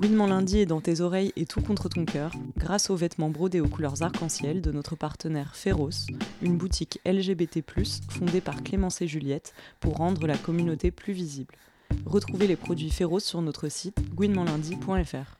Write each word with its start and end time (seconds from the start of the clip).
Gouinement 0.00 0.26
lundi 0.26 0.60
est 0.60 0.66
dans 0.66 0.80
tes 0.80 1.02
oreilles 1.02 1.30
et 1.36 1.44
tout 1.44 1.60
contre 1.60 1.90
ton 1.90 2.06
cœur, 2.06 2.32
grâce 2.56 2.88
aux 2.88 2.96
vêtements 2.96 3.28
brodés 3.28 3.60
aux 3.60 3.68
couleurs 3.68 4.00
arc-en-ciel 4.00 4.62
de 4.62 4.72
notre 4.72 4.96
partenaire 4.96 5.54
Féroce, 5.54 6.06
une 6.40 6.56
boutique 6.56 6.98
LGBT+, 7.04 7.62
fondée 8.08 8.40
par 8.40 8.62
Clémence 8.62 9.02
et 9.02 9.06
Juliette 9.06 9.52
pour 9.78 9.98
rendre 9.98 10.26
la 10.26 10.38
communauté 10.38 10.90
plus 10.90 11.12
visible. 11.12 11.54
Retrouvez 12.06 12.46
les 12.46 12.56
produits 12.56 12.88
Féroce 12.88 13.24
sur 13.24 13.42
notre 13.42 13.68
site 13.68 14.00
gouinementlundi.fr. 14.14 15.39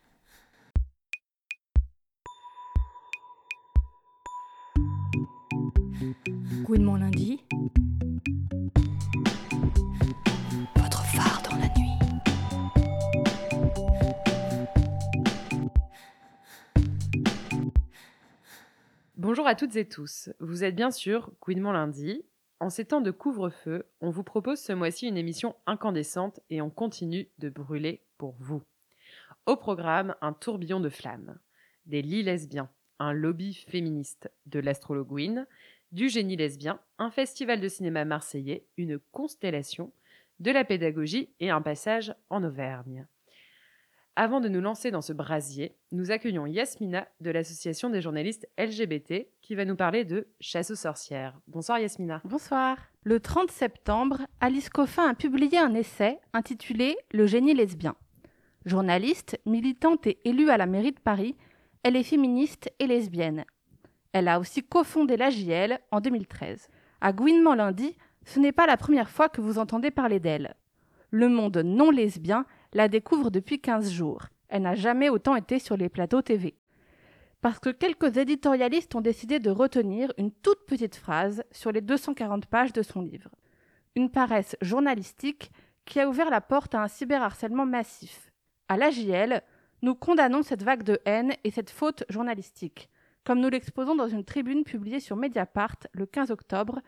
Bonjour 19.30 19.46
à 19.46 19.54
toutes 19.54 19.76
et 19.76 19.84
tous, 19.84 20.29
vous 20.40 20.64
êtes 20.64 20.75
bien 20.75 20.90
sûr 20.90 21.30
Gouinement 21.40 21.71
lundi. 21.71 22.25
En 22.58 22.68
ces 22.68 22.84
temps 22.84 23.00
de 23.00 23.12
couvre-feu, 23.12 23.86
on 24.00 24.11
vous 24.11 24.25
propose 24.25 24.58
ce 24.58 24.72
mois-ci 24.72 25.07
une 25.07 25.16
émission 25.16 25.54
incandescente 25.66 26.40
et 26.50 26.61
on 26.61 26.68
continue 26.68 27.29
de 27.38 27.48
brûler 27.48 28.02
pour 28.18 28.35
vous. 28.40 28.61
Au 29.46 29.54
programme, 29.54 30.16
un 30.21 30.32
tourbillon 30.32 30.80
de 30.80 30.88
flammes, 30.88 31.38
des 31.86 32.02
lits 32.02 32.24
lesbiens, 32.24 32.69
un 32.98 33.12
lobby 33.12 33.55
féministe, 33.69 34.28
de 34.47 34.58
l'astrologuine, 34.58 35.47
du 35.92 36.08
génie 36.08 36.34
lesbien, 36.34 36.80
un 36.98 37.12
festival 37.12 37.60
de 37.60 37.69
cinéma 37.69 38.05
marseillais, 38.05 38.66
une 38.78 38.98
constellation, 39.12 39.92
de 40.41 40.50
la 40.50 40.64
pédagogie 40.64 41.30
et 41.38 41.50
un 41.50 41.62
passage 41.62 42.16
en 42.30 42.42
Auvergne. 42.42 43.06
Avant 44.17 44.41
de 44.41 44.48
nous 44.48 44.61
lancer 44.61 44.91
dans 44.91 45.03
ce 45.03 45.12
brasier, 45.12 45.77
nous 45.92 46.11
accueillons 46.11 46.44
Yasmina 46.44 47.06
de 47.20 47.30
l'association 47.30 47.91
des 47.91 48.03
journalistes 48.03 48.48
LGBT 48.58 49.28
qui 49.41 49.55
va 49.55 49.64
nous 49.64 49.77
parler 49.77 50.05
de 50.05 50.27
chasse 50.41 50.72
aux 50.72 50.77
sorcières. 50.77 51.39
Bonsoir 51.47 51.78
Yasmina. 51.78 52.20
Bonsoir. 52.25 52.77
Le 53.05 53.20
30 53.20 53.52
septembre, 53.52 54.22
Alice 54.41 54.69
Coffin 54.69 55.08
a 55.08 55.14
publié 55.14 55.58
un 55.58 55.75
essai 55.75 56.19
intitulé 56.33 56.97
Le 57.12 57.27
génie 57.27 57.55
lesbien. 57.55 57.94
Journaliste, 58.67 59.41
militante 59.47 60.06
et 60.08 60.19
élue 60.24 60.50
à 60.50 60.56
la 60.56 60.67
mairie 60.67 60.92
de 60.92 61.00
Paris, 61.00 61.36
elle 61.84 61.97
est 61.97 62.02
féministe 62.02 62.69
et 62.80 62.89
lesbienne. 62.89 63.45
Elle 64.12 64.27
a 64.27 64.41
aussi 64.41 64.64
cofondé 64.64 65.17
la 65.17 65.30
JL 65.30 65.78
en 65.92 66.00
2013. 66.00 66.69
À 67.00 67.12
Gouinement 67.12 67.55
lundi, 67.55 67.97
ce 68.24 68.41
n'est 68.41 68.52
pas 68.52 68.67
la 68.67 68.77
première 68.77 69.08
fois 69.08 69.28
que 69.28 69.41
vous 69.41 69.58
entendez 69.58 69.92
parler 69.92 70.19
d'elle. 70.19 70.56
Le 71.11 71.28
monde 71.28 71.58
non 71.58 71.91
lesbien 71.91 72.45
la 72.72 72.88
découvre 72.88 73.30
depuis 73.30 73.60
15 73.60 73.90
jours. 73.90 74.26
Elle 74.48 74.62
n'a 74.62 74.74
jamais 74.74 75.08
autant 75.08 75.36
été 75.36 75.58
sur 75.58 75.76
les 75.76 75.88
plateaux 75.88 76.22
TV. 76.22 76.56
Parce 77.40 77.58
que 77.58 77.70
quelques 77.70 78.16
éditorialistes 78.16 78.94
ont 78.94 79.00
décidé 79.00 79.38
de 79.38 79.50
retenir 79.50 80.12
une 80.18 80.30
toute 80.30 80.66
petite 80.66 80.96
phrase 80.96 81.42
sur 81.50 81.72
les 81.72 81.80
240 81.80 82.46
pages 82.46 82.72
de 82.72 82.82
son 82.82 83.00
livre. 83.00 83.30
Une 83.96 84.10
paresse 84.10 84.56
journalistique 84.60 85.50
qui 85.86 86.00
a 86.00 86.08
ouvert 86.08 86.30
la 86.30 86.40
porte 86.40 86.74
à 86.74 86.82
un 86.82 86.88
cyberharcèlement 86.88 87.66
massif. 87.66 88.30
À 88.68 88.77
l'AJL, 88.77 89.42
nous 89.82 89.94
condamnons 89.94 90.42
cette 90.42 90.62
vague 90.62 90.82
de 90.82 91.00
haine 91.06 91.34
et 91.42 91.50
cette 91.50 91.70
faute 91.70 92.05
journalistique, 92.10 92.90
comme 93.24 93.40
nous 93.40 93.48
l'exposons 93.48 93.96
dans 93.96 94.08
une 94.08 94.24
tribune 94.24 94.62
publiée 94.62 95.00
sur 95.00 95.16
Mediapart 95.16 95.77
le 95.92 96.06
15 96.06 96.30
octobre, 96.30 96.80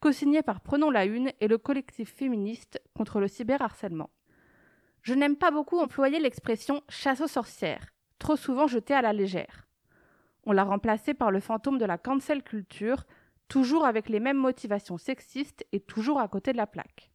co-signée 0.00 0.42
par 0.42 0.60
Prenons 0.60 0.90
la 0.90 1.04
Une 1.04 1.30
et 1.40 1.48
le 1.48 1.58
collectif 1.58 2.12
féministe 2.12 2.80
contre 2.94 3.20
le 3.20 3.28
cyberharcèlement. 3.28 4.10
Je 5.02 5.14
n'aime 5.14 5.36
pas 5.36 5.50
beaucoup 5.50 5.78
employer 5.78 6.18
l'expression 6.18 6.82
chasse 6.88 7.20
aux 7.20 7.26
sorcières, 7.26 7.86
trop 8.18 8.36
souvent 8.36 8.66
jetée 8.66 8.94
à 8.94 9.02
la 9.02 9.12
légère. 9.12 9.66
On 10.44 10.52
l'a 10.52 10.64
remplacée 10.64 11.14
par 11.14 11.30
le 11.30 11.40
fantôme 11.40 11.78
de 11.78 11.84
la 11.84 11.98
cancel 11.98 12.42
culture, 12.42 13.04
toujours 13.48 13.84
avec 13.84 14.08
les 14.08 14.20
mêmes 14.20 14.38
motivations 14.38 14.98
sexistes 14.98 15.66
et 15.72 15.80
toujours 15.80 16.20
à 16.20 16.28
côté 16.28 16.52
de 16.52 16.56
la 16.56 16.66
plaque. 16.66 17.10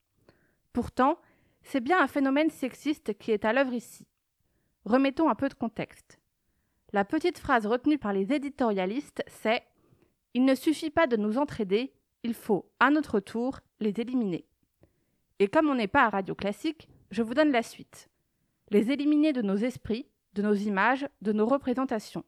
Pourtant, 0.74 1.20
c'est 1.64 1.80
bien 1.80 2.02
un 2.02 2.08
phénomène 2.08 2.50
sexiste 2.50 3.18
qui 3.18 3.32
est 3.32 3.46
à 3.46 3.54
l'œuvre 3.54 3.74
ici. 3.74 4.08
Remettons 4.86 5.30
un 5.30 5.36
peu 5.36 5.50
de 5.50 5.54
contexte. 5.56 6.20
La 6.94 7.06
petite 7.06 7.40
phrase 7.40 7.66
retenue 7.66 7.98
par 7.98 8.14
les 8.14 8.32
éditorialistes, 8.32 9.24
c'est 9.28 9.64
Il 10.34 10.46
ne 10.46 10.54
suffit 10.54 10.92
pas 10.92 11.08
de 11.08 11.18
nous 11.18 11.38
entraider, 11.38 11.94
il 12.24 12.34
faut, 12.34 12.70
à 12.80 12.92
notre 12.92 13.20
tour, 13.20 13.60
les 13.80 14.00
éliminer. 14.00 14.46
Et 15.40 15.48
comme 15.48 15.70
on 15.70 15.76
n'est 15.76 15.88
pas 15.88 16.06
à 16.06 16.10
Radio 16.10 16.36
Classique, 16.36 16.88
je 17.12 17.22
vous 17.22 17.34
donne 17.34 17.52
la 17.52 17.64
suite. 17.64 18.10
Les 18.72 18.92
éliminer 18.92 19.34
de 19.34 19.42
nos 19.42 19.58
esprits, 19.58 20.08
de 20.34 20.42
nos 20.42 20.54
images, 20.54 21.08
de 21.22 21.32
nos 21.32 21.46
représentations. 21.46 22.24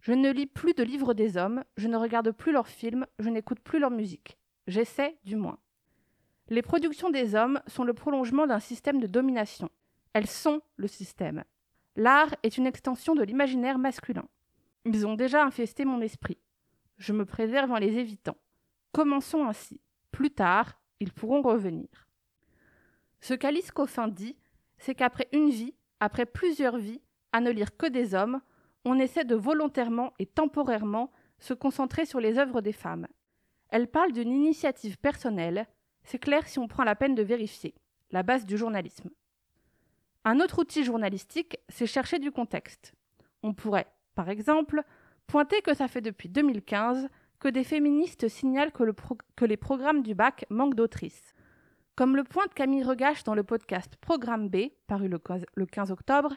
Je 0.00 0.12
ne 0.12 0.30
lis 0.30 0.46
plus 0.46 0.74
de 0.74 0.82
livres 0.82 1.14
des 1.14 1.36
hommes, 1.36 1.62
je 1.76 1.86
ne 1.86 1.96
regarde 1.96 2.32
plus 2.32 2.52
leurs 2.52 2.68
films, 2.68 3.06
je 3.18 3.28
n'écoute 3.28 3.60
plus 3.60 3.78
leur 3.78 3.90
musique. 3.90 4.36
J'essaie, 4.66 5.16
du 5.24 5.36
moins. 5.36 5.58
Les 6.48 6.62
productions 6.62 7.10
des 7.10 7.34
hommes 7.34 7.60
sont 7.66 7.84
le 7.84 7.94
prolongement 7.94 8.46
d'un 8.46 8.60
système 8.60 9.00
de 9.00 9.06
domination. 9.06 9.70
Elles 10.12 10.26
sont 10.26 10.60
le 10.76 10.88
système. 10.88 11.44
L'art 11.96 12.34
est 12.42 12.58
une 12.58 12.66
extension 12.66 13.14
de 13.14 13.22
l'imaginaire 13.22 13.78
masculin. 13.78 14.26
Ils 14.84 15.06
ont 15.06 15.14
déjà 15.14 15.44
infesté 15.44 15.84
mon 15.84 16.00
esprit. 16.00 16.38
Je 16.98 17.12
me 17.12 17.24
préserve 17.24 17.70
en 17.70 17.78
les 17.78 17.98
évitant. 17.98 18.36
Commençons 18.92 19.46
ainsi. 19.46 19.80
Plus 20.10 20.30
tard, 20.30 20.80
ils 21.00 21.12
pourront 21.12 21.42
revenir. 21.42 21.88
Ce 23.22 23.34
qu'Alice 23.34 23.70
Coffin 23.70 24.08
dit, 24.08 24.36
c'est 24.78 24.96
qu'après 24.96 25.28
une 25.32 25.48
vie, 25.48 25.74
après 26.00 26.26
plusieurs 26.26 26.76
vies, 26.76 27.00
à 27.30 27.40
ne 27.40 27.52
lire 27.52 27.76
que 27.76 27.86
des 27.86 28.16
hommes, 28.16 28.40
on 28.84 28.98
essaie 28.98 29.24
de 29.24 29.36
volontairement 29.36 30.12
et 30.18 30.26
temporairement 30.26 31.12
se 31.38 31.54
concentrer 31.54 32.04
sur 32.04 32.18
les 32.18 32.36
œuvres 32.38 32.60
des 32.60 32.72
femmes. 32.72 33.06
Elle 33.68 33.86
parle 33.86 34.12
d'une 34.12 34.32
initiative 34.32 34.98
personnelle, 34.98 35.68
c'est 36.02 36.18
clair 36.18 36.48
si 36.48 36.58
on 36.58 36.66
prend 36.66 36.82
la 36.82 36.96
peine 36.96 37.14
de 37.14 37.22
vérifier, 37.22 37.76
la 38.10 38.24
base 38.24 38.44
du 38.44 38.58
journalisme. 38.58 39.10
Un 40.24 40.40
autre 40.40 40.58
outil 40.58 40.82
journalistique, 40.82 41.58
c'est 41.68 41.86
chercher 41.86 42.18
du 42.18 42.32
contexte. 42.32 42.92
On 43.44 43.54
pourrait, 43.54 43.86
par 44.16 44.30
exemple, 44.30 44.82
pointer 45.28 45.62
que 45.62 45.74
ça 45.74 45.86
fait 45.86 46.00
depuis 46.00 46.28
2015 46.28 47.08
que 47.38 47.48
des 47.48 47.64
féministes 47.64 48.26
signalent 48.26 48.72
que, 48.72 49.44
les 49.44 49.56
programmes 49.56 50.02
du 50.02 50.16
bac 50.16 50.44
manquent 50.50 50.74
d'autrices. 50.74 51.34
Comme 52.02 52.16
le 52.16 52.24
pointe 52.24 52.52
Camille 52.52 52.82
Regache 52.82 53.22
dans 53.22 53.36
le 53.36 53.44
podcast 53.44 53.94
Programme 54.00 54.48
B, 54.48 54.70
paru 54.88 55.06
le 55.06 55.66
15 55.66 55.92
octobre, 55.92 56.34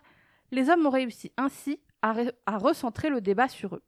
les 0.51 0.69
hommes 0.69 0.85
ont 0.85 0.91
réussi 0.91 1.31
ainsi 1.37 1.79
à, 2.03 2.13
recentrer 2.59 3.09
le 3.09 3.19
débat 3.19 3.47
sur 3.47 3.73
eux. 3.73 3.81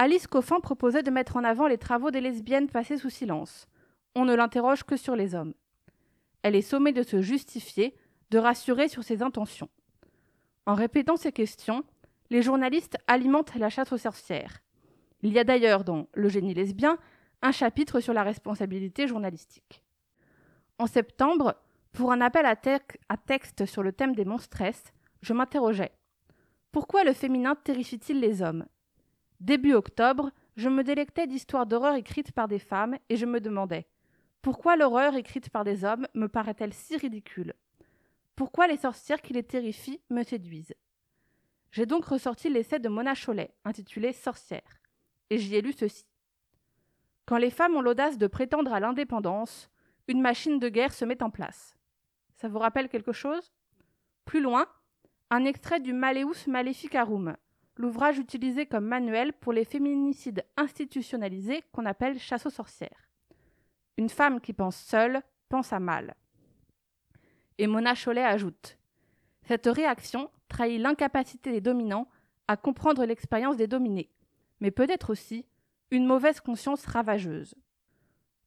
Alice 0.00 0.26
Coffin 0.26 0.58
proposait 0.58 1.04
de 1.04 1.10
mettre 1.12 1.36
en 1.36 1.44
avant 1.44 1.68
les 1.68 1.78
travaux 1.78 2.10
des 2.10 2.20
lesbiennes 2.20 2.68
passés 2.68 2.96
sous 2.96 3.10
silence. 3.10 3.68
On 4.16 4.24
ne 4.24 4.34
l'interroge 4.34 4.82
que 4.82 4.96
sur 4.96 5.14
les 5.14 5.36
hommes. 5.36 5.54
Elle 6.42 6.56
est 6.56 6.62
sommée 6.62 6.92
de 6.92 7.04
se 7.04 7.22
justifier, 7.22 7.94
de 8.30 8.38
rassurer 8.38 8.88
sur 8.88 9.04
ses 9.04 9.22
intentions. 9.22 9.70
En 10.66 10.74
répétant 10.74 11.16
ces 11.16 11.30
questions, 11.30 11.84
les 12.28 12.42
journalistes 12.42 12.98
alimentent 13.06 13.54
la 13.54 13.68
chasse 13.68 13.92
aux 13.92 13.98
sorcières. 13.98 14.64
Il 15.22 15.32
y 15.32 15.38
a 15.38 15.44
d'ailleurs 15.44 15.84
dans 15.84 16.08
Le 16.12 16.28
génie 16.28 16.54
lesbien 16.54 16.98
un 17.40 17.52
chapitre 17.52 18.00
sur 18.00 18.14
la 18.14 18.24
responsabilité 18.24 19.06
journalistique. 19.06 19.84
En 20.80 20.86
septembre, 20.86 21.56
pour 21.92 22.10
un 22.10 22.22
appel 22.22 22.46
à, 22.46 22.56
texte 23.18 23.66
sur 23.66 23.82
le 23.82 23.92
thème 23.92 24.14
des 24.14 24.24
monstresses, 24.24 24.94
je 25.20 25.34
m'interrogeais. 25.34 25.92
Pourquoi 26.72 27.04
le 27.04 27.12
féminin 27.12 27.54
terrifie-t-il 27.54 28.18
les 28.18 28.40
hommes? 28.40 28.64
Début 29.40 29.74
octobre, 29.74 30.30
je 30.56 30.70
me 30.70 30.82
délectais 30.82 31.26
d'histoires 31.26 31.66
d'horreur 31.66 31.96
écrites 31.96 32.32
par 32.32 32.48
des 32.48 32.58
femmes 32.58 32.96
et 33.10 33.16
je 33.16 33.26
me 33.26 33.42
demandais 33.42 33.88
pourquoi 34.40 34.74
l'horreur 34.74 35.16
écrite 35.16 35.50
par 35.50 35.64
des 35.64 35.84
hommes 35.84 36.08
me 36.14 36.28
paraît-elle 36.28 36.72
si 36.72 36.96
ridicule? 36.96 37.52
Pourquoi 38.34 38.66
les 38.66 38.78
sorcières 38.78 39.20
qui 39.20 39.34
les 39.34 39.42
terrifient 39.42 40.00
me 40.08 40.22
séduisent? 40.22 40.74
J'ai 41.72 41.84
donc 41.84 42.06
ressorti 42.06 42.48
l'essai 42.48 42.78
de 42.78 42.88
Mona 42.88 43.14
Chollet, 43.14 43.52
intitulé 43.66 44.14
Sorcière, 44.14 44.80
et 45.28 45.36
j'y 45.36 45.56
ai 45.56 45.60
lu 45.60 45.74
ceci. 45.74 46.06
Quand 47.26 47.36
les 47.36 47.50
femmes 47.50 47.76
ont 47.76 47.82
l'audace 47.82 48.16
de 48.16 48.26
prétendre 48.26 48.72
à 48.72 48.80
l'indépendance, 48.80 49.69
une 50.10 50.20
machine 50.20 50.58
de 50.58 50.68
guerre 50.68 50.92
se 50.92 51.04
met 51.04 51.22
en 51.22 51.30
place. 51.30 51.76
Ça 52.34 52.48
vous 52.48 52.58
rappelle 52.58 52.88
quelque 52.88 53.12
chose? 53.12 53.52
Plus 54.24 54.40
loin, 54.40 54.66
un 55.30 55.44
extrait 55.44 55.78
du 55.78 55.92
Maleus 55.92 56.48
Maleficarum, 56.48 57.36
l'ouvrage 57.76 58.18
utilisé 58.18 58.66
comme 58.66 58.86
manuel 58.86 59.32
pour 59.32 59.52
les 59.52 59.64
féminicides 59.64 60.44
institutionnalisés 60.56 61.62
qu'on 61.70 61.86
appelle 61.86 62.18
chasse 62.18 62.44
aux 62.44 62.50
sorcières. 62.50 63.08
Une 63.98 64.08
femme 64.08 64.40
qui 64.40 64.52
pense 64.52 64.76
seule 64.76 65.22
pense 65.48 65.72
à 65.72 65.78
mal. 65.78 66.16
Et 67.58 67.68
Mona 67.68 67.94
Chollet 67.94 68.24
ajoute 68.24 68.78
Cette 69.42 69.66
réaction 69.66 70.28
trahit 70.48 70.80
l'incapacité 70.80 71.52
des 71.52 71.60
dominants 71.60 72.08
à 72.48 72.56
comprendre 72.56 73.04
l'expérience 73.04 73.56
des 73.56 73.68
dominés, 73.68 74.10
mais 74.58 74.72
peut-être 74.72 75.10
aussi 75.10 75.46
une 75.92 76.06
mauvaise 76.06 76.40
conscience 76.40 76.84
ravageuse. 76.86 77.54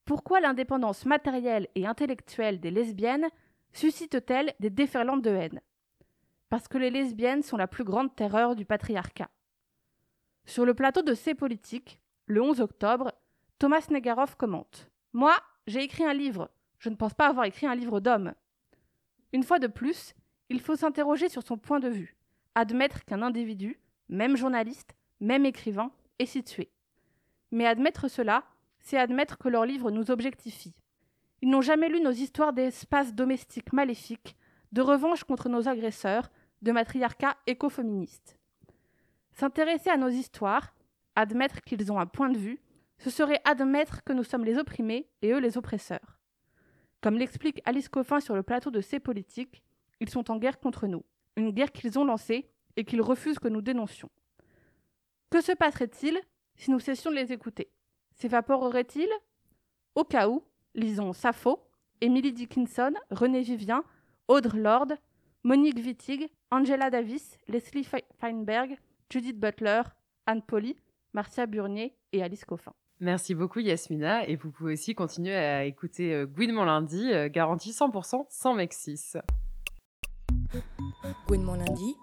Pourquoi 0.05 0.41
l'indépendance 0.41 1.05
matérielle 1.05 1.67
et 1.75 1.87
intellectuelle 1.87 2.59
des 2.59 2.71
lesbiennes 2.71 3.29
suscite-t-elle 3.71 4.53
des 4.59 4.69
déferlantes 4.69 5.21
de 5.21 5.29
haine? 5.29 5.61
Parce 6.49 6.67
que 6.67 6.77
les 6.77 6.89
lesbiennes 6.89 7.41
sont 7.41 7.57
la 7.57 7.67
plus 7.67 7.85
grande 7.85 8.13
terreur 8.15 8.55
du 8.55 8.65
patriarcat. 8.65 9.29
Sur 10.45 10.65
le 10.65 10.73
plateau 10.73 11.01
de 11.01 11.13
C'est 11.13 11.35
politique, 11.35 12.01
le 12.25 12.41
11 12.41 12.59
octobre, 12.59 13.13
Thomas 13.59 13.87
Negarov 13.89 14.35
commente 14.35 14.91
Moi, 15.13 15.35
j'ai 15.67 15.83
écrit 15.83 16.03
un 16.03 16.13
livre. 16.13 16.51
Je 16.79 16.89
ne 16.89 16.95
pense 16.95 17.13
pas 17.13 17.27
avoir 17.27 17.45
écrit 17.45 17.65
un 17.65 17.75
livre 17.75 18.01
d'homme. 18.01 18.33
Une 19.31 19.43
fois 19.43 19.59
de 19.59 19.67
plus, 19.67 20.13
il 20.49 20.59
faut 20.59 20.75
s'interroger 20.75 21.29
sur 21.29 21.43
son 21.43 21.57
point 21.57 21.79
de 21.79 21.87
vue, 21.87 22.17
admettre 22.55 23.05
qu'un 23.05 23.21
individu, 23.21 23.79
même 24.09 24.35
journaliste, 24.35 24.95
même 25.21 25.45
écrivain, 25.45 25.91
est 26.19 26.25
situé. 26.25 26.69
Mais 27.51 27.65
admettre 27.65 28.09
cela, 28.09 28.43
c'est 28.83 28.97
admettre 28.97 29.37
que 29.37 29.49
leur 29.49 29.65
livre 29.65 29.89
nous 29.89 30.11
objectifie. 30.11 30.75
Ils 31.41 31.49
n'ont 31.49 31.61
jamais 31.61 31.89
lu 31.89 31.99
nos 32.01 32.11
histoires 32.11 32.53
d'espaces 32.53 33.13
domestiques 33.13 33.73
maléfiques, 33.73 34.37
de 34.71 34.81
revanche 34.81 35.23
contre 35.23 35.49
nos 35.49 35.67
agresseurs, 35.67 36.29
de 36.61 36.71
matriarcat 36.71 37.35
écoféministe. 37.47 38.37
S'intéresser 39.33 39.89
à 39.89 39.97
nos 39.97 40.09
histoires, 40.09 40.75
admettre 41.15 41.61
qu'ils 41.61 41.91
ont 41.91 41.99
un 41.99 42.05
point 42.05 42.29
de 42.29 42.37
vue, 42.37 42.59
ce 42.99 43.09
serait 43.09 43.41
admettre 43.43 44.03
que 44.03 44.13
nous 44.13 44.23
sommes 44.23 44.45
les 44.45 44.57
opprimés 44.57 45.09
et 45.21 45.31
eux 45.31 45.39
les 45.39 45.57
oppresseurs. 45.57 46.19
Comme 47.01 47.17
l'explique 47.17 47.61
Alice 47.65 47.89
Coffin 47.89 48.19
sur 48.19 48.35
le 48.35 48.43
plateau 48.43 48.71
de 48.71 48.79
C'est 48.79 48.99
politique, 48.99 49.63
ils 49.99 50.09
sont 50.09 50.31
en 50.31 50.37
guerre 50.37 50.59
contre 50.59 50.87
nous, 50.87 51.03
une 51.35 51.51
guerre 51.51 51.71
qu'ils 51.71 51.99
ont 51.99 52.05
lancée 52.05 52.49
et 52.75 52.85
qu'ils 52.85 53.01
refusent 53.01 53.39
que 53.39 53.49
nous 53.49 53.61
dénoncions. 53.61 54.09
Que 55.29 55.41
se 55.41 55.51
passerait-il 55.51 56.17
si 56.55 56.71
nous 56.71 56.79
cessions 56.79 57.11
de 57.11 57.15
les 57.15 57.33
écouter? 57.33 57.72
S'évaporerait-il? 58.15 59.09
Au 59.95 60.03
cas 60.03 60.27
où, 60.27 60.43
lisons 60.75 61.13
Sappho, 61.13 61.59
Emily 62.01 62.33
Dickinson, 62.33 62.93
René 63.11 63.41
Vivien, 63.41 63.83
Audre 64.27 64.57
Lorde, 64.57 64.95
Monique 65.43 65.77
Wittig, 65.77 66.29
Angela 66.51 66.89
Davis, 66.89 67.37
Leslie 67.47 67.87
Feinberg, 68.19 68.77
Judith 69.09 69.39
Butler, 69.39 69.81
Anne 70.25 70.41
Polly, 70.41 70.75
Marcia 71.13 71.45
Burnier 71.45 71.95
et 72.11 72.23
Alice 72.23 72.45
Coffin. 72.45 72.73
Merci 72.99 73.35
beaucoup 73.35 73.59
Yasmina 73.59 74.25
et 74.27 74.35
vous 74.35 74.51
pouvez 74.51 74.73
aussi 74.73 74.95
continuer 74.95 75.35
à 75.35 75.65
écouter 75.65 76.13
euh, 76.13 76.25
Gouinement 76.25 76.63
lundi, 76.63 77.11
euh, 77.11 77.27
garantie 77.27 77.71
100% 77.71 78.25
sans 78.29 78.53
Mexis. 78.53 79.13
Gouinement 81.27 81.55
lundi. 81.55 81.95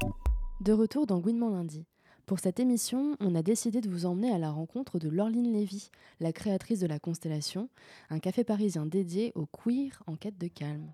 De 0.60 0.72
retour 0.72 1.06
dans 1.06 1.18
Gouinement 1.18 1.48
lundi. 1.48 1.86
Pour 2.30 2.38
cette 2.38 2.60
émission, 2.60 3.16
on 3.18 3.34
a 3.34 3.42
décidé 3.42 3.80
de 3.80 3.90
vous 3.90 4.06
emmener 4.06 4.30
à 4.30 4.38
la 4.38 4.52
rencontre 4.52 5.00
de 5.00 5.08
Laureline 5.08 5.52
Lévy, 5.52 5.90
la 6.20 6.32
créatrice 6.32 6.78
de 6.78 6.86
la 6.86 7.00
Constellation, 7.00 7.68
un 8.08 8.20
café 8.20 8.44
parisien 8.44 8.86
dédié 8.86 9.32
aux 9.34 9.46
queer 9.46 10.00
en 10.06 10.14
quête 10.14 10.38
de 10.38 10.46
calme. 10.46 10.92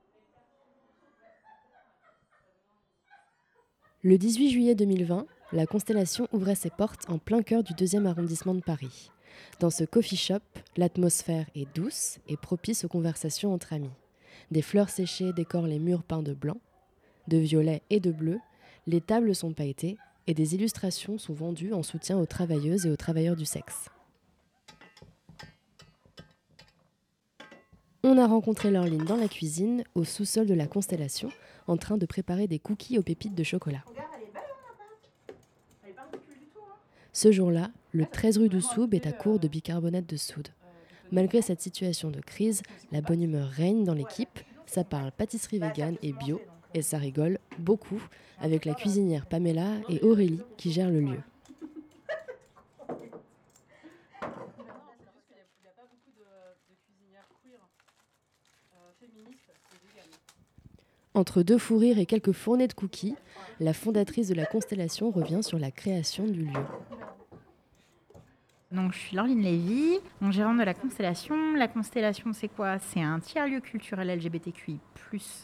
Le 4.03 4.17
18 4.17 4.49
juillet 4.49 4.75
2020, 4.75 5.27
la 5.53 5.67
Constellation 5.67 6.27
ouvrait 6.33 6.55
ses 6.55 6.71
portes 6.71 7.05
en 7.11 7.19
plein 7.19 7.43
cœur 7.43 7.63
du 7.63 7.75
deuxième 7.75 8.07
arrondissement 8.07 8.55
de 8.55 8.63
Paris. 8.63 9.11
Dans 9.61 9.69
ce 9.69 9.85
coffee 9.85 10.17
shop, 10.17 10.41
l'atmosphère 10.79 11.51
est 11.55 11.69
douce 11.77 12.17
et 12.29 12.39
propice 12.39 12.87
aux 12.87 12.89
conversations 12.89 13.53
entre 13.53 13.75
amis. 13.75 13.93
Des 14.51 14.63
fleurs 14.63 14.89
séchées 14.89 15.35
décorent 15.35 15.67
les 15.67 15.81
murs 15.81 16.03
peints 16.03 16.23
de 16.23 16.33
blanc, 16.33 16.57
de 17.29 17.37
violet 17.37 17.83
et 17.91 18.01
de 18.01 18.11
bleu, 18.11 18.41
les 18.87 19.03
tables 19.03 19.35
sont 19.35 19.53
pailletées 19.53 19.99
et 20.27 20.35
des 20.35 20.55
illustrations 20.55 21.19
sont 21.19 21.35
vendues 21.35 21.73
en 21.73 21.83
soutien 21.83 22.19
aux 22.19 22.27
travailleuses 22.27 22.87
et 22.87 22.91
aux 22.91 22.97
travailleurs 22.97 23.37
du 23.37 23.45
sexe. 23.45 23.89
On 28.03 28.19
a 28.19 28.27
rencontré 28.27 28.71
Laureline 28.71 29.05
dans 29.05 29.17
la 29.17 29.29
cuisine, 29.29 29.83
au 29.95 30.05
sous-sol 30.05 30.47
de 30.47 30.55
la 30.55 30.67
Constellation, 30.67 31.29
en 31.67 31.77
train 31.77 31.97
de 31.97 32.07
préparer 32.07 32.47
des 32.47 32.61
cookies 32.61 32.99
aux 32.99 33.03
pépites 33.03 33.35
de 33.35 33.43
chocolat. 33.43 33.85
Ce 37.13 37.33
jour-là, 37.33 37.71
le 37.93 38.07
13 38.07 38.39
rue 38.39 38.49
du 38.49 38.59
est 38.93 39.07
à 39.07 39.13
court 39.13 39.39
de 39.39 39.49
bicarbonate 39.49 40.07
de 40.07 40.17
soude. 40.17 40.49
Malgré 41.11 41.41
cette 41.41 41.63
situation 41.63 42.11
de 42.11 42.21
crise, 42.21 42.63
la 42.93 43.01
bonne 43.01 43.23
humeur 43.23 43.49
règne 43.49 43.85
dans 43.85 43.95
l'équipe, 43.95 44.39
ça 44.67 44.85
parle 44.85 45.13
pâtisserie 45.13 45.59
vegan 45.59 45.97
et 46.03 46.13
bio, 46.13 46.41
et 46.77 46.83
ça 46.83 46.99
rigole 46.99 47.39
beaucoup 47.59 48.03
avec 48.39 48.67
la 48.67 48.75
cuisinière 48.75 49.25
Pamela 49.25 49.77
et 49.89 50.03
Aurélie 50.03 50.43
qui 50.59 50.71
gèrent 50.71 50.91
le 50.91 51.01
lieu. 51.01 51.21
Entre 61.15 61.43
deux 61.43 61.57
fous 61.57 61.79
rires 61.79 61.99
et 61.99 62.05
quelques 62.05 62.33
fournées 62.33 62.69
de 62.69 62.75
cookies, 62.75 63.17
la 63.59 63.73
fondatrice 63.73 64.29
de 64.29 64.35
la 64.35 64.45
Constellation 64.45 65.11
revient 65.11 65.43
sur 65.43 65.59
la 65.59 65.71
création 65.71 66.27
du 66.27 66.43
lieu. 66.43 66.61
Donc, 68.73 68.93
je 68.93 68.99
suis 68.99 69.17
Laureline 69.17 69.43
Lévy, 69.43 70.01
mon 70.21 70.33
gérant 70.33 70.55
de 70.55 70.65
la 70.65 70.75
Constellation. 70.75 71.55
La 71.55 71.69
Constellation, 71.69 72.33
c'est 72.33 72.49
quoi? 72.49 72.81
C'est 72.81 73.01
un 73.01 73.21
tiers-lieu 73.21 73.61
culturel 73.61 74.09
LGBTQI, 74.09 74.81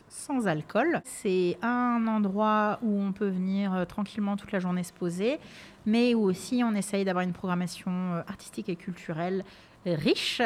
sans 0.08 0.48
alcool. 0.48 1.00
C'est 1.04 1.56
un 1.62 2.04
endroit 2.08 2.80
où 2.82 3.00
on 3.00 3.12
peut 3.12 3.28
venir 3.28 3.72
euh, 3.74 3.84
tranquillement 3.84 4.36
toute 4.36 4.50
la 4.50 4.58
journée 4.58 4.82
se 4.82 4.92
poser, 4.92 5.38
mais 5.86 6.14
où 6.14 6.22
aussi 6.24 6.62
on 6.64 6.74
essaye 6.74 7.04
d'avoir 7.04 7.22
une 7.22 7.32
programmation 7.32 7.90
euh, 7.90 8.22
artistique 8.26 8.68
et 8.68 8.76
culturelle 8.76 9.44
riche, 9.86 10.42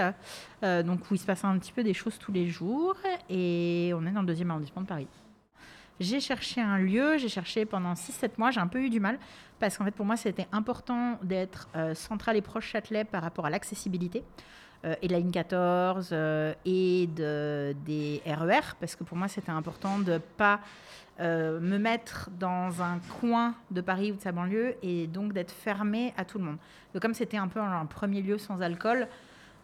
euh, 0.62 0.82
donc 0.82 1.10
où 1.10 1.14
il 1.14 1.18
se 1.18 1.26
passe 1.26 1.44
un 1.44 1.58
petit 1.58 1.72
peu 1.72 1.82
des 1.82 1.94
choses 1.94 2.18
tous 2.18 2.32
les 2.32 2.48
jours. 2.48 2.96
Et 3.30 3.92
on 3.94 4.06
est 4.06 4.12
dans 4.12 4.20
le 4.20 4.26
deuxième 4.26 4.50
arrondissement 4.50 4.82
de 4.82 4.86
Paris. 4.86 5.08
J'ai 5.98 6.20
cherché 6.20 6.60
un 6.60 6.78
lieu, 6.78 7.16
j'ai 7.16 7.28
cherché 7.28 7.64
pendant 7.64 7.94
6-7 7.94 8.32
mois, 8.36 8.50
j'ai 8.50 8.60
un 8.60 8.66
peu 8.66 8.82
eu 8.82 8.90
du 8.90 9.00
mal 9.00 9.18
parce 9.58 9.78
qu'en 9.78 9.84
fait 9.84 9.92
pour 9.92 10.04
moi 10.04 10.16
c'était 10.16 10.46
important 10.52 11.18
d'être 11.22 11.68
euh, 11.74 11.94
central 11.94 12.36
et 12.36 12.42
proche 12.42 12.66
Châtelet 12.66 13.04
par 13.04 13.22
rapport 13.22 13.46
à 13.46 13.50
l'accessibilité 13.50 14.22
euh, 14.84 14.94
et 15.00 15.08
de 15.08 15.12
la 15.12 15.18
ligne 15.20 15.30
14 15.30 16.10
euh, 16.12 16.52
et 16.66 17.06
de, 17.06 17.74
des 17.86 18.20
RER 18.26 18.58
e 18.58 18.74
parce 18.78 18.94
que 18.94 19.04
pour 19.04 19.16
moi 19.16 19.28
c'était 19.28 19.52
important 19.52 19.98
de 19.98 20.18
pas 20.36 20.60
me 21.18 21.78
mettre 21.78 22.28
dans 22.38 22.82
un 22.82 22.98
coin 23.18 23.54
de 23.70 23.80
Paris 23.80 24.12
ou 24.12 24.16
de 24.16 24.20
sa 24.20 24.32
banlieue 24.32 24.76
et 24.82 25.06
donc 25.06 25.32
d'être 25.32 25.50
fermé 25.50 26.12
à 26.18 26.26
tout 26.26 26.36
le 26.36 26.44
monde. 26.44 26.58
Donc 26.92 27.00
comme 27.00 27.14
c'était 27.14 27.38
un 27.38 27.48
peu 27.48 27.58
un, 27.58 27.86
premier 27.86 28.20
lieu 28.20 28.36
sans 28.36 28.60
alcool, 28.60 29.08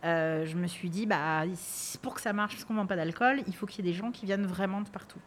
je 0.03 0.57
me 0.57 0.67
suis 0.67 0.89
dit, 0.89 1.05
bah, 1.05 1.43
pour 2.01 2.15
que 2.15 2.23
ça 2.23 2.33
marche, 2.33 2.55
parce 2.55 2.65
qu'on 2.65 2.73
ne 2.73 2.79
vend 2.79 2.87
pas 2.87 2.97
d'alcool, 2.97 3.43
il 3.47 3.55
faut 3.55 3.67
qu'il 3.67 3.85
y 3.85 3.87
ait 3.87 3.93
des 3.93 3.99
gens 3.99 4.11
qui 4.11 4.25
viennent 4.25 4.47
vraiment 4.47 4.81
de 4.81 4.89
partout. 4.89 5.19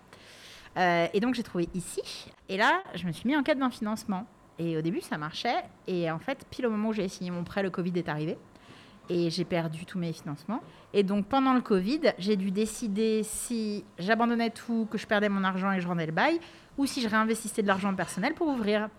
Euh, 0.77 1.07
et 1.13 1.19
donc 1.19 1.35
j'ai 1.35 1.43
trouvé 1.43 1.69
ici. 1.73 2.01
Et 2.49 2.57
là, 2.57 2.83
je 2.95 3.05
me 3.05 3.11
suis 3.11 3.27
mis 3.27 3.35
en 3.35 3.43
quête 3.43 3.59
d'un 3.59 3.69
financement. 3.69 4.25
Et 4.57 4.77
au 4.77 4.81
début, 4.81 5.01
ça 5.01 5.17
marchait. 5.17 5.63
Et 5.87 6.09
en 6.09 6.19
fait, 6.19 6.45
pile 6.49 6.65
au 6.65 6.69
moment 6.69 6.89
où 6.89 6.93
j'ai 6.93 7.07
signé 7.07 7.31
mon 7.31 7.43
prêt, 7.43 7.63
le 7.63 7.69
Covid 7.69 7.93
est 7.95 8.09
arrivé. 8.09 8.37
Et 9.09 9.29
j'ai 9.29 9.45
perdu 9.45 9.85
tous 9.85 9.99
mes 9.99 10.13
financements. 10.13 10.61
Et 10.93 11.03
donc 11.03 11.27
pendant 11.27 11.53
le 11.53 11.61
Covid, 11.61 12.13
j'ai 12.17 12.35
dû 12.35 12.51
décider 12.51 13.21
si 13.23 13.83
j'abandonnais 13.99 14.49
tout, 14.49 14.87
que 14.89 14.97
je 14.97 15.05
perdais 15.05 15.29
mon 15.29 15.43
argent 15.43 15.71
et 15.71 15.79
je 15.79 15.87
rendais 15.87 16.05
le 16.05 16.11
bail, 16.11 16.39
ou 16.77 16.85
si 16.85 17.01
je 17.01 17.07
réinvestissais 17.07 17.61
de 17.61 17.67
l'argent 17.67 17.93
personnel 17.93 18.33
pour 18.33 18.47
ouvrir. 18.47 18.89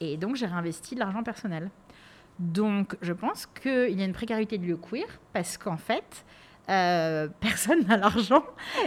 Et 0.00 0.16
donc 0.16 0.36
j'ai 0.36 0.46
réinvesti 0.46 0.94
de 0.94 1.00
l'argent 1.00 1.22
personnel. 1.22 1.70
Donc 2.38 2.96
je 3.02 3.12
pense 3.12 3.46
qu'il 3.46 3.98
y 3.98 4.02
a 4.02 4.04
une 4.04 4.12
précarité 4.12 4.58
de 4.58 4.66
lieu 4.66 4.76
queer, 4.76 5.06
parce 5.32 5.58
qu'en 5.58 5.76
fait, 5.76 6.24
euh, 6.68 7.28
personne 7.40 7.84
n'a 7.86 7.96
l'argent. 7.96 8.44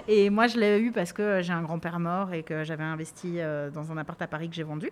Et 0.07 0.29
moi, 0.29 0.47
je 0.47 0.59
l'ai 0.59 0.79
eu 0.79 0.91
parce 0.91 1.13
que 1.13 1.41
j'ai 1.41 1.53
un 1.53 1.61
grand-père 1.61 1.99
mort 1.99 2.33
et 2.33 2.43
que 2.43 2.63
j'avais 2.63 2.83
investi 2.83 3.39
euh, 3.39 3.69
dans 3.69 3.91
un 3.91 3.97
appart 3.97 4.21
à 4.21 4.27
Paris 4.27 4.49
que 4.49 4.55
j'ai 4.55 4.63
vendu. 4.63 4.91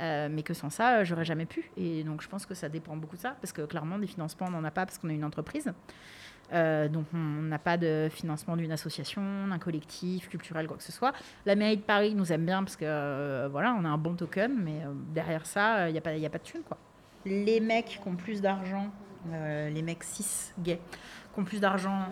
Euh, 0.00 0.28
mais 0.30 0.42
que 0.42 0.54
sans 0.54 0.70
ça, 0.70 1.04
j'aurais 1.04 1.24
jamais 1.24 1.46
pu. 1.46 1.70
Et 1.76 2.04
donc, 2.04 2.22
je 2.22 2.28
pense 2.28 2.46
que 2.46 2.54
ça 2.54 2.68
dépend 2.68 2.96
beaucoup 2.96 3.16
de 3.16 3.20
ça. 3.20 3.36
Parce 3.40 3.52
que 3.52 3.62
clairement, 3.62 3.98
des 3.98 4.06
financements, 4.06 4.46
on 4.48 4.52
n'en 4.52 4.64
a 4.64 4.70
pas 4.70 4.86
parce 4.86 4.98
qu'on 4.98 5.10
est 5.10 5.14
une 5.14 5.24
entreprise. 5.24 5.72
donc, 6.52 7.06
on 7.14 7.42
n'a 7.42 7.58
pas 7.58 7.76
de 7.76 8.08
financement 8.10 8.56
d'une 8.56 8.72
association, 8.72 9.22
d'un 9.48 9.58
collectif 9.58 10.28
culturel, 10.28 10.66
quoi 10.66 10.76
que 10.76 10.82
ce 10.82 10.92
soit. 10.92 11.12
La 11.46 11.54
mairie 11.54 11.78
de 11.78 11.82
Paris 11.82 12.14
nous 12.14 12.32
aime 12.32 12.44
bien 12.44 12.62
parce 12.62 12.76
que, 12.76 13.48
voilà, 13.48 13.74
on 13.78 13.84
a 13.84 13.88
un 13.88 13.98
bon 13.98 14.14
token. 14.14 14.54
Mais 14.62 14.82
derrière 15.14 15.46
ça, 15.46 15.88
il 15.88 15.92
n'y 15.92 15.98
a, 15.98 16.02
pas, 16.02 16.10
a 16.10 16.30
pas 16.30 16.38
de 16.38 16.44
thunes, 16.44 16.62
quoi. 16.62 16.78
Les 17.24 17.60
mecs 17.60 18.00
qui 18.02 18.08
ont 18.08 18.16
plus 18.16 18.40
d'argent, 18.40 18.90
les 19.30 19.82
mecs 19.82 20.02
cis 20.02 20.52
gays, 20.58 20.80
qui 21.32 21.40
ont 21.40 21.44
plus 21.44 21.60
d'argent 21.60 22.06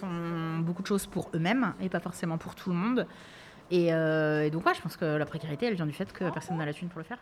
font 0.00 0.58
beaucoup 0.60 0.82
de 0.82 0.86
choses 0.86 1.06
pour 1.06 1.30
eux-mêmes 1.34 1.74
et 1.80 1.88
pas 1.88 2.00
forcément 2.00 2.38
pour 2.38 2.54
tout 2.54 2.70
le 2.70 2.76
monde. 2.76 3.06
Et, 3.70 3.92
euh, 3.92 4.48
donc, 4.50 4.64
ouais, 4.66 4.74
je 4.74 4.80
pense 4.80 4.96
que 4.96 5.04
la 5.04 5.26
précarité, 5.26 5.66
elle 5.66 5.74
vient 5.74 5.86
du 5.86 5.92
fait 5.92 6.12
que 6.12 6.30
personne 6.30 6.56
n'a 6.56 6.66
la 6.66 6.72
thune 6.72 6.88
pour 6.88 6.98
le 6.98 7.04
faire. 7.04 7.18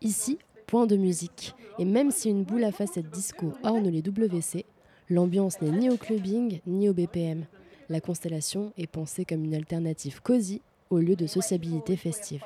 Ici, 0.00 0.38
point 0.66 0.86
de 0.86 0.96
musique. 0.96 1.54
Et 1.78 1.84
même 1.84 2.10
si 2.10 2.30
une 2.30 2.44
boule 2.44 2.64
à 2.64 2.72
facette 2.72 3.10
disco 3.10 3.52
orne 3.62 3.88
les 3.88 4.02
WC, 4.02 4.64
l'ambiance 5.08 5.60
n'est 5.60 5.70
ni 5.70 5.90
au 5.90 5.96
clubbing 5.96 6.60
ni 6.66 6.88
au 6.88 6.94
BPM. 6.94 7.44
La 7.88 8.00
constellation 8.00 8.72
est 8.76 8.86
pensée 8.86 9.24
comme 9.24 9.44
une 9.44 9.54
alternative 9.54 10.22
cosy 10.22 10.62
au 10.90 10.98
lieu 10.98 11.16
de 11.16 11.26
sociabilité 11.26 11.96
festive. 11.96 12.44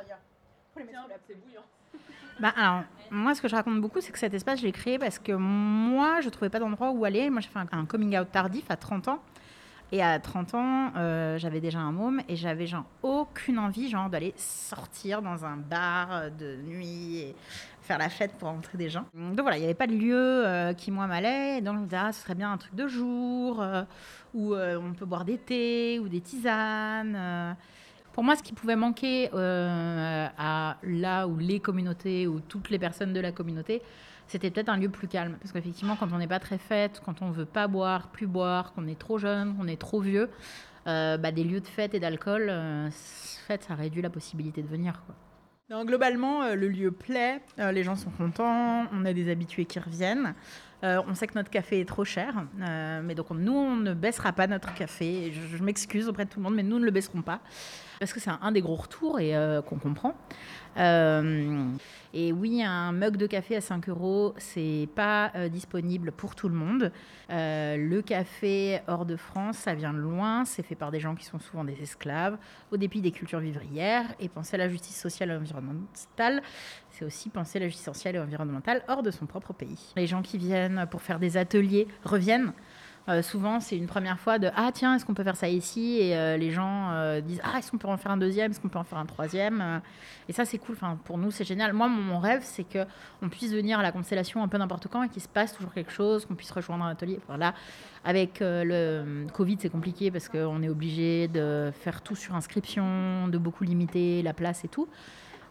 Bah 2.41 2.53
alors, 2.57 2.83
moi, 3.11 3.35
ce 3.35 3.41
que 3.41 3.49
je 3.49 3.57
raconte 3.57 3.81
beaucoup, 3.81 4.01
c'est 4.01 4.13
que 4.13 4.19
cet 4.19 4.35
espace, 4.35 4.61
je 4.61 4.67
l'ai 4.67 4.73
créé 4.73 4.99
parce 4.99 5.19
que 5.19 5.33
moi, 5.33 6.21
je 6.21 6.29
trouvais 6.29 6.51
pas 6.51 6.59
d'endroit 6.59 6.91
où 6.91 7.05
aller. 7.05 7.31
Moi, 7.31 7.41
j'ai 7.41 7.49
fait 7.49 7.59
un, 7.73 7.87
coming 7.87 8.19
out 8.19 8.29
tardif 8.31 8.65
à 8.71 8.77
30 8.77 9.09
ans. 9.09 9.23
Et 9.93 10.03
à 10.03 10.19
30 10.19 10.55
ans, 10.55 10.93
euh, 10.97 11.39
j'avais 11.39 11.61
déjà 11.61 11.79
un 11.79 11.93
môme 11.93 12.21
et 12.29 12.35
j'avais 12.35 12.67
genre 12.67 12.87
aucune 13.05 13.57
envie 13.59 13.89
genre 13.89 14.11
d'aller 14.11 14.35
sortir 14.37 15.23
dans 15.23 15.45
un 15.45 15.57
bar 15.57 16.33
de 16.37 16.57
nuit 16.57 17.19
et 17.19 17.37
faire 17.87 17.99
la 17.99 18.09
fête 18.09 18.33
pour 18.33 18.49
rentrer 18.49 18.77
des 18.77 18.91
gens. 18.91 19.07
Donc 19.15 19.41
voilà, 19.41 19.57
il 19.57 19.61
n'y 19.61 19.67
avait 19.67 19.75
pas 19.75 19.87
de 19.87 19.95
lieu 19.95 20.45
euh, 20.45 20.73
qui 20.75 20.91
moi 20.91 21.07
m'allait. 21.07 21.61
Donc 21.61 21.77
je 21.77 21.81
me 21.81 21.85
disais, 21.85 22.01
ah, 22.01 22.13
ce 22.13 22.21
serait 22.23 22.35
bien 22.35 22.53
un 22.53 22.59
truc 22.59 22.75
de 22.75 22.89
jour 22.89 23.63
euh, 23.63 23.85
où 24.35 24.55
euh, 24.55 24.79
on 24.79 24.93
peut 24.93 25.07
boire 25.07 25.25
des 25.25 25.39
thés 25.39 26.01
ou 26.01 26.09
des 26.09 26.21
tisanes. 26.21 27.57
Pour 28.17 28.25
moi, 28.25 28.35
ce 28.35 28.43
qui 28.43 28.55
pouvait 28.55 28.77
manquer 28.77 29.29
euh, 29.35 30.27
à 30.39 30.79
là 30.83 31.29
où 31.29 31.37
les 31.37 31.61
communautés 31.61 32.27
ou 32.27 32.41
toutes 32.41 32.71
les 32.71 32.79
personnes 32.79 33.13
de 33.13 33.21
la 33.21 33.31
communauté, 33.31 33.83
c'était 34.27 34.51
peut-être 34.51 34.71
un 34.71 34.79
lieu 34.79 34.89
plus 34.89 35.07
calme. 35.07 35.37
Parce 35.39 35.53
qu'effectivement, 35.53 35.97
quand 35.97 36.11
on 36.15 36.17
n'est 36.17 36.27
pas 36.27 36.39
très 36.39 36.57
fête, 36.57 37.03
quand 37.05 37.21
on 37.21 37.31
veut 37.31 37.45
pas 37.45 37.67
boire, 37.69 38.09
plus 38.09 38.27
boire, 38.27 38.73
qu'on 38.73 38.87
est 38.87 38.99
trop 38.99 39.19
jeune, 39.19 39.55
qu'on 39.55 39.69
est 39.69 39.79
trop 39.79 40.01
vieux, 40.01 40.31
euh, 40.87 41.19
bah, 41.19 41.31
des 41.31 41.45
lieux 41.45 41.61
de 41.61 41.67
fête 41.67 41.93
et 41.93 42.01
d'alcool, 42.01 42.47
euh, 42.49 42.89
ça 42.91 43.75
réduit 43.75 44.01
la 44.01 44.09
possibilité 44.09 44.63
de 44.63 44.69
venir. 44.69 45.03
Quoi. 45.05 45.85
Globalement, 45.85 46.43
euh, 46.43 46.55
le 46.55 46.69
lieu 46.69 46.93
plaît, 46.93 47.43
les 47.59 47.83
gens 47.83 47.97
sont 47.97 48.09
contents, 48.09 48.87
on 48.95 49.05
a 49.05 49.13
des 49.13 49.31
habitués 49.31 49.67
qui 49.67 49.79
reviennent. 49.79 50.35
On 50.83 51.15
sait 51.15 51.27
que 51.27 51.35
notre 51.35 51.51
café 51.51 51.81
est 51.81 51.85
trop 51.85 52.05
cher, 52.07 52.47
mais 53.03 53.15
donc 53.15 53.31
on- 53.31 53.35
nous, 53.35 53.53
on 53.53 53.77
ne 53.77 53.93
baissera 53.93 54.33
pas 54.33 54.47
notre 54.47 54.73
café. 54.73 55.33
Je, 55.33 55.57
je 55.59 55.63
m'excuse 55.63 56.09
auprès 56.09 56.25
de 56.25 56.31
tout 56.31 56.39
le 56.39 56.45
monde, 56.45 56.55
mais 56.55 56.63
nous 56.63 56.79
ne 56.79 56.85
le 56.87 56.91
baisserons 56.93 57.21
pas. 57.23 57.41
Parce 57.99 58.13
que 58.13 58.21
c'est 58.21 58.31
un, 58.31 58.53
des 58.53 58.61
gros 58.61 58.75
retours 58.75 59.21
et 59.21 59.37
euh, 59.37 59.63
qu'on 59.63 59.79
comprend. 59.79 60.15
Euh, 60.77 61.71
et 62.13 62.33
oui, 62.33 62.63
un 62.63 62.93
mug 62.93 63.17
de 63.17 63.27
café 63.27 63.57
à 63.57 63.61
5 63.63 63.89
euros, 63.89 64.35
c'est 64.37 64.89
pas 64.95 65.33
euh, 65.35 65.49
disponible 65.49 66.13
pour 66.13 66.35
tout 66.35 66.49
le 66.49 66.55
monde. 66.55 66.93
Le 67.29 68.01
café 68.03 68.81
hors 68.87 69.07
de 69.07 69.17
France, 69.17 69.57
ça 69.57 69.75
vient 69.75 69.93
de 69.93 69.99
loin, 69.99 70.45
c'est 70.45 70.63
fait 70.63 70.75
par 70.75 70.91
des 70.91 71.01
gens 71.01 71.15
qui 71.15 71.25
sont 71.25 71.39
souvent 71.39 71.65
des 71.65 71.81
esclaves, 71.83 72.37
au 72.71 72.77
dépit 72.77 73.01
des 73.01 73.11
cultures 73.11 73.41
vivrières. 73.41 74.07
Et 74.21 74.29
penser 74.29 74.57
à 74.57 74.59
la 74.59 74.69
justice 74.69 75.01
sociale 75.01 75.31
et 75.31 75.35
environnementale, 75.35 76.43
c'est 76.91 77.05
aussi 77.05 77.31
penser 77.31 77.59
à 77.59 77.63
la 77.63 77.69
justice 77.69 77.87
sociale 77.87 78.17
et 78.17 78.21
environnementale 78.21 78.83
hors 78.89 79.03
de 79.03 79.11
son 79.11 79.27
propre 79.27 79.53
pays. 79.53 79.93
Les 79.97 80.07
gens 80.07 80.23
qui 80.23 80.39
viennent 80.39 80.87
pour 80.91 81.03
faire 81.03 81.19
des 81.19 81.37
ateliers 81.37 81.89
reviennent. 82.05 82.53
Euh, 83.09 83.23
souvent, 83.23 83.61
c'est 83.61 83.77
une 83.77 83.87
première 83.87 84.19
fois 84.19 84.39
de 84.39 84.51
Ah, 84.57 84.71
tiens, 84.73 84.97
est-ce 84.97 85.05
qu'on 85.05 85.15
peut 85.15 85.23
faire 85.23 85.37
ça 85.37 85.49
ici? 85.49 85.99
Et 86.01 86.17
euh, 86.17 86.37
les 86.37 86.51
gens 86.51 86.91
euh, 86.91 87.21
disent 87.21 87.41
Ah, 87.45 87.59
est-ce 87.59 87.71
qu'on 87.71 87.79
peut 87.79 87.89
en 87.89 87.97
faire 87.97 88.11
un 88.11 88.17
deuxième? 88.17 88.51
Est-ce 88.51 88.61
qu'on 88.61 88.69
peut 88.69 88.81
en 88.81 88.85
faire 88.85 88.99
un 88.99 89.07
troisième? 89.07 89.81
Et 90.29 90.33
ça, 90.33 90.45
c'est 90.45 90.59
cool. 90.59 90.75
Enfin, 90.75 90.99
pour 91.05 91.17
nous, 91.17 91.31
c'est 91.31 91.45
génial. 91.45 91.73
Moi, 91.73 91.89
mon, 91.89 92.19
rêve, 92.19 92.41
c'est 92.43 92.65
qu'on 92.65 93.29
puisse 93.29 93.53
venir 93.53 93.79
à 93.79 93.83
la 93.83 93.93
constellation 93.93 94.43
un 94.43 94.49
peu 94.49 94.59
n'importe 94.59 94.89
quand 94.89 95.05
et 95.05 95.09
qu'il 95.09 95.23
se 95.23 95.29
passe 95.29 95.55
toujours 95.55 95.73
quelque 95.73 95.93
chose, 95.93 96.27
qu'on 96.27 96.35
puisse 96.35 96.51
rejoindre 96.51 96.85
un 96.85 96.91
atelier. 96.91 97.21
Voilà. 97.29 97.55
Avec 98.05 98.39
le 98.41 99.27
Covid, 99.33 99.57
c'est 99.61 99.69
compliqué 99.69 100.11
parce 100.11 100.29
qu'on 100.29 100.63
est 100.63 100.69
obligé 100.69 101.29
de 101.29 101.73
faire 101.81 102.03
tout 102.03 102.17
sur 102.17 102.35
inscription, 102.35 103.29
de 103.29 103.39
beaucoup 103.39 103.65
limiter 103.65 104.23
la 104.23 104.33
place 104.33 104.65
et 104.65 104.69
tout. 104.69 104.89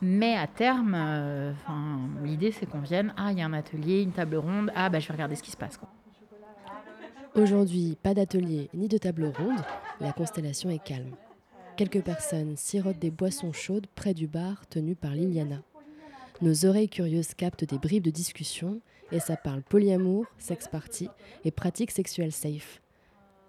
Mais 0.01 0.35
à 0.35 0.47
terme, 0.47 1.53
l'idée, 2.23 2.51
c'est 2.51 2.65
qu'on 2.65 2.81
vienne 2.81 3.13
Ah, 3.17 3.31
il 3.31 3.39
y 3.39 3.41
a 3.41 3.45
un 3.45 3.53
atelier, 3.53 4.01
une 4.01 4.11
table 4.11 4.35
ronde. 4.35 4.71
Ah, 4.75 4.89
bah, 4.89 4.99
je 4.99 5.07
vais 5.07 5.13
regarder 5.13 5.35
ce 5.35 5.43
qui 5.43 5.51
se 5.51 5.57
passe. 5.57 5.77
quoi. 5.77 5.89
Aujourd'hui, 7.35 7.97
pas 8.01 8.13
d'atelier 8.13 8.69
ni 8.73 8.87
de 8.87 8.97
table 8.97 9.25
ronde, 9.37 9.59
la 9.99 10.13
constellation 10.13 10.69
est 10.69 10.81
calme. 10.81 11.11
Quelques 11.75 12.01
personnes 12.01 12.55
sirotent 12.55 12.99
des 12.99 13.11
boissons 13.11 13.51
chaudes 13.51 13.87
près 13.93 14.13
du 14.13 14.25
bar 14.25 14.65
tenu 14.69 14.95
par 14.95 15.11
Liliana. 15.11 15.61
Nos 16.41 16.65
oreilles 16.65 16.87
curieuses 16.87 17.33
captent 17.33 17.65
des 17.65 17.77
bribes 17.77 18.05
de 18.05 18.09
discussion 18.09 18.79
et 19.11 19.19
ça 19.19 19.35
parle 19.35 19.63
polyamour, 19.63 20.25
sex 20.37 20.69
party 20.69 21.09
et 21.43 21.51
pratiques 21.51 21.91
sexuelles 21.91 22.31
safe. 22.31 22.81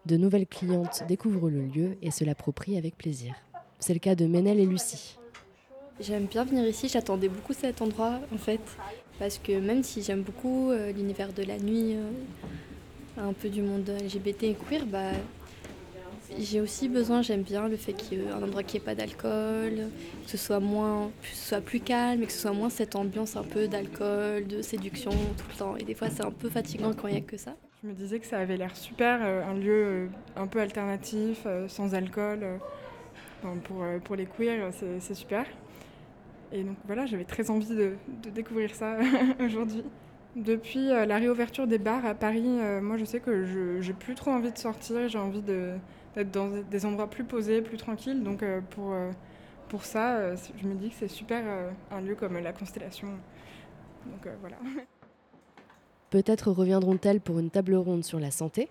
De 0.05 0.16
nouvelles 0.16 0.49
clientes 0.49 1.05
découvrent 1.07 1.50
le 1.50 1.62
lieu 1.62 1.97
et 2.02 2.11
se 2.11 2.25
l'approprient 2.25 2.78
avec 2.78 2.99
plaisir. 2.99 3.37
C'est 3.78 3.95
le 3.95 4.00
cas 4.00 4.16
de 4.16 4.26
Ménel 4.26 4.59
et 4.59 4.66
Lucie. 4.66 5.16
J'aime 6.00 6.26
bien 6.26 6.45
venir 6.45 6.66
ici, 6.66 6.88
j'attendais 6.88 7.28
beaucoup 7.28 7.52
cet 7.52 7.81
endroit 7.81 8.19
en 8.35 8.38
fait, 8.38 8.61
parce 9.21 9.38
que 9.38 9.61
même 9.61 9.85
si 9.85 10.02
j'aime 10.02 10.23
beaucoup 10.23 10.71
euh, 10.71 10.93
l'univers 10.93 11.33
de 11.33 11.43
la 11.45 11.59
nuit, 11.59 11.95
euh, 11.95 12.11
un 13.19 13.33
peu 13.33 13.49
du 13.49 13.63
monde 13.63 13.89
LGBT 13.89 14.45
et 14.45 14.55
queer, 14.69 14.85
bah, 14.87 15.11
j'ai 16.39 16.61
aussi 16.61 16.89
besoin, 16.89 17.23
j'aime 17.23 17.43
bien 17.43 17.69
le 17.69 17.77
fait 17.77 17.93
qu'il 17.95 18.19
y 18.19 18.23
ait 18.23 18.31
un 18.31 18.43
endroit 18.43 18.63
qui 18.63 18.77
n'ait 18.77 18.83
pas 18.85 18.95
d'alcool, 18.95 19.89
que 20.25 20.31
ce 20.31 20.37
soit 20.37 20.61
moins, 20.61 21.11
que 21.23 21.29
ce 21.29 21.49
soit 21.49 21.61
plus 21.61 21.81
calme 21.81 22.23
et 22.23 22.27
que 22.27 22.33
ce 22.33 22.41
soit 22.41 22.53
moins 22.53 22.69
cette 22.69 22.95
ambiance 22.97 23.37
un 23.37 23.43
peu 23.45 23.69
d'alcool, 23.69 24.47
de 24.47 24.61
séduction 24.61 25.11
tout 25.13 25.45
le 25.51 25.57
temps. 25.59 25.77
Et 25.77 25.85
des 25.85 25.95
fois 25.95 26.09
c'est 26.11 26.25
un 26.25 26.31
peu 26.31 26.51
fatigant 26.51 26.93
quand 26.93 27.09
il 27.09 27.13
n'y 27.13 27.19
a 27.19 27.23
que 27.23 27.37
ça. 27.37 27.55
Je 27.83 27.89
me 27.89 27.95
disais 27.95 28.19
que 28.19 28.27
ça 28.27 28.39
avait 28.39 28.57
l'air 28.57 28.75
super, 28.77 29.21
euh, 29.23 29.45
un 29.45 29.55
lieu 29.55 29.85
euh, 29.87 30.07
un 30.37 30.47
peu 30.47 30.61
alternatif, 30.61 31.43
euh, 31.47 31.69
sans 31.69 31.95
alcool. 31.95 32.41
pour, 33.65 33.85
pour 34.05 34.17
les 34.17 34.27
queers, 34.27 34.73
c'est- 35.01 35.15
super. 35.15 35.47
Et 36.53 36.63
donc 36.65 36.77
voilà, 36.87 37.07
j'avais 37.07 37.25
très 37.25 37.49
envie 37.51 37.69
de 37.69 37.95
découvrir 38.35 38.75
ça 38.75 38.97
aujourd'hui. 39.45 39.85
Depuis 40.37 40.90
euh, 40.90 41.07
la 41.07 41.16
réouverture 41.16 41.66
des 41.66 41.78
bars 41.78 42.05
à 42.05 42.14
Paris, 42.14 42.45
euh, 42.45 42.83
moi 42.83 42.99
je 42.99 43.07
sais 43.07 43.21
que 43.21 43.47
je 43.47 43.81
j'ai 43.81 43.95
plus 43.95 44.14
trop 44.14 44.33
envie 44.33 44.52
de 44.52 44.59
sortir, 44.59 45.09
j'ai 45.09 45.19
envie 45.19 45.40
d'être 45.40 46.31
dans 46.31 46.49
des 46.49 46.85
endroits 46.85 47.09
plus 47.09 47.25
posés, 47.25 47.62
plus 47.62 47.78
tranquilles. 47.78 48.23
Donc 48.23 48.43
euh, 48.43 48.61
pour, 49.69 49.85
ça, 49.87 50.37
je 50.37 50.69
me 50.69 50.75
dis 50.75 50.90
que 50.90 50.97
c'est 50.97 51.09
super 51.09 51.43
un 51.90 52.00
lieu 52.02 52.14
comme 52.14 52.38
la 52.38 52.52
Constellation. 52.52 53.09
Donc 54.05 54.28
voilà. 54.43 54.57
Peut-être 56.11 56.50
reviendront-elles 56.50 57.21
pour 57.21 57.38
une 57.38 57.50
table 57.50 57.75
ronde 57.75 58.05
sur 58.05 58.21
la 58.21 58.31
santé? 58.31 58.69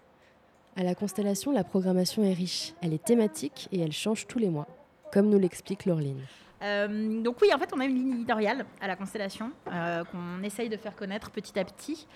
À 0.75 0.84
la 0.84 0.93
Constellation, 0.93 1.51
la 1.51 1.63
programmation 1.63 2.24
est 2.24 2.34
riche, 2.34 2.74
elle 2.84 2.93
est 2.93 3.03
thématique 3.03 3.69
et 3.72 3.79
elle 3.79 3.91
change 3.91 4.27
tous 4.27 4.39
les 4.39 4.50
mois, 4.50 4.67
comme 5.12 5.29
nous 5.29 5.39
l'explique 5.39 5.86
Laureline. 5.86 6.22
Euh, 6.62 7.21
donc 7.21 7.38
oui, 7.41 7.50
en 7.53 7.59
fait, 7.59 7.69
on 7.75 7.79
a 7.79 7.85
une 7.85 7.95
ligne 7.95 8.13
éditoriale 8.13 8.65
à 8.81 8.88
la 8.88 8.95
Constellation 8.95 9.51
euh, 9.71 10.03
qu'on 10.05 10.41
essaye 10.43 10.69
de 10.69 10.77
faire 10.77 10.95
connaître 10.95 11.29
petit 11.31 11.59
à 11.59 11.65
petit, 11.65 12.07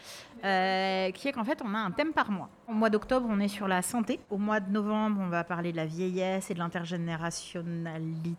euh, 0.43 1.11
qui 1.11 1.27
est 1.27 1.33
qu'en 1.33 1.43
fait, 1.43 1.61
on 1.63 1.73
a 1.73 1.77
un 1.77 1.91
thème 1.91 2.13
par 2.13 2.31
mois. 2.31 2.49
Au 2.67 2.73
mois 2.73 2.89
d'octobre, 2.89 3.27
on 3.29 3.39
est 3.39 3.47
sur 3.47 3.67
la 3.67 3.81
santé. 3.81 4.19
Au 4.29 4.37
mois 4.37 4.59
de 4.59 4.71
novembre, 4.71 5.21
on 5.21 5.29
va 5.29 5.43
parler 5.43 5.71
de 5.71 5.77
la 5.77 5.85
vieillesse 5.85 6.49
et 6.51 6.53
de 6.53 6.59
l'intergénérationnalité. 6.59 8.37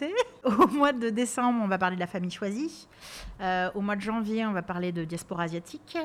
Au 0.44 0.66
mois 0.68 0.94
de 0.94 1.10
décembre, 1.10 1.60
on 1.62 1.68
va 1.68 1.76
parler 1.76 1.96
de 1.96 2.00
la 2.00 2.06
famille 2.06 2.30
choisie. 2.30 2.88
Au 3.74 3.82
mois 3.82 3.96
de 3.96 4.00
janvier, 4.00 4.46
on 4.46 4.52
va 4.52 4.62
parler 4.62 4.92
de 4.92 5.04
diaspora 5.04 5.42
asiatique. 5.42 5.98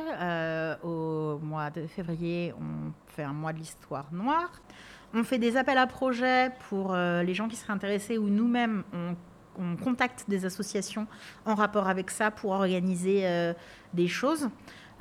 Au 0.83 1.39
mois 1.41 1.69
de 1.69 1.87
février, 1.87 2.53
on 2.59 2.91
fait 3.07 3.23
un 3.23 3.31
mois 3.31 3.53
de 3.53 3.59
l'histoire 3.59 4.11
noire. 4.11 4.51
On 5.13 5.23
fait 5.23 5.37
des 5.37 5.55
appels 5.55 5.77
à 5.77 5.87
projets 5.87 6.51
pour 6.67 6.93
les 6.93 7.33
gens 7.33 7.47
qui 7.47 7.55
seraient 7.55 7.71
intéressés 7.71 8.17
ou 8.17 8.27
nous-mêmes, 8.27 8.83
on, 8.91 9.15
on 9.59 9.75
contacte 9.75 10.25
des 10.27 10.45
associations 10.45 11.07
en 11.45 11.55
rapport 11.55 11.87
avec 11.87 12.11
ça 12.11 12.31
pour 12.31 12.51
organiser 12.51 13.21
euh, 13.25 13.53
des 13.93 14.07
choses. 14.07 14.49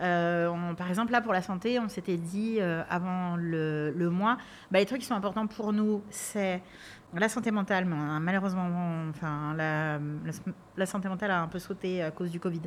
Euh, 0.00 0.74
par 0.74 0.88
exemple, 0.88 1.12
là, 1.12 1.20
pour 1.20 1.32
la 1.32 1.42
santé, 1.42 1.78
on 1.78 1.88
s'était 1.88 2.16
dit 2.16 2.56
euh, 2.58 2.82
avant 2.90 3.36
le, 3.36 3.92
mois, 4.10 4.38
bah, 4.70 4.78
les 4.80 4.86
trucs 4.86 5.00
qui 5.00 5.06
sont 5.06 5.14
importants 5.14 5.46
pour 5.46 5.72
nous, 5.72 6.02
c'est 6.10 6.62
la 7.14 7.28
santé 7.28 7.52
mentale. 7.52 7.84
Mais 7.84 7.94
a 7.94 8.18
malheureusement, 8.18 8.68
enfin, 9.10 9.54
la, 9.56 10.86
santé 10.86 11.08
mentale 11.08 11.30
a 11.30 11.42
un 11.42 11.48
peu 11.48 11.60
sauté 11.60 12.02
à 12.02 12.10
cause 12.10 12.30
du 12.30 12.40
Covid. 12.40 12.62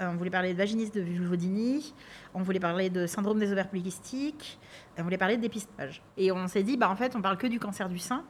On 0.00 0.16
voulait 0.16 0.30
parler 0.30 0.52
de 0.52 0.58
vaginisme, 0.58 0.92
de 0.92 1.00
vulvodynie, 1.00 1.94
on 2.34 2.42
voulait 2.42 2.60
parler 2.60 2.90
de 2.90 3.06
syndrome 3.06 3.38
des 3.38 3.50
ovaires 3.52 3.68
polykystiques, 3.68 4.58
on 4.98 5.02
voulait 5.02 5.18
parler 5.18 5.38
de 5.38 5.42
dépistage. 5.42 6.02
Et 6.18 6.30
on 6.30 6.46
s'est 6.46 6.62
dit, 6.62 6.76
bah, 6.76 6.90
en 6.90 6.96
fait, 6.96 7.16
on 7.16 7.22
parle 7.22 7.38
que 7.38 7.46
du 7.46 7.58
cancer 7.58 7.88
du 7.88 7.98
sein. 7.98 8.22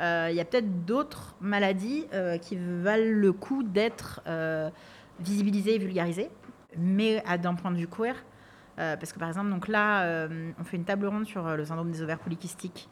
Euh, 0.00 0.28
Il 0.30 0.36
y 0.36 0.40
a 0.40 0.44
peut-être 0.44 0.84
d'autres 0.84 1.34
maladies 1.40 2.06
euh, 2.12 2.38
qui 2.38 2.56
valent 2.56 3.12
le 3.20 3.32
coup 3.32 3.62
d'être 3.62 4.22
euh, 4.26 4.70
visibilisées 5.20 5.76
et 5.76 5.78
vulgarisées, 5.78 6.30
mais 6.76 7.22
d'un 7.42 7.54
point 7.54 7.70
de 7.70 7.76
vue 7.76 7.88
queer. 7.88 8.16
Parce 8.76 9.12
que 9.12 9.20
par 9.20 9.28
exemple, 9.28 9.50
donc 9.50 9.68
là, 9.68 10.26
on 10.58 10.64
fait 10.64 10.76
une 10.76 10.84
table 10.84 11.06
ronde 11.06 11.28
sur 11.28 11.46
le 11.56 11.64
syndrome 11.64 11.92
des 11.92 12.02
ovaires 12.02 12.18
polykystiques. 12.18 12.88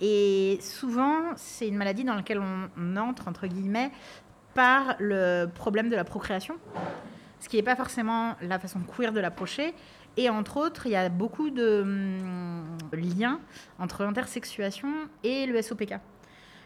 Et 0.00 0.58
souvent, 0.60 1.20
c'est 1.36 1.68
une 1.68 1.76
maladie 1.76 2.02
dans 2.02 2.16
laquelle 2.16 2.40
on, 2.40 2.68
on 2.76 2.96
entre, 2.96 3.28
entre 3.28 3.46
guillemets, 3.46 3.92
par 4.52 4.96
le 4.98 5.46
problème 5.46 5.88
de 5.90 5.94
la 5.94 6.02
procréation, 6.02 6.56
ce 7.38 7.48
qui 7.48 7.54
n'est 7.54 7.62
pas 7.62 7.76
forcément 7.76 8.34
la 8.42 8.58
façon 8.58 8.80
queer 8.80 9.12
de 9.12 9.20
l'approcher. 9.20 9.74
Et 10.16 10.28
entre 10.28 10.58
autres, 10.58 10.86
il 10.86 10.92
y 10.92 10.96
a 10.96 11.08
beaucoup 11.08 11.50
de 11.50 11.82
hum, 11.82 12.76
liens 12.92 13.40
entre 13.78 14.02
l'intersexuation 14.02 14.88
et 15.24 15.46
le 15.46 15.62
SOPK. 15.62 15.94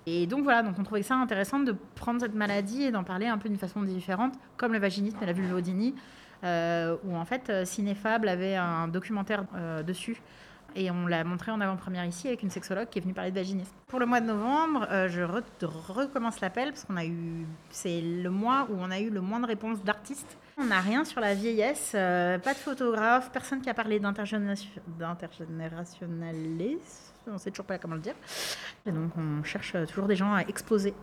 Et 0.06 0.26
donc 0.26 0.44
voilà, 0.44 0.62
donc 0.62 0.78
on 0.78 0.84
trouvait 0.84 1.02
ça 1.02 1.16
intéressant 1.16 1.58
de 1.58 1.74
prendre 1.96 2.20
cette 2.20 2.34
maladie 2.34 2.84
et 2.84 2.92
d'en 2.92 3.02
parler 3.04 3.26
un 3.26 3.38
peu 3.38 3.48
d'une 3.48 3.58
façon 3.58 3.82
différente, 3.82 4.34
comme 4.56 4.72
le 4.72 4.78
vaginisme 4.78 5.18
et 5.20 5.26
la 5.26 5.32
vulvodynie, 5.32 5.94
euh, 6.44 6.96
où 7.04 7.16
en 7.16 7.24
fait 7.24 7.64
Cinéfable 7.66 8.28
avait 8.28 8.54
un 8.56 8.86
documentaire 8.88 9.44
euh, 9.56 9.82
dessus. 9.82 10.20
Et 10.78 10.90
on 10.90 11.06
l'a 11.06 11.24
montré 11.24 11.50
en 11.52 11.60
avant-première 11.62 12.04
ici 12.04 12.28
avec 12.28 12.42
une 12.42 12.50
sexologue 12.50 12.90
qui 12.90 12.98
est 12.98 13.02
venue 13.02 13.14
parler 13.14 13.30
de 13.30 13.36
vaginisme. 13.36 13.72
Pour 13.88 13.98
le 13.98 14.04
mois 14.04 14.20
de 14.20 14.26
novembre, 14.26 14.86
euh, 14.90 15.08
je 15.08 15.22
re- 15.22 15.42
recommence 15.64 16.38
l'appel 16.40 16.68
parce 16.68 16.84
qu'on 16.84 16.98
a 16.98 17.06
eu, 17.06 17.46
c'est 17.70 18.02
le 18.02 18.28
mois 18.28 18.66
où 18.70 18.74
on 18.78 18.90
a 18.90 19.00
eu 19.00 19.08
le 19.08 19.22
moins 19.22 19.40
de 19.40 19.46
réponses 19.46 19.82
d'artistes. 19.82 20.36
On 20.58 20.64
n'a 20.64 20.80
rien 20.80 21.06
sur 21.06 21.22
la 21.22 21.34
vieillesse, 21.34 21.92
euh, 21.94 22.38
pas 22.38 22.52
de 22.52 22.58
photographe, 22.58 23.32
personne 23.32 23.62
qui 23.62 23.70
a 23.70 23.74
parlé 23.74 23.98
d'intergénération- 23.98 24.68
d'intergénérationnalisme. 24.98 27.05
On 27.28 27.34
ne 27.34 27.38
sait 27.38 27.50
toujours 27.50 27.66
pas 27.66 27.78
comment 27.78 27.94
le 27.94 28.00
dire. 28.00 28.14
Et 28.86 28.92
donc 28.92 29.10
on 29.16 29.42
cherche 29.42 29.76
toujours 29.88 30.06
des 30.06 30.16
gens 30.16 30.32
à 30.32 30.42
exposer 30.42 30.94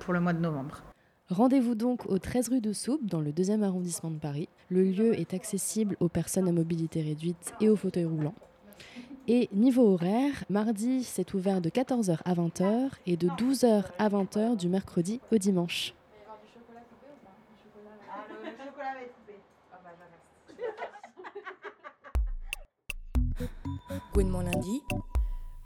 pour 0.00 0.12
le 0.12 0.20
mois 0.20 0.32
de 0.32 0.40
novembre. 0.40 0.82
Rendez-vous 1.28 1.74
donc 1.74 2.04
au 2.06 2.18
13 2.18 2.50
rue 2.50 2.60
de 2.60 2.72
Soupe, 2.72 3.06
dans 3.06 3.20
le 3.20 3.32
deuxième 3.32 3.62
arrondissement 3.62 4.10
de 4.10 4.18
Paris. 4.18 4.48
Le 4.68 4.82
lieu 4.82 5.18
est 5.18 5.32
accessible 5.32 5.96
aux 6.00 6.08
personnes 6.08 6.48
à 6.48 6.52
mobilité 6.52 7.00
réduite 7.00 7.54
et 7.60 7.68
aux 7.68 7.76
fauteuils 7.76 8.04
roulants. 8.04 8.34
Et 9.28 9.48
niveau 9.52 9.94
horaire, 9.94 10.44
mardi, 10.50 11.04
c'est 11.04 11.32
ouvert 11.32 11.60
de 11.60 11.70
14h 11.70 12.18
à 12.24 12.34
20h 12.34 12.90
et 13.06 13.16
de 13.16 13.28
12h 13.28 13.84
à 13.98 14.08
20h 14.08 14.56
du 14.56 14.68
mercredi 14.68 15.20
au 15.30 15.38
dimanche. 15.38 15.94
Gouinement 24.12 24.42
lundi. 24.42 24.82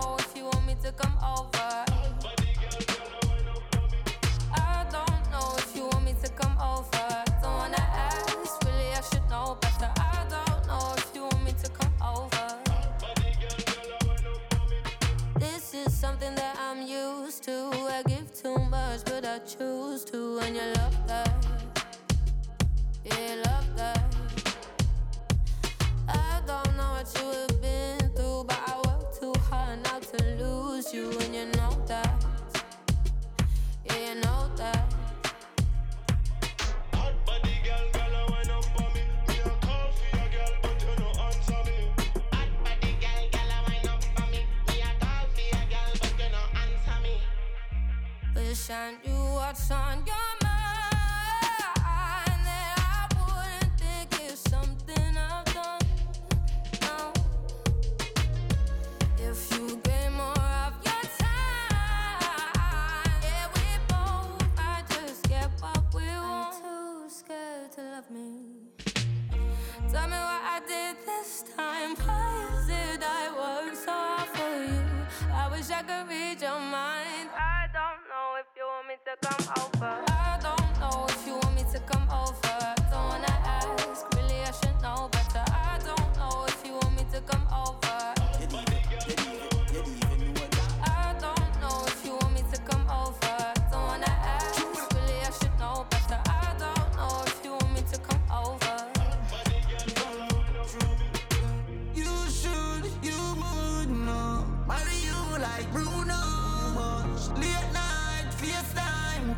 Know 0.00 0.16
if 0.18 0.36
you 0.36 0.44
want 0.44 0.66
me 0.66 0.74
to 0.82 0.90
come 0.90 1.16
over. 1.22 1.84
I 4.52 4.86
don't 4.90 5.30
know 5.30 5.54
if 5.56 5.76
you 5.76 5.86
want 5.86 6.04
me 6.04 6.14
to 6.20 6.28
come 6.30 6.58
over. 6.58 7.23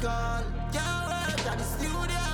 Call. 0.07 0.45
Can't 0.73 1.47
at 1.51 1.59
the 1.59 1.65
studio. 1.65 2.25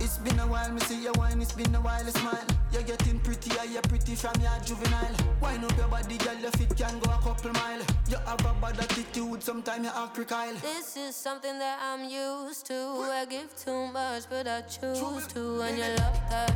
It's 0.00 0.16
been 0.18 0.38
a 0.38 0.46
while, 0.46 0.72
me 0.72 0.80
see 0.80 1.02
your 1.02 1.12
wine, 1.18 1.40
it's 1.42 1.52
been 1.52 1.74
a 1.74 1.80
while, 1.80 2.06
smile. 2.06 2.46
You're 2.72 2.82
getting 2.82 3.18
prettier, 3.20 3.64
you're 3.70 3.82
pretty 3.82 4.14
from 4.14 4.40
your 4.40 4.58
juvenile. 4.64 5.16
Wine 5.42 5.64
up 5.64 5.76
your 5.76 5.88
body, 5.88 6.16
girl, 6.16 6.38
your 6.44 6.52
feet 6.52 6.74
can 6.76 6.98
go 7.00 7.10
a 7.12 7.18
couple 7.18 7.52
mile. 7.52 7.82
You 8.08 8.18
have 8.26 8.46
a 8.46 8.52
bad 8.62 8.78
attitude, 8.80 9.42
sometimes 9.42 9.84
you 9.84 9.92
act 9.94 10.16
recile. 10.16 10.56
This 10.62 10.96
is 10.96 11.14
something 11.16 11.58
that 11.58 11.78
I'm 11.82 12.04
used 12.08 12.64
to. 12.66 12.78
I 13.20 13.26
give 13.28 13.54
too 13.64 13.86
much, 13.88 14.24
but 14.30 14.46
I 14.46 14.62
choose 14.62 15.26
to. 15.34 15.60
And 15.60 15.76
you 15.76 15.84
love 16.00 16.20
that. 16.30 16.52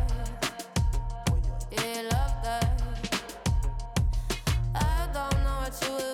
Yeah, 1.70 2.02
love 2.14 2.36
that. 2.44 2.66
I 4.74 5.08
don't 5.12 5.38
know 5.44 5.56
what 5.62 5.76
you 5.82 6.13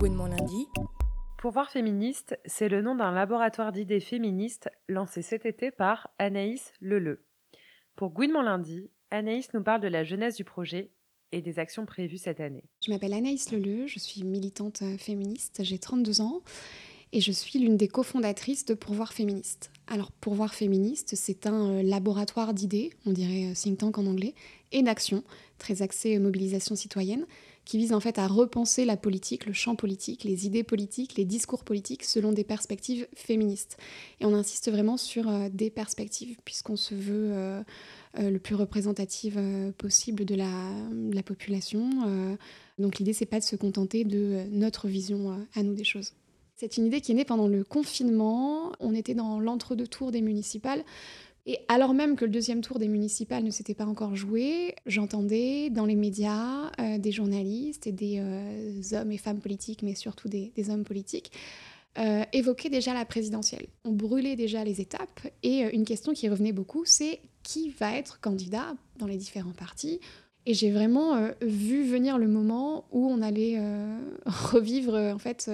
Gouinement 0.00 0.28
lundi? 0.28 0.66
Pourvoir 1.36 1.68
féministe, 1.70 2.40
c'est 2.46 2.70
le 2.70 2.80
nom 2.80 2.94
d'un 2.94 3.12
laboratoire 3.12 3.70
d'idées 3.70 4.00
féministes 4.00 4.70
lancé 4.88 5.20
cet 5.20 5.44
été 5.44 5.70
par 5.70 6.08
Anaïs 6.18 6.72
Leleu. 6.80 7.26
Pour 7.96 8.08
Gouinement 8.08 8.40
lundi, 8.40 8.90
Anaïs 9.10 9.52
nous 9.52 9.62
parle 9.62 9.82
de 9.82 9.88
la 9.88 10.02
jeunesse 10.02 10.36
du 10.36 10.44
projet 10.44 10.90
et 11.32 11.42
des 11.42 11.58
actions 11.58 11.84
prévues 11.84 12.16
cette 12.16 12.40
année. 12.40 12.64
Je 12.82 12.90
m'appelle 12.90 13.12
Anaïs 13.12 13.52
Leleu, 13.52 13.86
je 13.86 13.98
suis 13.98 14.24
militante 14.24 14.82
féministe, 14.98 15.60
j'ai 15.64 15.78
32 15.78 16.22
ans 16.22 16.40
et 17.12 17.20
je 17.20 17.32
suis 17.32 17.58
l'une 17.58 17.76
des 17.76 17.88
cofondatrices 17.88 18.64
de 18.64 18.72
Pourvoir 18.72 19.12
féministe. 19.12 19.70
Alors 19.86 20.12
Pourvoir 20.12 20.54
féministe, 20.54 21.14
c'est 21.14 21.46
un 21.46 21.72
euh, 21.72 21.82
laboratoire 21.82 22.54
d'idées, 22.54 22.90
on 23.04 23.12
dirait 23.12 23.50
euh, 23.50 23.54
think 23.54 23.76
tank 23.76 23.98
en 23.98 24.06
anglais, 24.06 24.34
et 24.72 24.82
d'action, 24.82 25.24
très 25.58 25.82
axé 25.82 26.18
mobilisation 26.18 26.74
citoyenne, 26.74 27.26
qui 27.64 27.78
vise 27.78 27.92
en 27.92 28.00
fait 28.00 28.18
à 28.18 28.26
repenser 28.26 28.84
la 28.84 28.96
politique, 28.96 29.46
le 29.46 29.52
champ 29.52 29.76
politique, 29.76 30.24
les 30.24 30.46
idées 30.46 30.64
politiques, 30.64 31.16
les 31.16 31.24
discours 31.24 31.64
politiques 31.64 32.04
selon 32.04 32.32
des 32.32 32.44
perspectives 32.44 33.06
féministes. 33.14 33.76
Et 34.20 34.24
on 34.24 34.34
insiste 34.34 34.70
vraiment 34.70 34.96
sur 34.96 35.28
euh, 35.28 35.48
des 35.52 35.70
perspectives, 35.70 36.36
puisqu'on 36.44 36.76
se 36.76 36.94
veut 36.94 37.30
euh, 37.32 37.62
euh, 38.18 38.30
le 38.30 38.38
plus 38.38 38.54
représentative 38.54 39.40
possible 39.78 40.24
de 40.24 40.34
la, 40.34 40.72
de 40.90 41.14
la 41.14 41.22
population. 41.22 41.90
Donc 42.78 42.98
l'idée, 42.98 43.12
c'est 43.12 43.26
pas 43.26 43.38
de 43.38 43.44
se 43.44 43.56
contenter 43.56 44.04
de 44.04 44.44
notre 44.50 44.88
vision 44.88 45.46
à 45.54 45.62
nous 45.62 45.74
des 45.74 45.84
choses. 45.84 46.14
C'est 46.56 46.76
une 46.76 46.86
idée 46.86 47.00
qui 47.00 47.12
est 47.12 47.14
née 47.14 47.24
pendant 47.24 47.48
le 47.48 47.64
confinement. 47.64 48.72
On 48.80 48.94
était 48.94 49.14
dans 49.14 49.40
l'entre-deux 49.40 49.86
tours 49.86 50.12
des 50.12 50.20
municipales. 50.20 50.84
Et 51.50 51.58
alors 51.66 51.94
même 51.94 52.14
que 52.14 52.24
le 52.24 52.30
deuxième 52.30 52.60
tour 52.60 52.78
des 52.78 52.86
municipales 52.86 53.42
ne 53.42 53.50
s'était 53.50 53.74
pas 53.74 53.84
encore 53.84 54.14
joué, 54.14 54.76
j'entendais 54.86 55.68
dans 55.68 55.84
les 55.84 55.96
médias 55.96 56.70
euh, 56.78 56.96
des 56.96 57.10
journalistes 57.10 57.88
et 57.88 57.92
des 57.92 58.20
euh, 58.20 58.96
hommes 58.96 59.10
et 59.10 59.18
femmes 59.18 59.40
politiques, 59.40 59.82
mais 59.82 59.96
surtout 59.96 60.28
des, 60.28 60.52
hommes 60.68 60.84
politiques, 60.84 61.32
euh, 61.98 62.22
évoquer 62.32 62.68
déjà 62.68 62.94
la 62.94 63.04
présidentielle. 63.04 63.66
On 63.84 63.90
brûlait 63.90 64.36
déjà 64.36 64.62
les 64.62 64.80
étapes 64.80 65.26
et 65.42 65.62
une 65.74 65.84
question 65.84 66.12
qui 66.12 66.28
revenait 66.28 66.52
beaucoup, 66.52 66.84
c'est 66.84 67.18
qui 67.42 67.70
va 67.70 67.96
être 67.96 68.20
candidat 68.20 68.76
dans 69.00 69.08
les 69.08 69.16
différents 69.16 69.50
partis 69.50 69.98
et 70.46 70.54
j'ai 70.54 70.70
vraiment 70.70 71.30
vu 71.42 71.82
venir 71.82 72.16
le 72.16 72.28
moment 72.28 72.84
où 72.92 73.08
on 73.08 73.22
allait 73.22 73.58
revivre 74.26 74.94
en 74.94 75.18
fait 75.18 75.50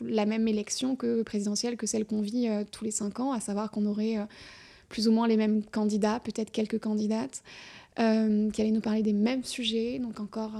la 0.00 0.24
même 0.24 0.46
élection 0.46 0.94
que 0.94 1.22
présidentielle 1.22 1.76
que 1.76 1.86
celle 1.86 2.04
qu'on 2.04 2.20
vit 2.20 2.48
tous 2.70 2.84
les 2.84 2.92
cinq 2.92 3.18
ans, 3.18 3.32
à 3.32 3.40
savoir 3.40 3.72
qu'on 3.72 3.84
aurait 3.86 4.18
plus 4.88 5.08
ou 5.08 5.12
moins 5.12 5.28
les 5.28 5.36
mêmes 5.36 5.62
candidats, 5.64 6.20
peut-être 6.20 6.50
quelques 6.50 6.78
candidates, 6.80 7.42
qui 7.96 8.02
allaient 8.02 8.70
nous 8.70 8.80
parler 8.80 9.02
des 9.02 9.12
mêmes 9.12 9.42
sujets, 9.42 9.98
donc 9.98 10.20
encore 10.20 10.52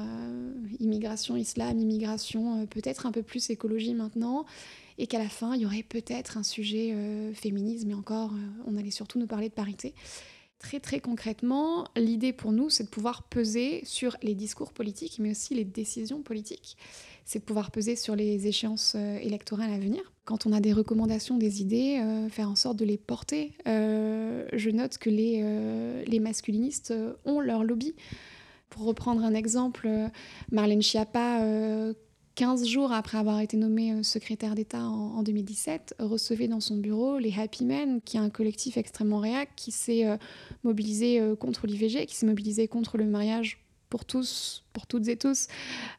immigration, 0.81 1.37
islam, 1.37 1.79
immigration, 1.79 2.67
peut-être 2.67 3.07
un 3.07 3.13
peu 3.13 3.23
plus 3.23 3.51
écologie 3.51 3.95
maintenant, 3.95 4.45
et 4.99 5.07
qu'à 5.07 5.19
la 5.19 5.29
fin 5.29 5.55
il 5.55 5.63
y 5.63 5.67
aurait 5.67 5.85
peut-être 5.85 6.37
un 6.37 6.43
sujet 6.43 6.93
féminisme, 7.35 7.91
et 7.91 7.95
encore 7.95 8.33
on 8.67 8.77
allait 8.77 8.91
surtout 8.91 9.21
nous 9.21 9.29
parler 9.29 9.49
de 9.49 9.55
parité. 9.55 9.95
Très 10.59 10.81
très 10.81 10.99
concrètement, 10.99 11.87
l'idée 11.97 12.33
pour 12.33 12.51
nous, 12.51 12.69
c'est 12.69 12.83
de 12.83 12.89
pouvoir 12.89 13.23
peser 13.23 13.85
sur 13.85 14.17
les 14.25 14.35
discours 14.35 14.73
politiques, 14.73 15.21
mais 15.21 15.31
aussi 15.31 15.55
les 15.55 15.65
décisions 15.65 16.21
politiques. 16.23 16.77
C'est 17.29 17.41
de 17.41 17.45
pouvoir 17.45 17.71
peser 17.71 17.95
sur 17.95 18.17
les 18.17 18.47
échéances 18.47 18.95
euh, 18.97 19.19
électorales 19.19 19.71
à 19.71 19.79
venir. 19.79 20.01
Quand 20.25 20.47
on 20.47 20.53
a 20.53 20.61
des 20.61 20.73
recommandations, 20.73 21.37
des 21.37 21.61
idées, 21.61 22.01
euh, 22.01 22.31
faire 22.31 22.49
en 22.49 22.57
sorte 22.57 22.79
de 22.79 22.87
les 22.87 22.97
porter. 22.97 23.53
Euh, 23.67 24.49
je 24.55 24.71
note 24.71 24.97
que 24.97 25.11
les, 25.11 25.45
les 26.07 26.21
masculinistes 26.21 26.95
ont 27.27 27.41
leur 27.41 27.65
lobby. 27.65 27.95
Pour 28.71 28.87
reprendre 28.87 29.23
un 29.23 29.35
exemple, 29.35 29.91
Marlène 30.51 30.81
Schiappa 30.81 31.45
15 32.35 32.67
jours 32.67 32.93
après 32.93 33.19
avoir 33.19 33.41
été 33.41 33.59
nommé 33.59 33.93
euh, 33.93 34.03
secrétaire 34.03 34.55
d'État 34.55 34.85
en, 34.85 35.23
2017, 35.23 35.97
recevait 35.99 36.49
dans 36.49 36.61
son 36.61 36.79
bureau 36.79 37.19
les 37.19 37.35
Happy 37.39 37.67
Men, 37.67 38.01
qui 38.01 38.17
est 38.17 38.21
un 38.21 38.31
collectif 38.31 38.79
extrêmement 38.79 39.19
réac, 39.19 39.51
qui 39.55 39.71
s'est 39.71 40.07
mobilisé 40.65 41.21
contre 41.39 41.67
l'IVG, 41.67 42.07
qui 42.07 42.17
s'est 42.17 42.27
mobilisé 42.27 42.69
contre 42.69 42.97
le 42.97 43.05
mariage 43.05 43.68
pour 43.89 44.05
tous, 44.05 44.65
pour 44.73 44.87
toutes 44.87 45.09
et 45.09 45.17
tous. 45.17 45.49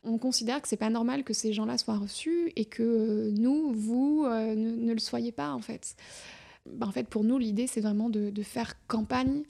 On 0.04 0.18
considère 0.18 0.62
que 0.62 0.68
c'est 0.68 0.78
pas 0.78 0.90
normal 0.90 1.24
que 1.24 1.34
ces 1.34 1.54
gens-là 1.54 1.78
soient 1.78 1.98
reçus 1.98 2.52
et 2.56 2.66
que 2.66 3.32
nous, 3.38 3.72
vous, 3.74 4.26
ne, 4.28 4.94
le 4.94 5.00
soyez 5.00 5.32
pas 5.32 5.52
en 5.52 5.62
fait. 5.62 5.96
Ben, 6.66 6.88
en 6.88 6.92
fait, 6.92 7.08
pour 7.08 7.24
nous, 7.24 7.38
l'idée, 7.38 7.68
c'est 7.68 7.82
vraiment 7.82 8.10
de 8.10 8.44
faire 8.44 8.74
campagne 8.88 9.44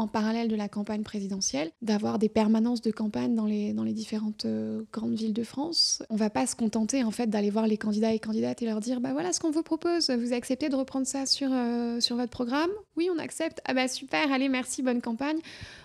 en 0.00 0.08
parallèle 0.08 0.48
de 0.48 0.56
la 0.56 0.68
campagne 0.68 1.02
présidentielle, 1.02 1.70
d'avoir 1.82 2.18
des 2.18 2.28
permanences 2.28 2.80
de 2.80 2.90
campagne 2.90 3.34
dans 3.34 3.44
les, 3.44 3.92
différentes 3.92 4.46
euh, 4.46 4.82
grandes 4.92 5.14
villes 5.14 5.32
de 5.32 5.42
France. 5.42 6.02
On 6.10 6.16
va 6.16 6.30
pas 6.30 6.46
se 6.46 6.56
contenter 6.56 7.04
en 7.04 7.10
fait 7.10 7.26
d'aller 7.28 7.50
voir 7.50 7.66
les 7.66 7.76
candidats 7.76 8.12
et 8.12 8.18
candidates 8.18 8.62
et 8.62 8.66
leur 8.66 8.80
dire 8.80 9.00
bah 9.00 9.12
voilà 9.12 9.32
ce 9.32 9.40
qu'on 9.40 9.50
vous 9.50 9.62
propose, 9.62 10.10
vous 10.10 10.32
acceptez 10.32 10.68
de 10.68 10.76
reprendre 10.76 11.06
ça 11.06 11.26
sur, 11.26 11.50
euh, 11.52 12.00
sur 12.00 12.16
votre 12.16 12.30
programme? 12.30 12.70
Oui, 12.96 13.10
on 13.14 13.18
accepte. 13.18 13.60
Ah 13.64 13.74
bah 13.74 13.88
super, 13.88 14.32
allez, 14.32 14.48
merci, 14.48 14.82
bonne 14.82 15.00
campagne. 15.00 15.38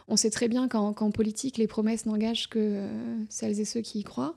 On 0.08 0.16
sait 0.16 0.30
très 0.30 0.48
bien 0.48 0.68
qu'en 0.68 1.12
politique, 1.12 1.58
les 1.58 1.68
promesses 1.68 2.06
n'engagent 2.06 2.48
que 2.48 2.60
euh, 2.60 2.88
celles 3.30 3.60
et 3.60 3.66
ceux 3.66 3.82
qui 3.82 4.00
y 4.00 4.04
croient. 4.04 4.36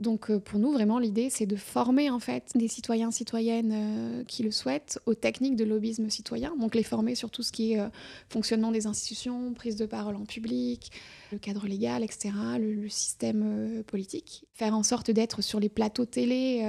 Donc 0.00 0.30
euh, 0.30 0.40
pour 0.40 0.58
nous, 0.58 0.72
vraiment, 0.72 0.98
l'idée, 0.98 1.28
c'est 1.28 1.46
de 1.46 1.56
former 1.56 2.08
en 2.10 2.18
fait 2.18 2.52
des 2.54 2.68
citoyens, 2.68 3.10
citoyennes 3.10 3.72
euh, 3.72 4.24
qui 4.24 4.42
le 4.42 4.50
souhaitent 4.50 4.98
aux 5.04 5.14
techniques 5.14 5.56
de 5.56 5.64
lobbyisme 5.64 6.08
citoyen. 6.08 6.56
Donc 6.58 6.74
les 6.74 6.82
former 6.82 7.14
sur 7.14 7.30
tout 7.30 7.42
ce 7.42 7.52
qui 7.52 7.74
est 7.74 7.80
euh, 7.80 7.88
fonctionnement 8.30 8.72
des 8.72 8.86
institutions, 8.86 9.52
prise 9.52 9.76
de 9.76 9.84
parole 9.84 10.16
en 10.16 10.24
public, 10.24 10.90
le 11.32 11.38
cadre 11.38 11.66
légal, 11.66 12.02
etc., 12.02 12.30
le, 12.58 12.88
système 12.88 13.84
politique. 13.86 14.46
Faire 14.54 14.74
en 14.74 14.82
sorte 14.82 15.10
d'être 15.10 15.42
sur 15.42 15.60
les 15.60 15.68
plateaux 15.68 16.06
télé 16.06 16.64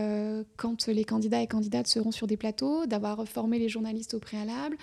quand 0.58 0.88
les 0.88 1.04
candidats 1.04 1.41
et 1.41 1.48
candidates 1.48 1.88
seront 1.88 2.12
sur 2.12 2.28
des 2.28 2.38
plateaux, 2.38 2.86
d'avoir 2.86 3.28
formé 3.28 3.58
les 3.58 3.70
journalistes 3.70 4.13
au 4.13 4.20
préalable 4.20 4.78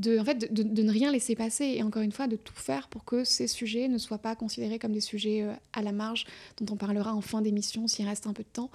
de, 0.00 0.18
en 0.18 0.24
fait, 0.24 0.52
de, 0.52 0.82
ne 0.82 0.90
rien 0.90 1.12
laisser 1.12 1.36
passer 1.36 1.64
et 1.76 1.82
encore 1.82 2.02
une 2.02 2.12
fois 2.12 2.26
de 2.26 2.36
tout 2.36 2.54
faire 2.54 2.88
pour 2.88 3.04
que 3.04 3.24
ces 3.24 3.46
sujets 3.46 3.88
ne 3.88 3.98
soient 3.98 4.18
pas 4.18 4.34
considérés 4.34 4.78
comme 4.78 4.92
des 4.92 5.00
sujets 5.00 5.42
euh, 5.42 5.52
à 5.72 5.82
la 5.82 5.92
marge 5.92 6.26
dont 6.58 6.72
on 6.72 6.76
parlera 6.76 7.14
en 7.14 7.20
fin 7.20 7.42
d'émission 7.42 7.86
s'il 7.86 8.08
reste 8.08 8.26
un 8.26 8.32
peu 8.32 8.42
de 8.42 8.48
temps. 8.48 8.70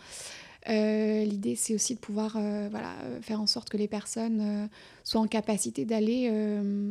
Euh, 0.67 1.23
l'idée, 1.23 1.55
c'est 1.55 1.75
aussi 1.75 1.93
de 1.93 1.99
pouvoir 1.99 2.37
euh, 2.37 2.67
voilà, 2.71 2.95
faire 3.21 3.39
en 3.39 3.45
sorte 3.45 3.69
que 3.69 3.77
les 3.77 3.87
personnes 3.87 4.67
soient 5.03 5.21
en 5.21 5.27
capacité 5.27 5.85
d'aller 5.85 6.27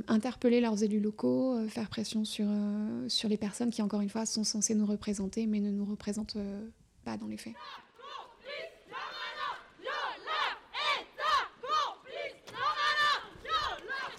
interpeller 0.07 0.61
leurs 0.61 0.83
élus 0.85 1.01
locaux, 1.01 1.57
faire 1.69 1.89
pression 1.89 2.25
sur, 2.25 2.47
sur 3.09 3.29
les 3.29 3.37
personnes 3.37 3.71
qui, 3.71 3.83
encore 3.83 4.01
une 4.01 4.11
fois, 4.11 4.27
sont 4.27 4.45
censées 4.45 4.77
nous 4.77 4.87
représenter, 4.87 5.47
mais 5.47 5.59
ne 5.59 5.73
nous 5.73 5.85
représentent 5.85 6.37
pas 7.05 7.17
dans 7.17 7.27
les 7.27 7.37
faits. 7.37 7.55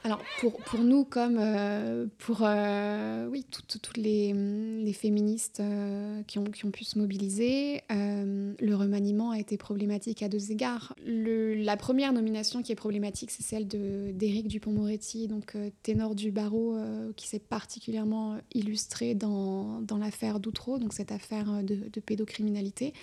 Alors 0.05 0.21
pour, 0.39 0.53
pour, 0.57 0.81
nous, 0.81 1.03
comme 1.03 1.37
euh, 1.39 2.05
pour 2.19 2.41
euh, 2.43 3.27
oui, 3.27 3.43
toutes, 3.67 3.97
les, 3.97 4.33
les, 4.33 4.93
féministes 4.93 5.61
euh, 5.61 6.21
qui, 6.27 6.37
ont, 6.37 6.43
qui, 6.43 6.63
ont, 6.63 6.69
pu 6.69 6.83
se 6.83 6.99
mobiliser, 6.99 7.81
le 7.89 8.73
remaniement 8.75 9.31
a 9.31 9.39
été 9.39 9.57
problématique 9.57 10.21
à 10.21 10.29
deux 10.29 10.51
égards. 10.51 10.93
Le, 11.03 11.55
la 11.55 11.75
première 11.75 12.13
nomination 12.13 12.61
qui 12.61 12.71
est 12.71 12.75
problématique, 12.75 13.31
c'est 13.31 13.41
celle 13.41 13.67
d'Éric 13.67 14.47
Dupont-Moretti, 14.47 15.27
donc 15.27 15.57
ténor 15.81 16.13
du 16.13 16.29
barreau, 16.29 16.77
qui 17.15 17.27
s'est 17.27 17.39
particulièrement 17.39 18.37
illustré 18.53 19.15
dans, 19.15 19.81
dans 19.81 19.97
l'affaire 19.97 20.39
d'Outreau, 20.39 20.77
donc 20.77 20.93
cette 20.93 21.11
affaire 21.11 21.63
de, 21.63 21.89
de 21.91 21.99
pédocriminalité. 21.99 22.93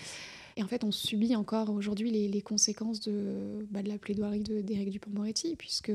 Et 0.56 0.62
en 0.62 0.68
fait, 0.68 0.84
on 0.84 0.92
subit 0.92 1.34
encore 1.34 1.70
aujourd'hui 1.70 2.12
les, 2.12 2.28
les, 2.28 2.42
conséquences 2.42 3.00
de, 3.00 3.66
bah, 3.70 3.82
de 3.82 3.88
la 3.88 3.98
plaidoirie 3.98 4.40
d'Éric 4.40 4.90
Dupont-Moretti, 4.90 5.56
puisque 5.56 5.90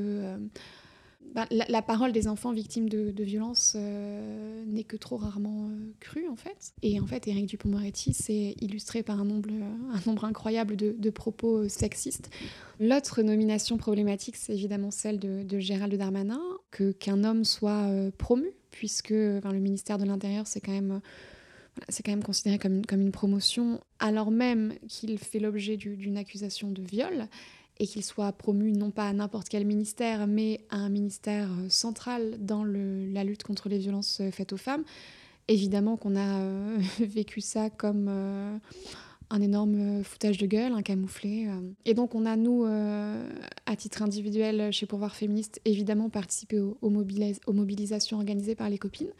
bah, 1.34 1.46
la, 1.50 1.82
parole 1.82 2.12
des 2.12 2.26
enfants 2.26 2.52
victimes 2.52 2.88
de, 2.88 3.22
violences 3.22 3.74
euh, 3.76 4.64
n'est 4.66 4.84
que 4.84 4.96
trop 4.96 5.16
rarement 5.16 5.68
euh, 5.68 5.92
crue 6.00 6.26
en 6.28 6.36
fait. 6.36 6.72
Et 6.82 6.98
en 7.00 7.06
fait, 7.06 7.28
Éric 7.28 7.46
Dupond-Moretti 7.46 8.14
s'est 8.14 8.54
illustré 8.60 9.02
par 9.02 9.20
un 9.20 9.24
nombre, 9.24 9.50
nombre 10.06 10.24
incroyable 10.24 10.76
de, 10.76 11.10
propos 11.10 11.64
euh, 11.64 11.68
sexistes. 11.68 12.30
L'autre 12.80 13.22
nomination 13.22 13.76
problématique, 13.76 14.36
c'est 14.36 14.54
évidemment 14.54 14.90
celle 14.90 15.18
de, 15.18 15.58
Gérald 15.58 15.94
Darmanin, 15.94 16.40
qu'un 16.98 17.24
homme 17.24 17.44
soit 17.44 17.88
promu, 18.16 18.48
puisque 18.70 19.10
le 19.10 19.58
ministère 19.58 19.98
de 19.98 20.04
l'Intérieur, 20.04 20.46
c'est 20.46 20.60
quand 20.60 20.72
même 20.72 21.00
c'est 21.88 22.04
quand 22.04 22.12
même 22.12 22.24
considéré 22.24 22.58
comme 22.58 22.84
comme 22.86 23.00
une 23.00 23.12
promotion, 23.12 23.80
alors 23.98 24.30
même 24.30 24.74
qu'il 24.88 25.18
fait 25.18 25.38
l'objet 25.38 25.76
d'une 25.76 26.16
accusation 26.16 26.70
de 26.70 26.82
viol 26.82 27.28
et 27.80 27.86
qu'il 27.86 28.04
soit 28.04 28.32
promu 28.32 28.72
non 28.72 28.90
pas 28.90 29.08
à 29.08 29.12
n'importe 29.12 29.48
quel 29.48 29.64
ministère, 29.64 30.26
mais 30.26 30.60
à 30.70 30.76
un 30.76 30.88
ministère 30.88 31.48
euh, 31.50 31.68
central 31.68 32.36
dans 32.40 32.64
la 32.64 33.24
lutte 33.24 33.42
contre 33.42 33.68
les 33.68 33.78
violences 33.78 34.20
euh, 34.20 34.30
faites 34.30 34.52
aux 34.52 34.58
femmes. 34.58 34.84
Évidemment 35.46 35.96
qu'on 35.96 36.16
a 36.16 36.40
euh, 36.40 36.78
vécu 37.00 37.40
ça 37.40 37.70
comme 37.70 38.08
un 39.30 39.42
énorme 39.42 40.02
foutage 40.02 40.38
de 40.38 40.46
gueule, 40.46 40.72
un 40.72 40.82
camouflé. 40.82 41.48
Et 41.84 41.94
donc 41.94 42.14
on 42.14 42.26
a, 42.26 42.36
nous, 42.36 42.64
à 42.64 43.76
titre 43.76 44.02
individuel, 44.02 44.72
chez 44.72 44.86
Pourvoir 44.86 45.14
Féministe, 45.14 45.60
évidemment 45.64 46.08
participé 46.08 46.60
aux, 46.60 46.90
mobilisations 46.90 48.16
organisées 48.16 48.54
par 48.54 48.70
les 48.70 48.78
copines. 48.78 49.12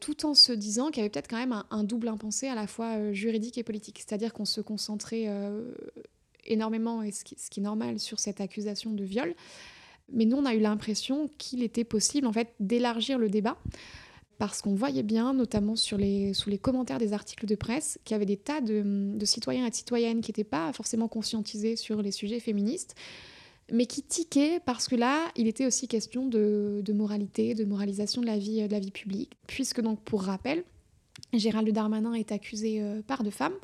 tout 0.00 0.26
en 0.26 0.32
se 0.32 0.52
disant 0.52 0.88
qu'il 0.88 0.98
y 0.98 1.00
avait 1.00 1.10
peut-être 1.10 1.28
quand 1.28 1.38
même 1.38 1.62
un, 1.70 1.84
double 1.84 2.08
impensé 2.08 2.48
à 2.48 2.54
la 2.54 2.66
fois 2.66 3.12
juridique 3.12 3.58
et 3.58 3.62
politique. 3.62 3.98
C'est-à-dire 3.98 4.32
qu'on 4.32 4.46
se 4.46 4.62
concentrait 4.62 5.26
énormément, 6.46 7.02
et 7.02 7.12
ce 7.12 7.24
qui, 7.24 7.34
est 7.34 7.62
normal, 7.62 7.98
sur 7.98 8.18
cette 8.18 8.40
accusation 8.40 8.92
de 8.92 9.04
viol. 9.04 9.34
Mais 10.12 10.24
nous, 10.24 10.36
on 10.36 10.44
a 10.44 10.54
eu 10.54 10.60
l'impression 10.60 11.28
qu'il 11.38 11.62
était 11.62 11.84
possible 11.84 12.26
en 12.26 12.32
fait 12.32 12.52
d'élargir 12.58 13.18
le 13.18 13.28
débat 13.28 13.56
parce 14.40 14.62
qu'on 14.62 14.74
voyait 14.74 15.02
bien, 15.02 15.34
notamment 15.34 15.76
sur 15.76 15.98
les, 15.98 16.32
sous 16.32 16.48
les 16.48 16.56
commentaires 16.56 16.98
des 16.98 17.12
articles 17.12 17.44
de 17.44 17.54
presse, 17.54 17.98
qu'il 18.04 18.14
y 18.14 18.16
avait 18.16 18.24
des 18.24 18.38
tas 18.38 18.62
de, 18.62 19.18
citoyens 19.24 19.66
et 19.66 19.70
de 19.70 19.74
citoyennes 19.74 20.22
qui 20.22 20.30
n'étaient 20.30 20.44
pas 20.44 20.72
forcément 20.72 21.08
conscientisés 21.08 21.76
sur 21.76 22.00
les 22.00 22.10
sujets 22.10 22.40
féministes, 22.40 22.94
mais 23.70 23.84
qui 23.84 24.02
tiquaient 24.02 24.58
parce 24.64 24.88
que 24.88 24.96
là, 24.96 25.30
il 25.36 25.46
était 25.46 25.66
aussi 25.66 25.88
question 25.88 26.26
de, 26.26 26.82
moralité, 26.94 27.54
de 27.54 27.66
moralisation 27.66 28.22
de 28.22 28.26
la 28.26 28.38
vie, 28.38 28.66
de 28.66 28.72
la 28.72 28.80
vie 28.80 28.90
publique. 28.90 29.36
Puisque 29.46 29.82
donc, 29.82 30.00
pour 30.00 30.22
rappel, 30.22 30.64
Gérald 31.34 31.70
Darmanin 31.70 32.14
est 32.14 32.32
accusé 32.32 32.80
euh, 32.80 33.02
par 33.02 33.22
deux 33.22 33.30
femmes 33.30 33.56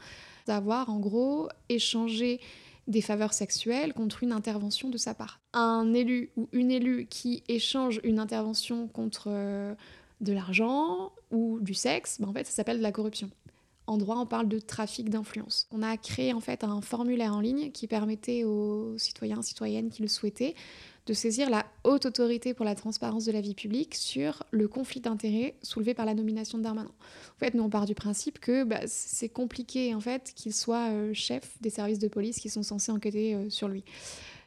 d'avoir 0.47 0.91
en 0.91 1.01
gros 1.01 1.49
échangé 1.71 2.39
des 2.87 3.01
faveurs 3.01 3.33
sexuelles 3.33 3.93
contre 3.93 4.23
une 4.23 4.33
intervention 4.33 4.89
de 4.89 4.97
sa 4.97 5.15
part. 5.15 5.41
Un 5.53 5.93
élu 5.93 6.31
ou 6.37 6.49
une 6.53 6.71
élue 6.71 7.07
qui 7.07 7.43
échange 7.49 8.01
une 8.05 8.19
intervention 8.19 8.89
contre 8.89 9.27
euh, 9.29 9.75
de 10.21 10.33
l'argent 10.33 11.13
ou 11.31 11.59
du 11.61 11.75
sexe, 11.75 12.21
ben 12.21 12.29
en 12.29 12.33
fait, 12.33 12.47
ça 12.47 12.53
s'appelle 12.53 12.79
de 12.79 12.83
la 12.83 12.93
corruption. 12.93 13.31
En 13.89 13.99
droit, 13.99 14.17
on 14.17 14.27
parle 14.27 14.49
de 14.49 14.59
trafic 14.59 15.11
d'influence. 15.11 15.69
On 15.71 15.83
a 15.83 15.97
créé 15.97 16.33
en 16.33 16.41
fait 16.41 16.65
un 16.65 16.81
formulaire 16.81 17.35
en 17.35 17.41
ligne 17.41 17.71
qui 17.71 17.87
permettait 17.87 18.45
aux 18.45 18.99
citoyens, 18.99 19.43
citoyennes 19.43 19.91
qui 19.91 20.03
le 20.03 20.09
souhaitaient 20.09 20.55
de 21.07 21.13
saisir 21.13 21.51
la 21.51 21.65
haute 21.85 22.05
autorité 22.07 22.53
pour 22.53 22.65
la 22.65 22.75
transparence 22.75 23.25
de 23.25 23.33
la 23.33 23.41
vie 23.41 23.55
publique 23.55 23.95
sur 23.95 24.43
le 24.51 24.67
conflit 24.67 25.01
d'intérêts 25.01 25.55
soulevé 25.63 25.95
par 25.95 26.05
la 26.05 26.15
nomination 26.15 26.59
de 26.59 26.65
Darmanin. 26.65 26.91
En 26.91 27.39
fait, 27.39 27.55
nous 27.55 27.63
on 27.63 27.71
part 27.71 27.87
du 27.87 27.95
principe 27.95 28.41
que 28.41 28.65
bah, 28.65 28.81
c'est 28.87 29.29
compliqué 29.29 29.95
en 29.95 30.01
fait 30.01 30.33
qu'il 30.35 30.53
soit 30.53 30.91
euh, 30.91 31.15
chef 31.15 31.57
des 31.61 31.71
services 31.71 32.01
de 32.01 32.09
police 32.09 32.41
qui 32.41 32.49
sont 32.49 32.65
censés 32.65 32.91
enquêter 32.91 33.35
euh, 33.35 33.49
sur 33.51 33.69
lui. 33.69 33.85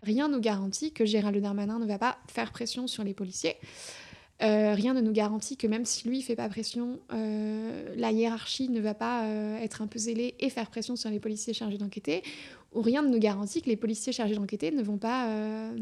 Rien 0.03 0.27
ne 0.27 0.35
nous 0.35 0.41
garantit 0.41 0.91
que 0.91 1.05
Gérald 1.05 1.41
Darmanin 1.41 1.79
ne 1.79 1.85
va 1.85 1.97
pas 1.97 2.17
faire 2.27 2.51
pression 2.51 2.87
sur 2.87 3.03
les 3.03 3.13
policiers. 3.13 3.55
Euh, 4.41 4.73
rien 4.73 4.93
ne 4.93 5.01
nous 5.01 5.11
garantit 5.11 5.57
que 5.57 5.67
même 5.67 5.83
si 5.83 6.07
lui 6.07 6.21
fait 6.21 6.37
pas 6.37 6.47
pression, 6.47 6.99
la 7.09 8.11
hiérarchie 8.11 8.69
ne 8.69 8.79
va 8.79 8.93
pas 8.93 9.27
être 9.61 9.81
un 9.81 9.87
peu 9.87 9.99
zélée 9.99 10.35
et 10.39 10.49
faire 10.49 10.69
pression 10.69 10.95
sur 10.95 11.09
les 11.09 11.19
policiers 11.19 11.53
chargés 11.53 11.77
d'enquêter 11.77 12.23
ou 12.73 12.81
rien 12.81 13.01
ne 13.01 13.09
nous 13.09 13.19
garantit 13.19 13.61
que 13.61 13.69
les 13.69 13.77
policiers 13.77 14.13
chargés 14.13 14.35
d'enquêter 14.35 14.71
ne 14.71 14.83
vont 14.83 14.97
pas 14.97 15.29
euh, 15.29 15.75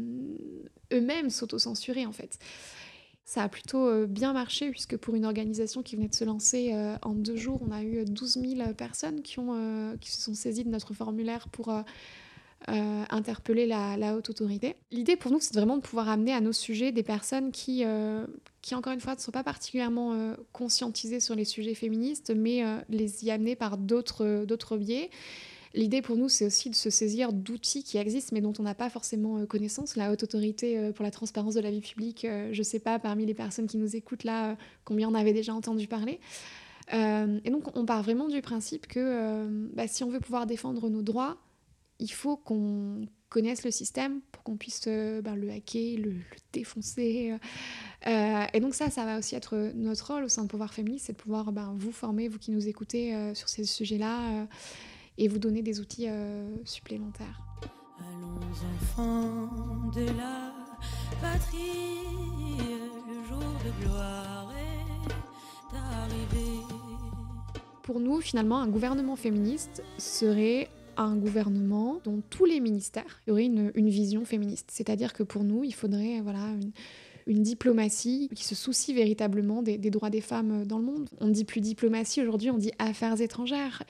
eux-mêmes 0.92 1.30
s'auto-censurer 1.30 2.06
en 2.06 2.12
fait. 2.12 2.38
Ça 3.24 3.42
a 3.42 3.48
plutôt 3.48 3.86
euh, 3.86 4.06
bien 4.06 4.32
marché 4.32 4.70
puisque 4.70 4.96
pour 4.96 5.14
une 5.14 5.26
organisation 5.26 5.82
qui 5.82 5.96
venait 5.96 6.08
de 6.08 6.14
se 6.14 6.24
lancer 6.24 6.72
euh, 6.72 6.96
en 7.02 7.12
deux 7.12 7.36
jours, 7.36 7.60
on 7.66 7.70
a 7.72 7.82
eu 7.82 8.04
12 8.04 8.38
000 8.56 8.72
personnes 8.72 9.22
qui, 9.22 9.38
ont, 9.38 9.96
qui 10.00 10.10
se 10.10 10.22
sont 10.22 10.34
saisies 10.34 10.64
de 10.64 10.70
notre 10.70 10.94
formulaire 10.94 11.48
pour 11.48 11.70
interpeller 12.66 13.66
la, 13.66 14.16
haute 14.16 14.30
autorité. 14.30 14.76
L'idée 14.90 15.16
pour 15.16 15.30
nous, 15.30 15.38
c'est 15.40 15.54
vraiment 15.54 15.76
de 15.76 15.82
pouvoir 15.82 16.08
amener 16.08 16.32
à 16.32 16.40
nos 16.40 16.52
sujets 16.52 16.90
des 16.90 17.04
personnes 17.04 17.52
qui, 17.52 17.84
qui 18.62 18.74
encore 18.74 18.92
une 18.92 19.00
fois, 19.00 19.14
ne 19.14 19.20
sont 19.20 19.30
pas 19.30 19.44
particulièrement 19.44 20.34
conscientisées 20.52 21.20
sur 21.20 21.36
les 21.36 21.44
sujets 21.44 21.74
féministes, 21.74 22.32
mais 22.34 22.64
les 22.88 23.24
y 23.24 23.30
amener 23.30 23.54
par 23.54 23.78
d'autres 23.78 24.76
biais. 24.76 25.10
L'idée 25.74 26.02
pour 26.02 26.16
nous, 26.16 26.28
c'est 26.28 26.46
aussi 26.46 26.70
de 26.70 26.74
se 26.74 26.90
saisir 26.90 27.32
d'outils 27.32 27.82
qui 27.82 27.98
existent 27.98 28.30
mais 28.32 28.40
dont 28.40 28.52
on 28.58 28.62
n'a 28.62 28.74
pas 28.74 28.90
forcément 28.90 29.38
euh, 29.38 29.46
connaissance. 29.46 29.96
La 29.96 30.10
haute 30.10 30.22
autorité 30.22 30.78
euh, 30.78 30.92
pour 30.92 31.04
la 31.04 31.10
transparence 31.10 31.54
de 31.54 31.60
la 31.60 31.70
vie 31.70 31.80
publique, 31.80 32.24
euh, 32.24 32.48
je 32.52 32.58
ne 32.58 32.64
sais 32.64 32.78
pas 32.78 32.98
parmi 32.98 33.26
les 33.26 33.34
personnes 33.34 33.66
qui 33.66 33.76
nous 33.76 33.96
écoutent 33.96 34.24
là 34.24 34.56
combien 34.84 35.08
on 35.08 35.14
avait 35.14 35.32
déjà 35.32 35.54
entendu 35.54 35.86
parler. 35.86 36.20
et 36.90 37.50
donc 37.50 37.76
on 37.76 37.84
part 37.84 38.02
vraiment 38.02 38.28
du 38.28 38.40
principe 38.40 38.86
que 38.86 39.46
bah, 39.74 39.86
si 39.86 40.04
on 40.04 40.10
veut 40.10 40.20
pouvoir 40.20 40.46
défendre 40.46 40.88
nos 40.88 41.02
droits, 41.02 41.36
il 41.98 42.10
faut 42.10 42.36
qu'on 42.36 43.06
connaisse 43.28 43.62
le 43.64 43.70
système 43.70 44.20
pour 44.32 44.42
qu'on 44.42 44.56
puisse 44.56 44.88
bah, 45.22 45.36
le 45.36 45.50
hacker, 45.50 45.98
le, 45.98 46.14
défoncer. 46.52 47.36
et 48.06 48.60
donc 48.60 48.74
ça, 48.74 48.88
ça 48.88 49.04
va 49.04 49.18
aussi 49.18 49.34
être 49.34 49.72
notre 49.74 50.14
rôle 50.14 50.24
au 50.24 50.28
sein 50.28 50.44
de 50.44 50.48
Pouvoir 50.48 50.72
Féministe, 50.72 51.06
c'est 51.06 51.12
de 51.12 51.18
pouvoir 51.18 51.52
bah, 51.52 51.70
vous 51.76 51.92
former, 51.92 52.28
vous 52.28 52.38
qui 52.38 52.52
nous 52.52 52.68
écoutez 52.68 53.14
sur 53.34 53.50
ces 53.50 53.64
sujets-là 53.64 54.46
et 55.18 55.28
vous 55.28 55.38
donner 55.38 55.62
des 55.62 55.80
outils 55.80 56.08
euh, 56.08 56.48
supplémentaires. 56.64 57.42
Allons 57.98 58.40
enfants 58.76 59.90
de 59.94 60.06
la 60.16 60.52
patrie, 61.20 62.56
le 63.08 63.28
jour 63.28 63.38
de 63.38 63.84
gloire 63.84 64.52
est 64.56 65.76
arrivé. 65.76 66.62
Pour 67.82 68.00
nous, 68.00 68.20
finalement, 68.20 68.60
un 68.60 68.68
gouvernement 68.68 69.16
féministe 69.16 69.82
serait 69.98 70.70
un 70.96 71.16
gouvernement 71.16 72.00
dont 72.04 72.22
tous 72.30 72.44
les 72.44 72.60
ministères 72.60 73.20
auraient 73.28 73.46
une, 73.46 73.70
une 73.74 73.88
vision 73.88 74.24
féministe. 74.24 74.70
C'est-à-dire 74.72 75.12
que 75.12 75.22
pour 75.22 75.44
nous, 75.44 75.64
il 75.64 75.74
faudrait 75.74 76.20
voilà, 76.20 76.44
une, 76.60 76.72
une 77.28 77.42
diplomatie 77.42 78.30
qui 78.34 78.44
se 78.44 78.54
soucie 78.54 78.94
véritablement 78.94 79.62
des, 79.62 79.78
droits 79.90 80.10
des 80.10 80.22
femmes 80.22 80.64
dans 80.66 80.78
le 80.78 80.84
monde. 80.84 81.08
On 81.20 81.26
ne 81.26 81.32
dit 81.32 81.44
plus 81.44 81.60
diplomatie 81.60 82.22
aujourd'hui, 82.22 82.50
on 82.50 82.56
dit 82.58 82.72
affaires 82.78 83.20
étrangères. 83.20 83.84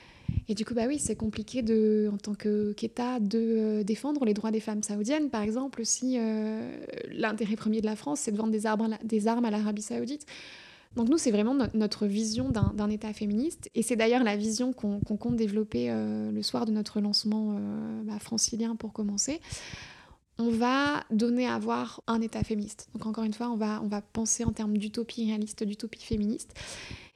Et 0.49 0.55
du 0.55 0.65
coup, 0.65 0.73
bah 0.73 0.83
oui, 0.87 0.99
c'est 0.99 1.15
compliqué 1.15 1.61
de, 1.61 2.09
en 2.13 2.17
tant 2.17 2.35
qu'État 2.35 3.19
de 3.19 3.39
euh, 3.39 3.83
défendre 3.83 4.25
les 4.25 4.33
droits 4.33 4.51
des 4.51 4.59
femmes 4.59 4.83
saoudiennes, 4.83 5.29
par 5.29 5.41
exemple, 5.41 5.85
si 5.85 6.17
euh, 6.19 6.69
l'intérêt 7.11 7.55
premier 7.55 7.81
de 7.81 7.85
la 7.85 7.95
France, 7.95 8.19
c'est 8.19 8.31
de 8.31 8.37
vendre 8.37 8.51
des, 8.51 9.27
armes, 9.27 9.45
à 9.45 9.51
l'Arabie 9.51 9.81
saoudite. 9.81 10.25
Donc 10.95 11.07
nous, 11.07 11.17
c'est 11.17 11.31
vraiment 11.31 11.55
notre 11.75 12.07
vision 12.07 12.49
d'un 12.49 12.89
État 12.89 13.13
féministe. 13.13 13.69
Et 13.73 13.83
c'est 13.83 13.95
d'ailleurs 13.95 14.23
la 14.23 14.35
vision 14.35 14.73
qu'on 14.73 14.99
compte 14.99 15.35
développer 15.35 15.89
euh, 15.89 16.31
le 16.31 16.41
soir 16.41 16.65
de 16.65 16.71
notre 16.71 16.99
lancement 16.99 17.59
bah, 18.03 18.17
francilien 18.19 18.75
pour 18.75 18.91
commencer 18.91 19.39
on 20.39 20.49
va 20.49 21.03
donner 21.11 21.47
à 21.47 21.59
voir 21.59 22.01
un 22.07 22.21
État 22.21 22.43
féministe. 22.43 22.89
Donc 22.93 23.05
encore 23.05 23.25
une 23.25 23.33
fois, 23.33 23.49
on 23.51 23.57
va, 23.57 24.01
penser 24.13 24.45
en 24.45 24.51
termes 24.51 24.77
d'utopie 24.77 25.27
réaliste, 25.27 25.63
d'utopie 25.63 26.03
féministe. 26.03 26.53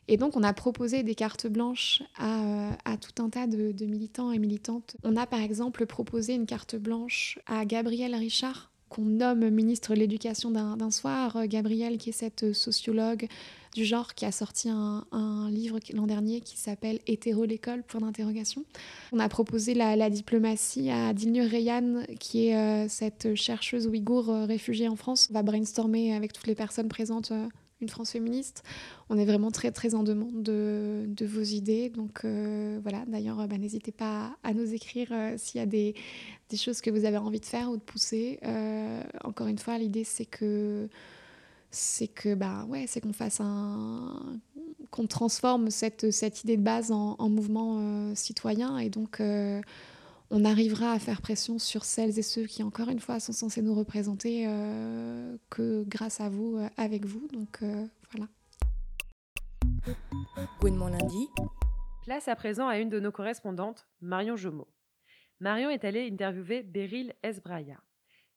Et 0.09 0.17
donc, 0.17 0.35
on 0.35 0.43
a 0.43 0.51
proposé 0.51 1.01
des 1.01 1.15
cartes 1.15 1.47
blanches 1.47 2.03
à, 2.17 2.41
euh, 2.41 2.97
tout 2.99 3.23
un 3.23 3.29
tas 3.29 3.47
de, 3.47 3.85
militants 3.85 4.33
et 4.33 4.39
militantes. 4.39 4.97
On 5.03 5.15
a 5.15 5.25
par 5.25 5.39
exemple 5.39 5.85
proposé 5.85 6.35
une 6.35 6.45
carte 6.45 6.75
blanche 6.75 7.39
à 7.47 7.63
Gabrielle 7.63 8.13
Richard, 8.13 8.72
qu'on 8.93 9.03
nomme 9.03 9.49
ministre 9.49 9.93
de 9.93 9.99
l'Éducation 9.99 10.51
d'un 10.51 10.91
soir. 10.91 11.47
Gabrielle, 11.47 11.97
qui 11.97 12.09
est 12.09 12.13
cette 12.13 12.53
sociologue 12.53 13.27
du 13.73 13.85
genre 13.85 14.13
qui 14.13 14.25
a 14.25 14.31
sorti 14.31 14.69
un, 14.69 15.03
livre 15.49 15.79
l'an 15.93 16.05
dernier 16.05 16.41
qui 16.41 16.57
s'appelle 16.57 16.99
Hétéro 17.07 17.45
l'école, 17.45 17.83
point 17.83 18.01
d'interrogation. 18.01 18.63
On 19.11 19.19
a 19.19 19.27
proposé 19.29 19.73
la, 19.73 20.09
diplomatie 20.09 20.89
à 20.91 21.13
Dilnur 21.13 21.49
Reyan, 21.49 22.03
qui 22.19 22.47
est 22.47 22.55
euh, 22.55 22.87
cette 22.87 23.35
chercheuse 23.35 23.87
ouïghour 23.87 24.29
euh, 24.29 24.45
réfugiée 24.45 24.87
en 24.87 24.95
France. 24.95 25.27
On 25.31 25.33
va 25.33 25.43
brainstormer 25.43 26.15
avec 26.15 26.33
toutes 26.33 26.47
les 26.47 26.55
personnes 26.55 26.87
présentes 26.87 27.31
euh, 27.31 27.47
une 27.83 27.89
France 27.89 28.11
féministe. 28.11 28.63
On 29.09 29.17
est 29.17 29.25
vraiment 29.25 29.51
très 29.51 29.71
très 29.71 29.93
en 29.93 30.03
demande 30.03 30.41
de, 30.41 31.25
vos 31.25 31.41
idées. 31.41 31.89
Donc 31.89 32.21
voilà, 32.23 33.03
d'ailleurs, 33.07 33.47
bah, 33.47 33.57
n'hésitez 33.57 33.91
pas 33.91 34.35
à, 34.43 34.53
nous 34.53 34.73
écrire 34.73 35.09
s'il 35.37 35.59
y 35.59 35.61
a 35.61 35.67
des, 35.67 35.93
des, 36.49 36.57
choses 36.57 36.81
que 36.81 36.89
vous 36.89 37.05
avez 37.05 37.17
envie 37.17 37.39
de 37.39 37.45
faire 37.45 37.69
ou 37.69 37.77
de 37.77 37.81
pousser. 37.81 38.39
encore 39.23 39.47
une 39.47 39.59
fois, 39.59 39.77
l'idée 39.77 40.03
c'est 40.03 40.25
que 40.25 40.87
c'est 41.73 42.07
que 42.07 42.35
bah 42.35 42.65
ouais, 42.69 42.85
c'est 42.87 43.01
qu'on 43.01 43.13
fasse 43.13 43.41
un 43.41 44.39
qu'on 44.93 45.07
transforme 45.07 45.71
cette, 45.71 46.11
cette 46.11 46.43
idée 46.43 46.55
de 46.55 46.61
base 46.61 46.91
en, 46.91 47.29
mouvement 47.29 47.77
euh, 47.79 48.15
citoyen 48.15 48.77
et 48.77 48.89
donc 48.91 49.19
euh, 49.19 49.59
on 50.29 50.45
arrivera 50.45 50.91
à 50.91 50.99
faire 50.99 51.21
pression 51.21 51.59
sur 51.59 51.85
celles 51.85 52.17
et 52.17 52.23
ceux 52.23 52.45
qui 52.45 52.63
encore 52.63 52.89
une 52.89 52.99
fois 52.99 53.19
sont 53.19 53.33
censés 53.33 53.61
nous 53.61 53.75
représenter 53.75 54.45
euh, 54.47 55.37
que 55.49 55.83
grâce 55.83 56.21
à 56.21 56.29
vous 56.29 56.59
avec 56.77 57.05
vous 57.05 57.27
donc 57.31 57.63
voilà. 58.11 58.27
mon 60.63 60.87
lundi. 60.87 61.27
Place 62.03 62.27
à 62.27 62.35
présent 62.35 62.67
à 62.67 62.79
une 62.79 62.89
de 62.89 62.99
nos 62.99 63.11
correspondantes, 63.11 63.87
Marion 64.01 64.35
Jomeau. 64.35 64.67
Marion 65.39 65.69
est 65.69 65.85
allée 65.85 66.09
interviewer 66.09 66.63
Beryl 66.63 67.13
Esbraya. 67.23 67.77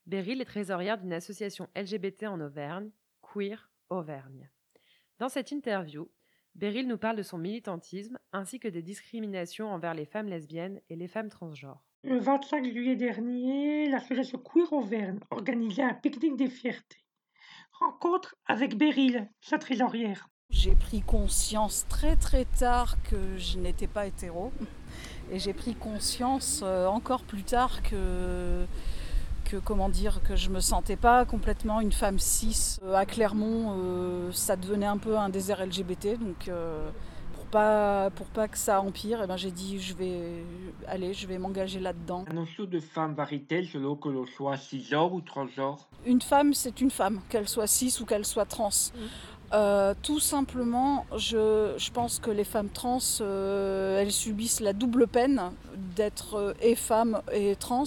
Beryl 0.05 0.39
est 0.41 0.45
trésorière 0.45 0.97
d'une 0.97 1.13
association 1.13 1.67
LGBT 1.75 2.23
en 2.23 2.39
Auvergne 2.39 2.89
Queer 3.21 3.69
Auvergne. 3.89 4.49
Dans 5.19 5.29
cette 5.29 5.51
interview, 5.51 6.09
Beryl 6.57 6.87
nous 6.87 6.97
parle 6.97 7.17
de 7.17 7.23
son 7.23 7.37
militantisme 7.37 8.17
ainsi 8.33 8.59
que 8.59 8.67
des 8.67 8.81
discriminations 8.81 9.71
envers 9.71 9.93
les 9.93 10.05
femmes 10.05 10.27
lesbiennes 10.27 10.81
et 10.89 10.95
les 10.95 11.07
femmes 11.07 11.29
transgenres. 11.29 11.83
Le 12.03 12.17
25 12.17 12.65
juillet 12.65 12.95
dernier, 12.95 13.87
l'association 13.87 14.39
Queer 14.39 14.73
Auvergne 14.73 15.19
organisait 15.29 15.83
un 15.83 15.93
pique-nique 15.93 16.35
des 16.35 16.49
fiertés. 16.49 17.05
Rencontre 17.73 18.35
avec 18.47 18.75
Beryl, 18.75 19.29
sa 19.39 19.59
trésorière. 19.59 20.29
J'ai 20.49 20.73
pris 20.73 21.01
conscience 21.01 21.85
très 21.89 22.15
très 22.15 22.45
tard 22.45 22.97
que 23.03 23.37
je 23.37 23.59
n'étais 23.59 23.85
pas 23.85 24.07
hétéro. 24.07 24.51
Et 25.31 25.37
j'ai 25.37 25.53
pris 25.53 25.75
conscience 25.75 26.61
euh, 26.63 26.87
encore 26.87 27.21
plus 27.23 27.43
tard 27.43 27.83
que 27.83 28.65
que 29.47 29.55
comment 29.55 29.87
dire 29.87 30.21
que 30.23 30.35
je 30.35 30.49
me 30.49 30.59
sentais 30.59 30.97
pas 30.97 31.23
complètement 31.23 31.79
une 31.79 31.93
femme 31.93 32.19
cis 32.19 32.77
euh, 32.83 32.95
à 32.95 33.05
Clermont 33.05 33.75
euh, 33.77 34.31
ça 34.33 34.57
devenait 34.57 34.85
un 34.85 34.97
peu 34.97 35.17
un 35.17 35.29
désert 35.29 35.65
LGBT 35.65 36.19
donc 36.19 36.49
euh, 36.49 36.89
pour 37.33 37.45
pas 37.45 38.09
pour 38.09 38.27
pas 38.27 38.49
que 38.49 38.57
ça 38.57 38.81
empire 38.81 39.21
eh 39.23 39.27
ben 39.27 39.37
j'ai 39.37 39.51
dit 39.51 39.79
je 39.79 39.93
vais 39.93 40.43
aller 40.85 41.13
je 41.13 41.25
vais 41.27 41.37
m'engager 41.37 41.79
là-dedans. 41.79 42.25
La 42.27 42.33
notion 42.33 42.65
de 42.65 42.79
femme 42.81 43.13
varie-t-elle 43.13 43.67
selon 43.67 43.95
que 43.95 44.09
l'on 44.09 44.25
soit 44.25 44.57
cisgenre 44.57 45.13
ou 45.13 45.21
transgenre? 45.21 45.87
Une 46.05 46.21
femme 46.21 46.53
c'est 46.53 46.81
une 46.81 46.91
femme 46.91 47.21
qu'elle 47.29 47.47
soit 47.47 47.67
cis 47.67 47.95
ou 48.01 48.05
qu'elle 48.05 48.25
soit 48.25 48.45
trans. 48.45 48.67
Mmh. 48.69 49.93
tout 50.03 50.19
simplement, 50.19 51.05
je, 51.15 51.73
je, 51.77 51.89
pense 51.91 52.19
que 52.19 52.29
les 52.29 52.43
femmes 52.43 52.67
trans, 52.67 52.99
elles 53.21 54.11
subissent 54.11 54.59
la 54.59 54.73
double 54.73 55.07
peine 55.07 55.41
d'être 55.95 56.53
et 56.61 56.75
femme 56.75 57.21
et 57.31 57.55
trans. 57.55 57.85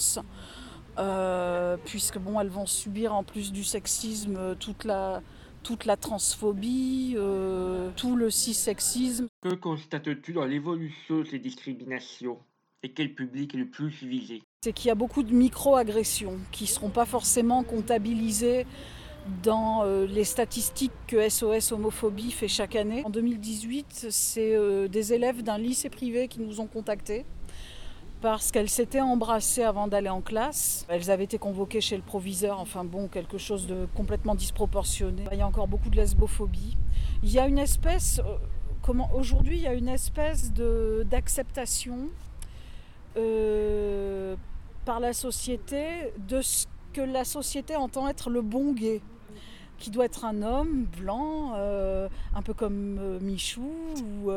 Euh, 0.98 1.76
puisque 1.85 2.18
bon, 2.18 2.40
elles 2.40 2.48
vont 2.48 2.66
subir 2.66 3.14
en 3.14 3.22
plus 3.22 3.53
du 3.53 3.64
sexisme 3.64 4.37
euh, 4.37 4.55
toute 4.55 4.85
la, 4.85 5.22
toute 5.62 5.85
la 5.85 5.96
transphobie, 5.96 7.14
euh, 7.16 7.90
tout 7.96 8.16
le 8.16 8.31
cissexisme. 8.31 9.29
Que 9.42 9.55
constates-tu 9.55 10.33
dans 10.33 10.44
l'évolution 10.44 11.20
de 11.20 11.24
ces 11.24 11.38
discriminations? 11.38 12.38
Et 12.83 12.92
quel 12.92 13.14
public 13.14 13.55
est 13.55 13.59
le 13.59 13.68
plus 13.68 13.90
visé 14.05 14.42
C'est 14.62 14.72
qu'il 14.72 14.88
y 14.88 14.90
a 14.90 14.94
beaucoup 14.94 15.22
de 15.22 15.33
micro-agressions 15.33 16.38
qui 16.50 16.64
ne 16.64 16.68
seront 16.68 16.90
pas 16.90 17.05
forcément 17.05 17.62
comptabilisées 17.62 18.66
dans 19.42 19.85
les 19.85 20.24
statistiques 20.24 20.92
que 21.07 21.29
SOS 21.29 21.72
Homophobie 21.72 22.31
fait 22.31 22.48
chaque 22.48 22.74
année. 22.74 23.03
En 23.05 23.11
2018, 23.11 24.07
c'est 24.09 24.88
des 24.88 25.12
élèves 25.12 25.42
d'un 25.42 25.59
lycée 25.59 25.90
privé 25.90 26.26
qui 26.26 26.40
nous 26.40 26.59
ont 26.61 26.66
contactés 26.66 27.26
parce 28.20 28.50
qu'elles 28.50 28.68
s'étaient 28.68 29.00
embrassées 29.00 29.62
avant 29.62 29.88
d'aller 29.88 30.09
en 30.09 30.20
classe. 30.20 30.85
Elles 30.88 31.11
avaient 31.11 31.24
été 31.24 31.38
convoquées 31.38 31.80
chez 31.80 31.96
le 31.96 32.02
proviseur, 32.02 32.61
enfin 32.61 32.85
bon, 32.85 33.09
quelque 33.09 33.38
chose 33.38 33.66
de 33.66 33.87
complètement 33.94 34.35
disproportionné. 34.35 35.24
Il 35.33 35.38
y 35.38 35.42
a 35.42 35.46
encore 35.46 35.68
beaucoup 35.68 35.88
de 35.88 35.96
lesbophobie. 35.96 36.76
Il 37.22 37.30
y 37.30 37.38
a 37.38 37.46
une 37.46 37.59
espèce, 37.59 38.20
euh, 38.20 38.37
comment 38.83 39.11
aujourd'hui, 39.14 39.56
il 39.56 39.62
y 39.62 39.66
a 39.66 39.74
une 39.74 39.88
espèce 39.88 40.52
d'acceptation 40.52 42.09
euh, 43.16 44.37
par 44.85 45.00
la 45.00 45.12
société 45.12 46.12
de 46.28 46.42
ce 46.42 46.66
que 46.92 47.00
la 47.00 47.24
société 47.24 47.76
entend 47.76 48.09
être 48.09 48.30
le 48.30 48.42
bon 48.42 48.72
gay 48.72 49.00
qui 49.78 49.90
doit 49.90 50.04
être 50.04 50.26
un 50.26 50.42
homme 50.42 50.85
blanc, 50.98 51.54
euh, 51.56 52.09
un 52.35 52.42
peu 52.42 52.52
comme 52.52 53.18
Michou 53.20 53.72
ou, 54.24 54.30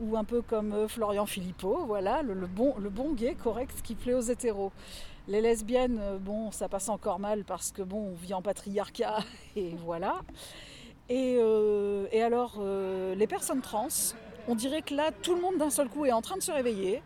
ou, 0.00 0.16
un 0.16 0.24
peu 0.24 0.42
comme 0.42 0.88
Florian 0.88 1.26
Philippot, 1.26 1.84
voilà, 1.86 2.22
le, 2.22 2.34
bon, 2.46 2.74
le 2.78 2.88
bon 2.88 3.12
gay 3.12 3.34
correct 3.34 3.80
qui 3.82 3.94
plaît 3.94 4.14
aux 4.14 4.20
hétéros. 4.20 4.72
Les 5.28 5.40
lesbiennes, 5.40 6.00
bon, 6.20 6.50
ça 6.50 6.68
passe 6.68 6.88
encore 6.88 7.18
mal 7.18 7.44
parce 7.44 7.70
que 7.70 7.82
bon, 7.82 8.12
on 8.12 8.14
vit 8.14 8.34
en 8.34 8.42
patriarcat 8.42 9.18
et 9.56 9.74
voilà. 9.84 10.22
Et, 11.08 11.38
et 12.12 12.22
alors, 12.22 12.60
les 13.16 13.26
personnes 13.26 13.60
trans, 13.60 13.88
on 14.48 14.54
dirait 14.54 14.82
que 14.82 14.94
là, 14.94 15.10
tout 15.22 15.34
le 15.34 15.40
monde 15.40 15.58
d'un 15.58 15.70
seul 15.70 15.88
coup 15.88 16.04
est 16.06 16.12
en 16.12 16.22
train 16.22 16.36
de 16.36 16.42
se 16.42 16.52
réveiller. 16.52 17.02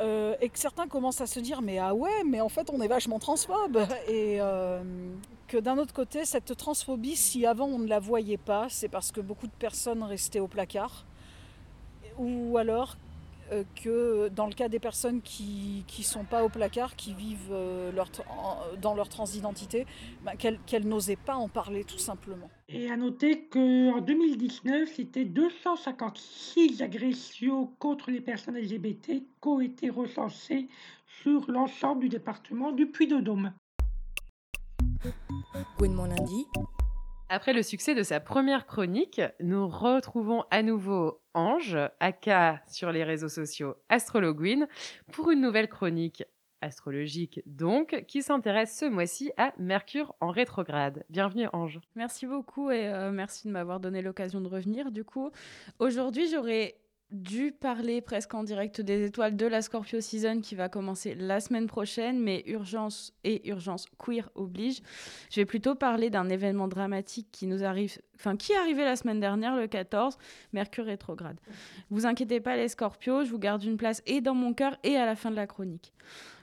et 0.00 0.48
que 0.48 0.58
certains 0.58 0.86
commencent 0.86 1.20
à 1.20 1.26
se 1.26 1.40
dire 1.40 1.62
mais 1.62 1.78
ah 1.78 1.94
ouais 1.94 2.22
mais 2.26 2.42
en 2.42 2.50
fait 2.50 2.68
on 2.68 2.82
est 2.82 2.88
vachement 2.88 3.18
transphobe 3.18 3.78
et, 4.06 4.40
que 5.46 5.56
d'un 5.56 5.78
autre 5.78 5.94
côté, 5.94 6.24
cette 6.24 6.56
transphobie, 6.56 7.16
si 7.16 7.46
avant 7.46 7.66
on 7.66 7.78
ne 7.78 7.86
la 7.86 8.00
voyait 8.00 8.36
pas, 8.36 8.66
c'est 8.68 8.88
parce 8.88 9.12
que 9.12 9.20
beaucoup 9.20 9.46
de 9.46 9.52
personnes 9.52 10.02
restaient 10.02 10.40
au 10.40 10.48
placard, 10.48 11.04
ou 12.18 12.56
alors 12.58 12.96
euh, 13.52 13.62
que 13.80 14.28
dans 14.28 14.46
le 14.46 14.54
cas 14.54 14.68
des 14.68 14.80
personnes 14.80 15.22
qui 15.22 15.84
ne 15.98 16.02
sont 16.02 16.24
pas 16.24 16.42
au 16.42 16.48
placard, 16.48 16.96
qui 16.96 17.14
vivent 17.14 17.52
euh, 17.52 17.92
leur, 17.92 18.10
dans 18.82 18.94
leur 18.94 19.08
transidentité, 19.08 19.86
bah, 20.24 20.32
qu'elles 20.36 20.88
n'osaient 20.88 21.14
pas 21.14 21.36
en 21.36 21.48
parler 21.48 21.84
tout 21.84 21.98
simplement. 21.98 22.50
Et 22.68 22.90
à 22.90 22.96
noter 22.96 23.44
qu'en 23.44 24.00
2019, 24.00 24.88
c'était 24.92 25.24
256 25.24 26.82
agressions 26.82 27.68
contre 27.78 28.10
les 28.10 28.20
personnes 28.20 28.56
LGBT 28.56 29.06
qui 29.06 29.48
ont 29.48 29.60
été 29.60 29.90
recensées 29.90 30.66
sur 31.22 31.48
l'ensemble 31.48 32.00
du 32.00 32.08
département 32.08 32.72
du 32.72 32.86
Puy-de-Dôme. 32.86 33.52
lundi. 35.80 36.46
Après 37.28 37.52
le 37.52 37.64
succès 37.64 37.96
de 37.96 38.04
sa 38.04 38.20
première 38.20 38.66
chronique, 38.66 39.20
nous 39.40 39.66
retrouvons 39.66 40.44
à 40.52 40.62
nouveau 40.62 41.20
Ange, 41.34 41.76
aka 41.98 42.62
sur 42.68 42.92
les 42.92 43.02
réseaux 43.02 43.28
sociaux 43.28 43.74
Astrologuine, 43.88 44.68
pour 45.10 45.32
une 45.32 45.40
nouvelle 45.40 45.68
chronique 45.68 46.22
astrologique 46.60 47.42
donc, 47.44 48.04
qui 48.06 48.22
s'intéresse 48.22 48.78
ce 48.78 48.84
mois-ci 48.84 49.32
à 49.36 49.52
Mercure 49.58 50.14
en 50.20 50.30
rétrograde. 50.30 51.04
Bienvenue 51.10 51.48
Ange. 51.52 51.80
Merci 51.96 52.26
beaucoup 52.26 52.70
et 52.70 52.86
euh, 52.86 53.10
merci 53.10 53.48
de 53.48 53.52
m'avoir 53.52 53.80
donné 53.80 54.02
l'occasion 54.02 54.40
de 54.40 54.48
revenir. 54.48 54.92
Du 54.92 55.02
coup, 55.02 55.32
aujourd'hui 55.80 56.28
j'aurais 56.30 56.76
dû 57.10 57.52
parler 57.52 58.00
presque 58.00 58.34
en 58.34 58.42
direct 58.42 58.80
des 58.80 59.04
étoiles 59.04 59.36
de 59.36 59.46
la 59.46 59.62
Scorpio 59.62 60.00
Season 60.00 60.40
qui 60.40 60.54
va 60.54 60.68
commencer 60.68 61.14
la 61.14 61.40
semaine 61.40 61.66
prochaine, 61.66 62.18
mais 62.18 62.42
urgence 62.46 63.14
et 63.22 63.48
urgence 63.48 63.86
queer 63.98 64.28
oblige. 64.34 64.80
Je 65.30 65.40
vais 65.40 65.46
plutôt 65.46 65.74
parler 65.74 66.10
d'un 66.10 66.28
événement 66.28 66.66
dramatique 66.66 67.28
qui 67.30 67.46
nous 67.46 67.62
arrive, 67.62 67.98
enfin 68.16 68.36
qui 68.36 68.52
est 68.52 68.56
arrivé 68.56 68.84
la 68.84 68.96
semaine 68.96 69.20
dernière, 69.20 69.56
le 69.56 69.68
14, 69.68 70.18
Mercure 70.52 70.86
rétrograde. 70.86 71.38
Vous 71.90 72.06
inquiétez 72.06 72.40
pas 72.40 72.56
les 72.56 72.68
Scorpios, 72.68 73.24
je 73.24 73.30
vous 73.30 73.38
garde 73.38 73.62
une 73.62 73.76
place 73.76 74.02
et 74.06 74.20
dans 74.20 74.34
mon 74.34 74.52
cœur 74.52 74.76
et 74.82 74.96
à 74.96 75.06
la 75.06 75.14
fin 75.14 75.30
de 75.30 75.36
la 75.36 75.46
chronique. 75.46 75.92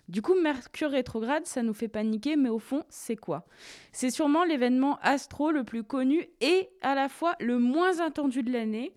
Du 0.10 0.22
coup, 0.22 0.36
Mercure 0.36 0.92
rétrograde, 0.92 1.46
ça 1.46 1.64
nous 1.64 1.74
fait 1.74 1.88
paniquer, 1.88 2.36
mais 2.36 2.50
au 2.50 2.60
fond, 2.60 2.84
c'est 2.90 3.16
quoi? 3.16 3.46
C'est 3.92 4.10
sûrement 4.10 4.44
l'événement 4.44 4.98
astro 5.02 5.52
le 5.52 5.64
plus 5.64 5.84
connu 5.84 6.28
et 6.42 6.70
à 6.82 6.94
la 6.94 7.08
fois 7.08 7.36
le 7.40 7.58
moins 7.58 8.00
attendu 8.00 8.44
de 8.44 8.52
l'année 8.52 8.94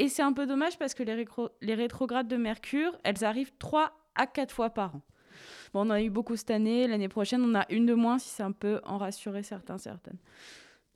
et 0.00 0.08
c'est 0.08 0.22
un 0.22 0.32
peu 0.32 0.46
dommage 0.46 0.78
parce 0.78 0.94
que 0.94 1.02
les, 1.02 1.74
rétrogrades 1.74 2.26
de 2.26 2.36
Mercure, 2.38 2.96
elles 3.04 3.22
arrivent 3.22 3.52
3 3.58 3.92
à 4.14 4.26
4 4.26 4.50
fois 4.50 4.70
par 4.70 4.96
an. 4.96 5.02
Bon, 5.74 5.80
on 5.80 5.82
en 5.82 5.90
a 5.90 6.00
eu 6.00 6.08
beaucoup 6.08 6.36
cette 6.36 6.50
année. 6.50 6.88
L'année 6.88 7.10
prochaine, 7.10 7.44
on 7.44 7.54
a 7.54 7.66
une 7.68 7.84
de 7.84 7.92
moins 7.92 8.18
si 8.18 8.30
c'est 8.30 8.42
un 8.42 8.52
peu 8.52 8.80
en 8.84 8.96
rassurer 8.96 9.42
certains, 9.42 9.76
certaines. 9.76 10.16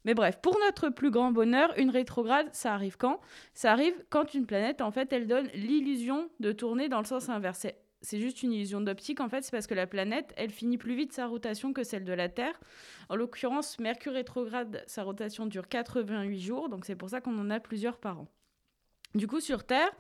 Mais 0.07 0.15
bref, 0.15 0.39
pour 0.41 0.59
notre 0.59 0.89
plus 0.89 1.11
grand 1.11 1.33
bonheur, 1.33 1.71
une 1.77 1.91
rétrograde, 1.91 2.49
ça 2.53 2.73
arrive 2.73 2.97
quand? 2.97 3.21
Ça 3.53 3.73
arrive 3.73 3.93
quand 4.09 4.33
une 4.33 4.47
planète, 4.47 4.81
en 4.81 4.91
fait, 4.91 5.13
elle 5.13 5.27
donne 5.27 5.49
l'illusion 5.49 6.31
de 6.41 6.53
tourner 6.53 6.89
dans 6.89 7.01
le 7.01 7.05
sens 7.05 7.29
inverse. 7.29 7.67
C'est 8.01 8.21
juste 8.21 8.43
une 8.43 8.55
illusion 8.55 8.81
d'optique, 8.81 9.21
en 9.21 9.29
fait, 9.29 9.43
c'est 9.43 9.51
parce 9.51 9.67
que 9.67 9.75
la 9.75 9.87
planète, 9.87 10.33
elle 10.39 10.51
finit 10.51 10.79
plus 10.79 10.95
vite 10.95 11.13
sa 11.13 11.27
rotation 11.27 11.75
que 11.75 11.85
celle 11.85 12.05
de 12.05 12.13
la 12.15 12.31
Terre. 12.31 12.59
En 13.11 13.17
l'occurrence, 13.17 13.79
Mercure 13.79 14.15
rétrograde, 14.15 14.83
sa 14.87 15.03
rotation 15.03 15.45
dure 15.45 15.69
88 15.69 16.41
jours, 16.41 16.69
donc 16.71 16.87
c'est 16.87 16.97
pour 16.97 17.11
ça 17.11 17.21
qu'on 17.21 17.39
en 17.39 17.51
a 17.51 17.61
plusieurs 17.61 17.99
par 17.99 18.21
an. 18.21 18.29
Du 19.15 19.27
coup, 19.27 19.41
sur 19.41 19.65
Terre, 19.65 19.91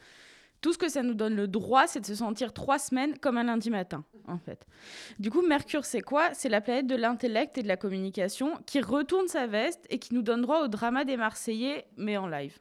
tout 0.60 0.72
ce 0.72 0.78
que 0.78 0.88
ça 0.88 1.02
nous 1.02 1.14
donne 1.14 1.36
le 1.36 1.46
droit, 1.46 1.86
c'est 1.86 2.00
de 2.00 2.06
se 2.06 2.14
sentir 2.14 2.52
trois 2.52 2.78
semaines 2.78 3.18
comme 3.18 3.36
un 3.36 3.44
lundi 3.44 3.70
matin, 3.70 4.04
en 4.26 4.38
fait. 4.38 4.66
Du 5.18 5.30
coup, 5.30 5.42
Mercure, 5.42 5.84
c'est 5.84 6.00
quoi? 6.00 6.32
C'est 6.32 6.48
la 6.48 6.60
planète 6.60 6.86
de 6.86 6.96
l'intellect 6.96 7.58
et 7.58 7.62
de 7.62 7.68
la 7.68 7.76
communication 7.76 8.58
qui 8.66 8.80
retourne 8.80 9.28
sa 9.28 9.46
veste 9.46 9.86
et 9.90 9.98
qui 9.98 10.14
nous 10.14 10.22
donne 10.22 10.42
droit 10.42 10.64
au 10.64 10.68
drama 10.68 11.04
des 11.04 11.16
Marseillais, 11.16 11.84
mais 11.96 12.16
en 12.16 12.26
live. 12.26 12.58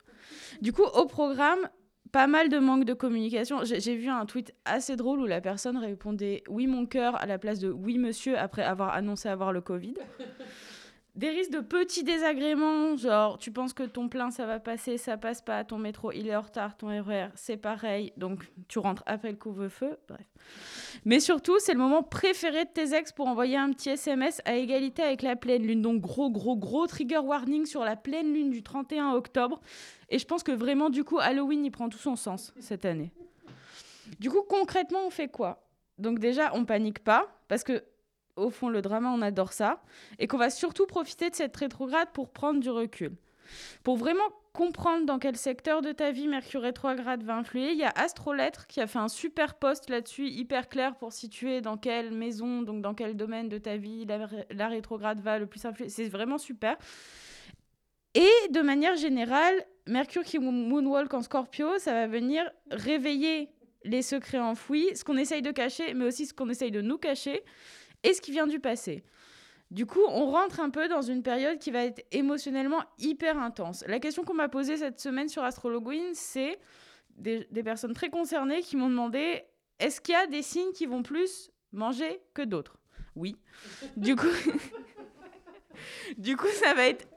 Du 0.62 0.74
coup, 0.74 0.84
au 0.84 1.06
programme, 1.06 1.70
pas 2.12 2.28
mal 2.28 2.48
de 2.48 2.60
manque 2.60 2.86
de 2.86 2.94
communication. 2.94 3.63
J'ai 3.63 3.96
vu 3.96 4.08
un 4.08 4.26
tweet 4.26 4.54
assez 4.66 4.96
drôle 4.96 5.20
où 5.20 5.26
la 5.26 5.42
personne 5.42 5.78
répondait 5.78 6.44
oui 6.48 6.68
mon 6.68 6.86
cœur 6.86 7.16
à 7.16 7.26
la 7.26 7.39
place 7.39 7.60
de 7.60 7.72
oui 7.72 7.98
monsieur 7.98 8.38
après 8.38 8.63
avoir 8.63 8.94
annoncé 8.94 9.30
avoir 9.30 9.52
le 9.52 9.62
Covid 9.62 9.96
des 11.15 11.30
risques 11.30 11.52
de 11.52 11.60
petits 11.60 12.04
désagréments, 12.04 12.97
genre 12.97 13.38
tu 13.38 13.52
penses 13.52 13.73
que 13.73 13.84
ton 13.84 14.10
plein 14.10 14.32
ça 14.32 14.45
va 14.45 14.60
passer, 14.60 14.97
ça 14.97 15.15
passe 15.15 15.41
pas, 15.41 15.63
ton 15.63 15.78
métro 15.78 16.12
il 16.12 16.28
est 16.28 16.36
en 16.36 16.41
retard, 16.41 16.76
ton 16.76 16.88
RER 16.88 17.28
c'est 17.36 17.58
pareil, 17.58 18.13
donc 18.17 18.43
tu 18.67 18.80
rentres 18.80 19.04
après 19.06 19.30
le 19.30 19.38
couvre-feu, 19.38 19.97
bref. 20.08 20.26
Mais 21.06 21.19
surtout, 21.19 21.60
c'est 21.60 21.73
le 21.73 21.80
moment 21.80 22.04
préféré 22.04 22.65
de 22.65 22.69
tes 22.69 22.93
ex 22.93 23.12
pour 23.12 23.28
envoyer 23.28 23.58
un 23.58 23.71
petit 23.71 23.89
SMS 23.89 24.41
à 24.45 24.56
égalité 24.56 25.04
avec 25.04 25.21
la 25.21 25.36
pleine 25.36 25.65
lune. 25.65 25.82
Donc 25.82 26.02
gros, 26.02 26.30
gros, 26.30 26.56
gros 26.56 26.88
trigger 26.88 27.19
warning 27.19 27.65
sur 27.65 27.84
la 27.84 27.95
pleine 27.95 28.34
lune 28.34 28.49
du 28.49 28.63
31 28.63 29.12
octobre. 29.12 29.62
Et 30.10 30.19
je 30.19 30.26
pense 30.26 30.43
que 30.43 30.52
vraiment, 30.52 30.89
du 30.89 31.04
coup, 31.04 31.19
Halloween, 31.19 31.65
il 31.65 31.71
prend 31.71 31.89
tout 31.89 31.97
son 31.97 32.15
sens 32.15 32.54
cette 32.60 32.86
année. 32.86 33.12
Du 34.19 34.30
coup, 34.30 34.43
concrètement, 34.47 34.99
on 35.06 35.10
fait 35.10 35.28
quoi? 35.28 35.67
Donc 35.97 36.19
déjà, 36.19 36.52
on 36.54 36.65
panique 36.65 36.99
pas, 36.99 37.28
parce 37.47 37.63
que 37.63 37.84
au 38.36 38.50
fond, 38.50 38.69
le 38.69 38.82
drama, 38.82 39.12
on 39.12 39.22
adore 39.22 39.54
ça, 39.54 39.82
et 40.19 40.28
qu'on 40.28 40.38
va 40.38 40.50
surtout 40.50 40.86
profiter 40.86 41.30
de 41.30 41.36
cette 41.36 41.56
rétrograde 41.56 42.10
pour 42.13 42.30
prendre 42.30 42.60
du 42.60 42.69
recul. 42.69 43.12
Pour 43.84 43.98
vraiment 43.98 44.30
comprendre 44.54 45.06
dans 45.06 45.19
quel 45.19 45.36
secteur 45.36 45.82
de 45.82 45.91
ta 45.91 46.12
vie 46.12 46.28
Mercure 46.28 46.62
rétrograde 46.62 47.24
va 47.24 47.36
influer, 47.36 47.72
il 47.72 47.78
y 47.78 47.84
a 47.84 47.91
Astrolettre 47.96 48.67
qui 48.67 48.82
a 48.82 48.88
fait 48.88 49.00
un 49.00 49.08
super 49.08 49.56
post 49.56 49.89
là-dessus, 49.89 50.28
hyper 50.28 50.69
clair 50.69 50.96
pour 50.96 51.12
situer 51.12 51.62
dans 51.62 51.78
quelle 51.78 52.12
maison, 52.12 52.62
donc 52.62 52.82
dans 52.82 52.93
quel 52.93 53.15
domaine 53.15 53.50
de 53.50 53.58
ta 53.58 53.78
vie 53.78 54.06
la, 54.06 54.67
rétrograde 54.67 55.19
va 55.19 55.39
le 55.39 55.48
plus 55.48 55.65
influer. 55.65 55.89
C'est 55.89 56.08
vraiment 56.08 56.38
super. 56.38 56.78
Et 58.13 58.30
de 58.52 58.62
manière 58.62 58.96
générale, 58.96 59.65
Mercure 59.88 60.24
qui 60.24 60.38
moonwalk 60.38 61.13
en 61.13 61.24
Scorpio, 61.24 61.80
ça 61.80 61.93
va 61.93 62.08
venir 62.08 62.50
réveiller 62.69 63.50
les 63.86 64.04
secrets 64.04 64.39
enfouis, 64.39 64.96
ce 64.96 65.04
qu'on 65.04 65.17
essaye 65.17 65.41
de 65.41 65.52
cacher, 65.52 65.93
mais 65.93 66.06
aussi 66.06 66.28
ce 66.28 66.34
qu'on 66.34 66.50
essaye 66.50 66.72
de 66.72 66.82
nous 66.82 66.98
cacher 66.98 67.43
et 68.04 68.13
ce 68.13 68.22
qui 68.22 68.32
vient 68.32 68.48
du 68.48 68.60
passé. 68.60 69.04
Du 69.72 69.86
coup, 69.88 70.02
on 70.08 70.28
rentre 70.28 70.60
un 70.60 70.70
peu 70.70 70.88
dans 70.88 71.02
une 71.02 71.24
période 71.24 71.58
qui 71.58 71.72
va 71.72 71.84
être 71.84 72.06
émotionnellement 72.12 72.84
hyper 73.00 73.39
intense. 73.39 73.84
La 73.88 74.00
question 74.00 74.24
qu'on 74.24 74.36
m'a 74.36 74.50
posée 74.50 74.78
cette 74.78 75.00
semaine 75.00 75.30
sur 75.30 75.44
Astrologuine, 75.44 76.13
c'est 76.13 76.60
des, 77.16 77.46
personnes 77.63 77.94
très 77.94 78.10
concernées 78.10 78.62
qui 78.62 78.78
m'ont 78.78 78.89
demandé 78.89 79.44
est-ce 79.80 80.00
qu'il 80.00 80.13
y 80.13 80.18
a 80.18 80.28
des 80.28 80.44
signes 80.44 80.72
qui 80.74 80.86
vont 80.86 81.02
plus 81.02 81.50
manger 81.72 82.22
que 82.34 82.44
d'autres? 82.44 82.78
Oui. 83.16 83.36
du 83.98 84.16
coup, 84.16 84.28
du 86.18 86.38
coup, 86.38 86.48
ça 86.48 86.73
va 86.75 86.88
être 86.88 87.08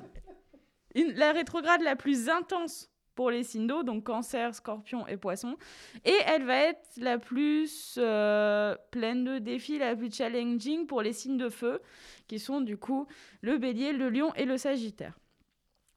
la 0.94 1.32
rétrograde 1.32 1.82
la 1.82 1.94
plus 1.94 2.30
intense 2.30 2.90
pour 3.16 3.30
les 3.30 3.42
signes 3.42 3.66
d'eau, 3.66 3.82
donc 3.82 4.04
cancer, 4.04 4.54
scorpion 4.54 5.08
et 5.08 5.16
poisson. 5.16 5.56
Et 6.04 6.14
elle 6.26 6.44
va 6.44 6.56
être 6.58 6.88
la 6.98 7.18
plus 7.18 7.96
euh, 7.98 8.76
pleine 8.92 9.24
de 9.24 9.38
défis, 9.38 9.78
la 9.78 9.96
plus 9.96 10.14
challenging 10.14 10.86
pour 10.86 11.02
les 11.02 11.12
signes 11.12 11.38
de 11.38 11.48
feu, 11.48 11.80
qui 12.28 12.38
sont 12.38 12.60
du 12.60 12.76
coup 12.76 13.08
le 13.40 13.58
bélier, 13.58 13.92
le 13.92 14.10
lion 14.10 14.32
et 14.34 14.44
le 14.44 14.56
sagittaire. 14.56 15.18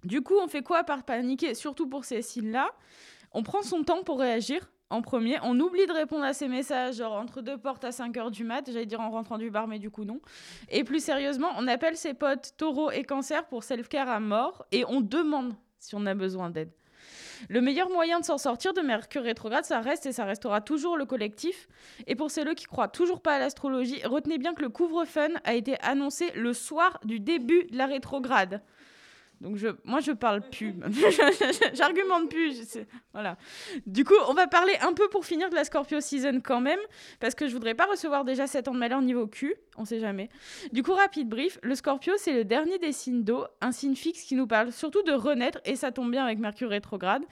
Du 0.03 0.22
coup, 0.22 0.36
on 0.41 0.47
fait 0.47 0.63
quoi 0.63 0.84
par 0.84 1.03
paniquer, 1.03 1.53
surtout 1.53 1.88
pour 1.88 2.05
ces 2.05 2.22
signes-là? 2.22 2.72
On 3.34 3.43
prend 3.43 3.61
son 3.61 3.84
temps 3.84 4.01
pour 4.03 4.20
réagir. 4.20 4.72
En 4.89 5.03
premier, 5.03 5.38
on 5.43 5.59
oublie 5.59 5.86
de 5.86 5.91
répondre 5.91 6.24
à 6.24 6.34
ces 6.34 6.47
messages, 6.47 6.95
genre 6.95 7.13
entre 7.13 7.41
deux 7.41 7.59
portes 7.59 7.84
à 7.84 7.91
5 7.91 8.15
heures 8.17 8.32
du 8.32 8.43
mat, 8.43 8.65
j'allais 8.65 8.88
dire 8.88 9.01
en 9.01 9.11
rentrant 9.11 9.38
du 9.38 9.51
bar, 9.51 9.67
mais 9.67 9.78
du 9.78 9.91
coup 9.91 10.03
non. 10.03 10.20
Et 10.70 10.84
plus 10.84 11.03
sérieusement, 11.03 11.49
on 11.57 11.67
appelle 11.67 11.95
ses 11.95 12.15
potes 12.15 12.53
taureau 12.57 12.89
et 12.89 13.03
cancer 13.03 13.45
pour 13.45 13.63
self-care 13.63 14.09
à 14.09 14.20
mort 14.20 14.65
et 14.72 14.86
on 14.88 15.01
demande 15.01 15.53
si 15.78 15.93
on 15.93 16.07
a 16.07 16.15
besoin 16.15 16.49
d'aide. 16.49 16.72
Le 17.47 17.61
meilleur 17.61 17.89
moyen 17.89 18.19
de 18.19 18.25
s'en 18.25 18.37
sortir 18.37 18.73
de 18.73 18.81
Mercure 18.81 19.23
rétrograde, 19.23 19.65
ça 19.65 19.79
reste 19.79 20.05
et 20.05 20.11
ça 20.11 20.25
restera 20.25 20.61
toujours 20.61 20.97
le 20.97 21.05
collectif. 21.05 21.67
Et 22.07 22.15
pour 22.15 22.31
celles 22.31 22.53
qui 22.55 22.65
croient 22.65 22.87
toujours 22.87 23.21
pas 23.21 23.35
à 23.35 23.39
l'astrologie, 23.39 24.01
retenez 24.03 24.37
bien 24.37 24.53
que 24.53 24.61
le 24.61 24.69
couvre-fun 24.69 25.29
a 25.43 25.53
été 25.53 25.79
annoncé 25.81 26.31
le 26.35 26.53
soir 26.53 26.99
du 27.05 27.19
début 27.19 27.65
de 27.71 27.77
la 27.77 27.85
rétrograde. 27.85 28.61
Donc 29.41 29.55
je, 29.55 29.69
moi 29.85 30.01
je 30.01 30.11
parle 30.11 30.41
plus, 30.49 30.75
j'argumente 31.73 32.29
plus. 32.29 32.77
voilà. 33.13 33.37
Du 33.85 34.03
coup, 34.03 34.15
on 34.27 34.33
va 34.33 34.47
parler 34.47 34.73
un 34.81 34.93
peu 34.93 35.07
pour 35.07 35.25
finir 35.25 35.49
de 35.49 35.55
la 35.55 35.63
Scorpio 35.63 36.01
season 36.01 36.41
quand 36.43 36.59
même, 36.59 36.79
parce 37.19 37.35
que 37.35 37.47
je 37.47 37.53
voudrais 37.53 37.73
pas 37.73 37.85
recevoir 37.85 38.25
déjà 38.25 38.47
7 38.47 38.67
ans 38.67 38.73
de 38.73 38.79
malheur 38.79 39.01
niveau 39.01 39.27
Q, 39.27 39.55
on 39.77 39.85
sait 39.85 39.99
jamais. 39.99 40.29
Du 40.73 40.83
coup, 40.83 40.93
rapide 40.93 41.29
brief, 41.29 41.57
le 41.63 41.73
Scorpio 41.75 42.13
c'est 42.17 42.33
le 42.33 42.43
dernier 42.43 42.79
des 42.79 42.91
signes 42.91 43.23
d'eau, 43.23 43.45
un 43.61 43.71
signe 43.71 43.95
fixe 43.95 44.23
qui 44.23 44.35
nous 44.35 44.47
parle 44.47 44.73
surtout 44.73 45.03
de 45.03 45.13
renaître 45.13 45.59
et 45.63 45.77
ça 45.77 45.91
tombe 45.91 46.11
bien 46.11 46.25
avec 46.25 46.39
Mercure 46.39 46.69
rétrograde. 46.69 47.23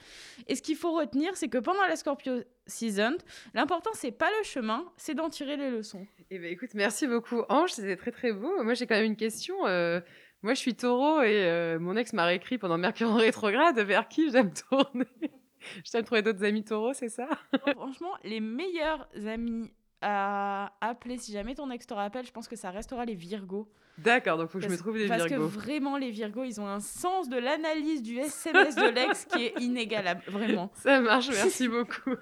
Et 0.46 0.54
ce 0.54 0.62
qu'il 0.62 0.76
faut 0.76 0.92
retenir, 0.92 1.36
c'est 1.36 1.48
que 1.48 1.58
pendant 1.58 1.82
la 1.86 1.96
Scorpio 1.96 2.42
season, 2.66 3.16
l'important 3.52 3.90
c'est 3.92 4.12
pas 4.12 4.30
le 4.38 4.44
chemin, 4.44 4.84
c'est 4.96 5.14
d'en 5.14 5.28
tirer 5.28 5.56
les 5.56 5.70
leçons. 5.70 6.06
Eh 6.30 6.38
ben 6.38 6.50
écoute, 6.50 6.70
merci 6.74 7.06
beaucoup 7.06 7.42
Ange, 7.48 7.72
c'était 7.72 7.96
très 7.96 8.12
très 8.12 8.32
beau. 8.32 8.62
Moi 8.62 8.72
j'ai 8.74 8.86
quand 8.86 8.96
même 8.96 9.04
une 9.04 9.16
question. 9.16 9.66
Euh, 9.66 10.00
moi, 10.42 10.54
je 10.54 10.60
suis 10.60 10.74
taureau 10.74 11.22
et 11.22 11.44
euh, 11.44 11.78
mon 11.80 11.96
ex 11.96 12.12
m'a 12.12 12.24
réécrit 12.24 12.58
pendant 12.58 12.78
Mercure 12.78 13.10
en 13.10 13.16
rétrograde 13.16 13.78
vers 13.80 14.08
qui 14.08 14.30
j'aime 14.30 14.52
tourner. 14.52 15.06
je 15.84 15.90
t'aime 15.90 16.04
trouver 16.04 16.22
d'autres 16.22 16.44
amis 16.44 16.64
taureaux, 16.64 16.92
c'est 16.92 17.08
ça? 17.08 17.28
Franchement, 17.74 18.12
les 18.22 18.40
meilleurs 18.40 19.08
amis 19.26 19.70
à 20.00 20.72
appeler, 20.80 21.18
si 21.18 21.32
jamais 21.32 21.56
ton 21.56 21.70
ex 21.70 21.86
te 21.86 21.94
rappelle, 21.94 22.24
je 22.24 22.30
pense 22.30 22.46
que 22.46 22.54
ça 22.54 22.70
restera 22.70 23.04
les 23.04 23.14
Virgos. 23.14 23.68
D'accord, 23.98 24.38
donc 24.38 24.48
faut 24.50 24.58
que 24.58 24.64
je 24.64 24.70
me 24.70 24.76
trouve 24.76 24.94
des 24.94 25.06
Virgos. 25.06 25.18
Parce 25.18 25.30
que 25.30 25.36
vraiment, 25.36 25.96
les 25.96 26.12
Virgos, 26.12 26.44
ils 26.44 26.60
ont 26.60 26.68
un 26.68 26.78
sens 26.78 27.28
de 27.28 27.36
l'analyse 27.36 28.02
du 28.02 28.16
SMS 28.18 28.76
de 28.76 28.88
l'ex 28.94 29.24
qui 29.24 29.46
est 29.46 29.60
inégalable, 29.60 30.22
vraiment. 30.28 30.70
Ça 30.74 31.00
marche, 31.00 31.28
merci 31.30 31.66
beaucoup. 31.66 32.14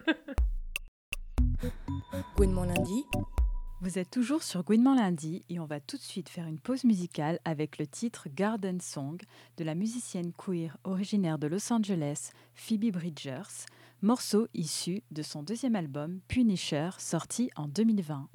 Gouinement 2.35 2.65
lundi, 2.65 3.05
vous 3.83 3.99
êtes 3.99 4.11
toujours 4.11 4.43
sur 4.43 4.63
Gouinement 4.63 4.95
lundi 4.95 5.45
et 5.51 5.61
on 5.61 5.67
va 5.67 5.81
tout 5.81 5.97
de 5.97 6.03
suite 6.03 6.29
faire 6.29 6.47
une 6.47 6.59
pause 6.59 6.85
musicale 6.85 7.39
avec 7.45 7.79
le 7.79 7.87
titre 7.87 8.29
Garden 8.35 8.81
Song 8.81 9.21
de 9.59 9.65
la 9.65 9.75
musicienne 9.75 10.33
queer 10.33 10.77
originaire 10.85 11.39
de 11.39 11.47
Los 11.47 11.73
Angeles, 11.73 12.31
Phoebe 12.55 12.91
Bridgers, 12.91 13.67
morceau 14.01 14.49
issu 14.55 15.03
de 15.11 15.23
son 15.23 15.43
deuxième 15.43 15.77
album 15.77 16.21
Punisher 16.27 16.91
sorti 16.99 17.51
en 17.55 17.69
2020. 17.69 18.29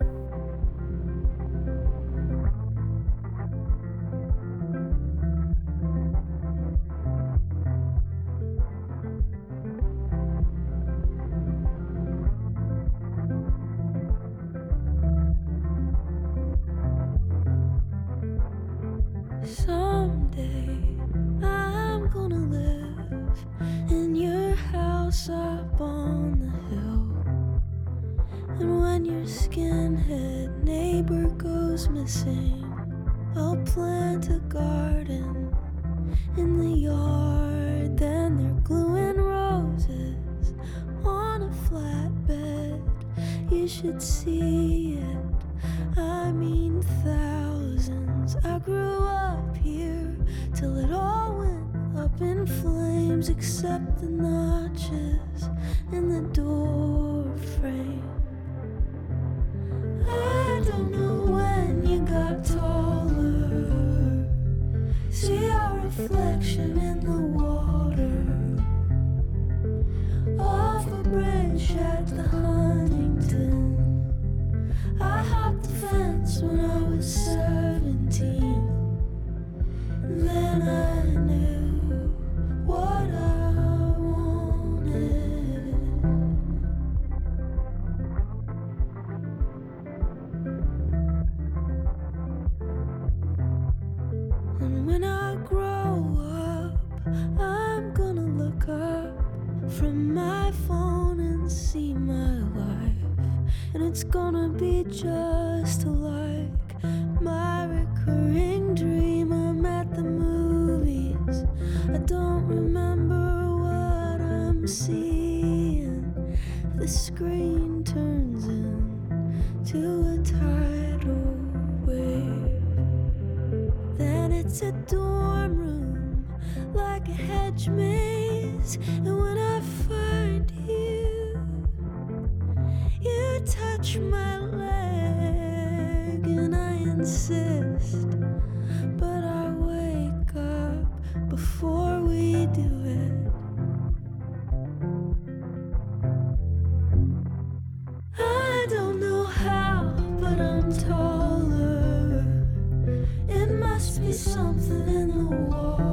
love. 155.31 155.90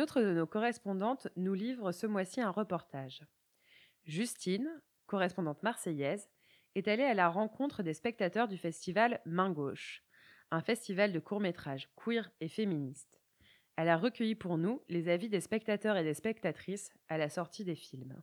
Une 0.00 0.04
autre 0.04 0.22
de 0.22 0.32
nos 0.32 0.46
correspondantes 0.46 1.28
nous 1.36 1.52
livre 1.52 1.92
ce 1.92 2.06
mois-ci 2.06 2.40
un 2.40 2.48
reportage. 2.48 3.22
Justine, 4.06 4.80
correspondante 5.04 5.62
marseillaise, 5.62 6.30
est 6.74 6.88
allée 6.88 7.04
à 7.04 7.12
la 7.12 7.28
rencontre 7.28 7.82
des 7.82 7.92
spectateurs 7.92 8.48
du 8.48 8.56
festival 8.56 9.20
Main 9.26 9.50
Gauche, 9.50 10.02
un 10.50 10.62
festival 10.62 11.12
de 11.12 11.18
courts-métrages 11.18 11.90
queer 12.02 12.30
et 12.40 12.48
féministes. 12.48 13.20
Elle 13.76 13.90
a 13.90 13.98
recueilli 13.98 14.34
pour 14.34 14.56
nous 14.56 14.80
les 14.88 15.10
avis 15.10 15.28
des 15.28 15.42
spectateurs 15.42 15.98
et 15.98 16.04
des 16.04 16.14
spectatrices 16.14 16.88
à 17.10 17.18
la 17.18 17.28
sortie 17.28 17.66
des 17.66 17.76
films. 17.76 18.22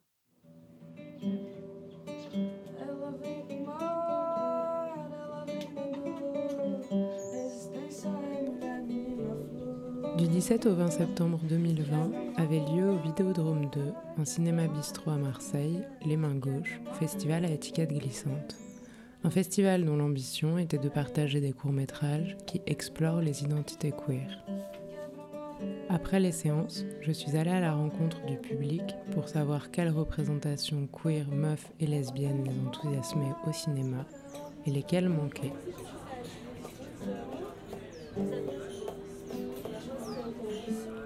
Du 10.17 10.27
17 10.27 10.65
au 10.65 10.73
20 10.73 10.89
septembre 10.89 11.39
2020 11.43 12.11
avait 12.37 12.61
lieu 12.71 12.89
au 12.89 12.97
Vidéodrome 12.97 13.69
2, 13.71 13.81
un 14.17 14.25
cinéma 14.25 14.65
bistrot 14.67 15.11
à 15.11 15.17
Marseille, 15.17 15.83
Les 16.03 16.17
Mains 16.17 16.33
Gauches, 16.33 16.81
festival 16.93 17.45
à 17.45 17.51
étiquette 17.51 17.93
glissante. 17.93 18.55
Un 19.23 19.29
festival 19.29 19.85
dont 19.85 19.95
l'ambition 19.95 20.57
était 20.57 20.79
de 20.79 20.89
partager 20.89 21.39
des 21.39 21.53
courts-métrages 21.53 22.35
qui 22.47 22.61
explorent 22.65 23.21
les 23.21 23.43
identités 23.43 23.91
queer. 23.91 24.43
Après 25.87 26.19
les 26.19 26.31
séances, 26.31 26.83
je 27.01 27.11
suis 27.11 27.37
allée 27.37 27.51
à 27.51 27.59
la 27.59 27.75
rencontre 27.75 28.25
du 28.25 28.37
public 28.37 28.95
pour 29.11 29.29
savoir 29.29 29.69
quelles 29.69 29.91
représentations 29.91 30.87
queer, 30.87 31.27
meufs 31.29 31.71
et 31.79 31.85
lesbiennes 31.85 32.43
les 32.43 32.67
enthousiasmaient 32.67 33.35
au 33.47 33.53
cinéma 33.53 34.03
et 34.65 34.71
lesquelles 34.71 35.09
manquaient. 35.09 35.53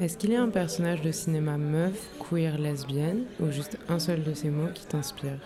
Est-ce 0.01 0.17
qu'il 0.17 0.31
y 0.31 0.35
a 0.35 0.41
un 0.41 0.49
personnage 0.49 1.03
de 1.03 1.11
cinéma 1.11 1.59
meuf, 1.59 2.09
queer, 2.17 2.57
lesbienne, 2.57 3.25
ou 3.39 3.51
juste 3.51 3.77
un 3.87 3.99
seul 3.99 4.23
de 4.23 4.33
ces 4.33 4.49
mots 4.49 4.69
qui 4.73 4.83
t'inspire? 4.87 5.37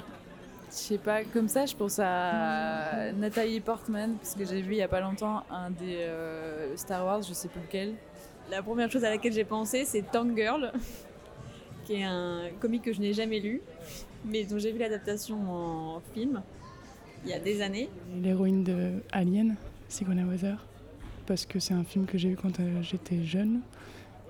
Je 0.70 0.76
sais 0.76 0.98
pas, 0.98 1.26
comme 1.26 1.50
ça, 1.50 1.66
je 1.66 1.76
pense 1.76 2.00
à 2.02 3.12
Nathalie 3.12 3.60
Portman, 3.60 4.16
parce 4.16 4.34
que 4.34 4.46
j'ai 4.46 4.62
vu 4.62 4.76
il 4.76 4.78
y 4.78 4.82
a 4.82 4.88
pas 4.88 5.02
longtemps 5.02 5.44
un 5.52 5.72
des 5.72 5.98
euh, 5.98 6.74
Star 6.78 7.06
Wars, 7.06 7.22
je 7.22 7.34
sais 7.34 7.50
plus 7.50 7.60
lequel. 7.60 7.96
La 8.50 8.64
première 8.64 8.90
chose 8.90 9.04
à 9.04 9.10
laquelle 9.10 9.34
j'ai 9.34 9.44
pensé, 9.44 9.84
c'est 9.84 10.10
Tank 10.10 10.38
Girl, 10.38 10.72
qui 11.84 11.96
est 11.96 12.06
un 12.06 12.44
comique 12.62 12.84
que 12.84 12.94
je 12.94 13.02
n'ai 13.02 13.12
jamais 13.12 13.42
lu, 13.42 13.62
mais 14.24 14.46
dont 14.46 14.58
j'ai 14.58 14.72
vu 14.72 14.80
l'adaptation 14.80 15.38
en 15.52 16.02
film 16.14 16.42
il 17.26 17.32
y 17.32 17.34
a 17.34 17.40
des 17.40 17.62
années. 17.62 17.90
L'héroïne 18.24 18.64
de 18.64 19.04
Alien, 19.12 19.58
Sigourney 19.90 20.24
Weaver, 20.24 20.56
parce 21.26 21.46
que 21.46 21.60
c'est 21.60 21.74
un 21.74 21.84
film 21.84 22.06
que 22.06 22.18
j'ai 22.18 22.30
vu 22.30 22.38
quand 22.38 22.58
euh, 22.62 22.82
j'étais 22.82 23.22
jeune. 23.26 23.60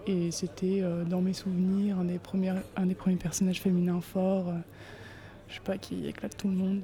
Et 0.07 0.29
c'était 0.31 0.81
euh, 0.81 1.03
dans 1.03 1.21
mes 1.21 1.33
souvenirs 1.33 1.97
un 1.99 2.05
des, 2.05 2.19
premiers, 2.19 2.53
un 2.75 2.85
des 2.85 2.93
premiers 2.93 3.15
personnages 3.15 3.59
féminins 3.59 4.01
forts, 4.01 4.49
euh, 4.49 4.53
je 5.49 5.55
sais 5.55 5.61
pas, 5.63 5.77
qui 5.77 6.07
éclate 6.07 6.37
tout 6.37 6.47
le 6.47 6.53
monde. 6.53 6.81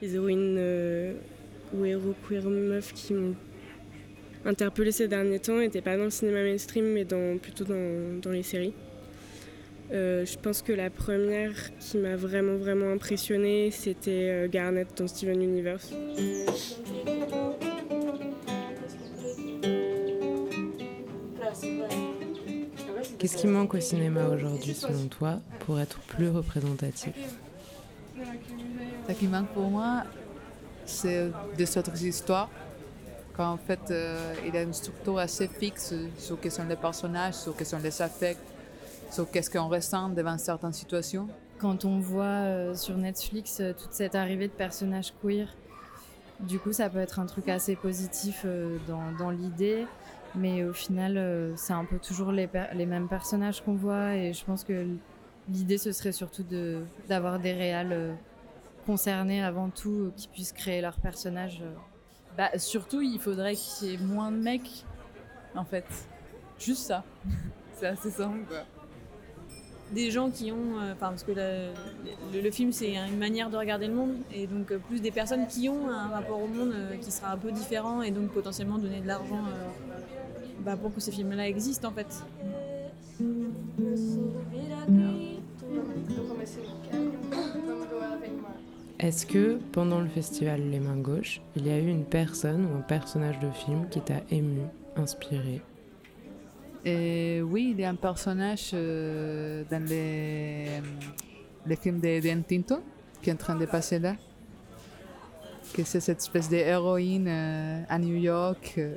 Les 0.00 0.14
héroïnes 0.14 0.56
euh, 0.58 1.12
ou 1.74 1.84
héros 1.84 2.14
queer 2.26 2.44
meufs 2.44 2.94
qui 2.94 3.12
m'ont 3.12 3.34
interpellé 4.46 4.90
ces 4.90 5.06
derniers 5.06 5.38
temps 5.38 5.58
n'étaient 5.58 5.82
pas 5.82 5.96
dans 5.98 6.04
le 6.04 6.10
cinéma 6.10 6.42
mainstream, 6.42 6.86
mais 6.86 7.04
dans, 7.04 7.38
plutôt 7.38 7.64
dans, 7.64 8.20
dans 8.20 8.30
les 8.30 8.42
séries. 8.42 8.74
je 9.90 10.38
pense 10.38 10.62
que 10.62 10.72
la 10.72 10.90
première 10.90 11.54
qui 11.78 11.98
m'a 11.98 12.16
vraiment 12.16 12.56
vraiment 12.56 12.90
impressionnée, 12.90 13.70
c'était 13.70 14.48
Garnet 14.50 14.86
dans 14.96 15.06
Steven 15.06 15.40
Universe. 15.40 15.92
Qu'est-ce 23.18 23.36
qui 23.36 23.46
manque 23.46 23.74
au 23.74 23.80
cinéma 23.80 24.26
aujourd'hui, 24.28 24.74
selon 24.74 25.06
toi, 25.06 25.40
pour 25.60 25.80
être 25.80 25.98
plus 26.00 26.28
représentatif 26.28 27.14
Ce 29.08 29.12
qui 29.12 29.26
manque 29.26 29.48
pour 29.48 29.68
moi, 29.68 30.04
c'est 30.86 31.30
des 31.56 31.78
autres 31.78 32.02
histoires. 32.04 32.48
Quand 33.36 33.50
en 33.50 33.56
fait, 33.56 33.80
euh, 33.90 34.34
il 34.46 34.54
y 34.54 34.58
a 34.58 34.62
une 34.62 34.74
structure 34.74 35.18
assez 35.18 35.48
fixe 35.48 35.94
sur 36.18 36.38
ce 36.42 36.50
sont 36.50 36.64
les 36.68 36.76
personnages, 36.76 37.34
sur 37.34 37.52
ce 37.52 37.58
que 37.58 37.64
sont 37.64 37.78
les 37.78 38.02
affects, 38.02 38.38
sur 39.10 39.30
qu'est-ce 39.30 39.50
qu'on 39.50 39.68
ressent 39.68 40.10
devant 40.10 40.36
certaines 40.36 40.72
situations. 40.72 41.28
Quand 41.58 41.84
on 41.84 41.98
voit 41.98 42.24
euh, 42.24 42.74
sur 42.74 42.96
Netflix 42.96 43.60
euh, 43.60 43.72
toute 43.72 43.92
cette 43.92 44.14
arrivée 44.14 44.48
de 44.48 44.52
personnages 44.52 45.14
queer, 45.22 45.48
du 46.40 46.58
coup, 46.58 46.72
ça 46.72 46.90
peut 46.90 46.98
être 46.98 47.20
un 47.20 47.26
truc 47.26 47.48
assez 47.48 47.76
positif 47.76 48.44
dans, 48.88 49.12
dans 49.16 49.30
l'idée. 49.30 49.86
Mais 50.34 50.64
au 50.64 50.72
final, 50.72 51.18
euh, 51.18 51.52
c'est 51.56 51.72
un 51.72 51.84
peu 51.84 51.98
toujours 51.98 52.32
les, 52.32 52.48
mêmes 52.86 53.08
personnages 53.08 53.62
qu'on 53.62 53.74
voit. 53.74 54.14
Et 54.14 54.32
je 54.32 54.44
pense 54.44 54.64
que 54.64 54.86
l'idée, 55.48 55.78
ce 55.78 55.92
serait 55.92 56.12
surtout 56.12 56.44
d'avoir 57.08 57.38
des 57.38 57.52
réals 57.52 57.92
euh, 57.92 58.14
concernés 58.86 59.42
avant 59.42 59.68
tout, 59.68 60.06
euh, 60.06 60.12
qui 60.16 60.28
puissent 60.28 60.52
créer 60.52 60.80
leurs 60.80 60.98
personnages. 60.98 61.62
Bah, 62.36 62.58
surtout, 62.58 63.02
il 63.02 63.20
faudrait 63.20 63.54
qu'il 63.54 63.88
y 63.88 63.94
ait 63.94 63.98
moins 63.98 64.30
de 64.30 64.38
mecs, 64.38 64.84
en 65.54 65.64
fait. 65.64 65.86
Juste 66.58 66.86
ça. 66.86 67.04
c'est 67.74 67.86
assez 67.86 68.10
simple, 68.10 68.46
quoi 68.48 68.64
des 69.92 70.10
gens 70.10 70.30
qui 70.30 70.50
ont, 70.52 70.76
enfin 70.92 71.08
parce 71.10 71.22
que 71.22 71.32
le, 71.32 72.50
film 72.50 72.72
c'est 72.72 72.94
une 72.94 73.18
manière 73.18 73.50
de 73.50 73.56
regarder 73.56 73.86
le 73.86 73.94
monde 73.94 74.14
et 74.34 74.46
donc 74.46 74.72
plus 74.88 75.00
des 75.00 75.10
personnes 75.10 75.46
qui 75.46 75.68
ont 75.68 75.88
un 75.90 76.08
rapport 76.08 76.42
au 76.42 76.46
monde 76.46 76.74
qui 77.00 77.10
sera 77.10 77.32
un 77.32 77.36
peu 77.36 77.52
différent 77.52 78.02
et 78.02 78.10
donc 78.10 78.30
potentiellement 78.30 78.78
donner 78.78 79.00
de 79.00 79.06
l'argent 79.06 79.42
bah, 80.60 80.76
pour 80.76 80.94
que 80.94 81.00
ces 81.00 81.12
films-là 81.12 81.48
existent 81.48 81.88
en 81.88 81.92
fait. 81.92 82.24
Est-ce 88.98 89.26
que 89.26 89.58
pendant 89.72 90.00
le 90.00 90.08
festival 90.08 90.60
Les 90.70 90.78
Mains 90.78 90.96
Gauches, 90.96 91.40
il 91.56 91.66
y 91.66 91.70
a 91.70 91.78
eu 91.78 91.88
une 91.88 92.04
personne 92.04 92.66
ou 92.66 92.78
un 92.78 92.82
personnage 92.82 93.38
de 93.40 93.50
film 93.50 93.88
qui 93.90 94.00
t'a 94.00 94.20
ému, 94.30 94.60
inspiré 94.96 95.60
Et 96.84 97.42
Oui, 97.42 97.70
il 97.72 97.80
y 97.80 97.84
a 97.84 97.90
un 97.90 97.94
personnage 97.94 98.70
euh, 98.74 99.64
dans 99.70 99.84
les, 99.84 100.80
les 101.66 101.76
films 101.76 102.00
de 102.00 102.42
Tinto 102.42 102.82
qui 103.22 103.30
est 103.30 103.32
en 103.32 103.36
train 103.36 103.56
de 103.56 103.66
passer 103.66 103.98
là. 103.98 104.16
Que 105.74 105.84
c'est 105.84 106.00
cette 106.00 106.18
espèce 106.18 106.48
d'héroïne 106.48 107.28
euh, 107.28 107.82
à 107.88 107.98
New 107.98 108.16
York. 108.16 108.74
Euh, 108.78 108.96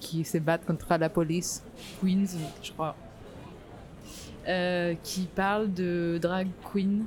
qui 0.00 0.24
se 0.24 0.38
battent 0.38 0.64
contre 0.64 0.96
la 0.96 1.08
police. 1.08 1.62
Queens, 2.00 2.26
je 2.62 2.72
crois. 2.72 2.94
Euh, 4.48 4.94
qui 5.02 5.22
parle 5.22 5.72
de 5.72 6.18
drag 6.22 6.46
queen, 6.72 7.06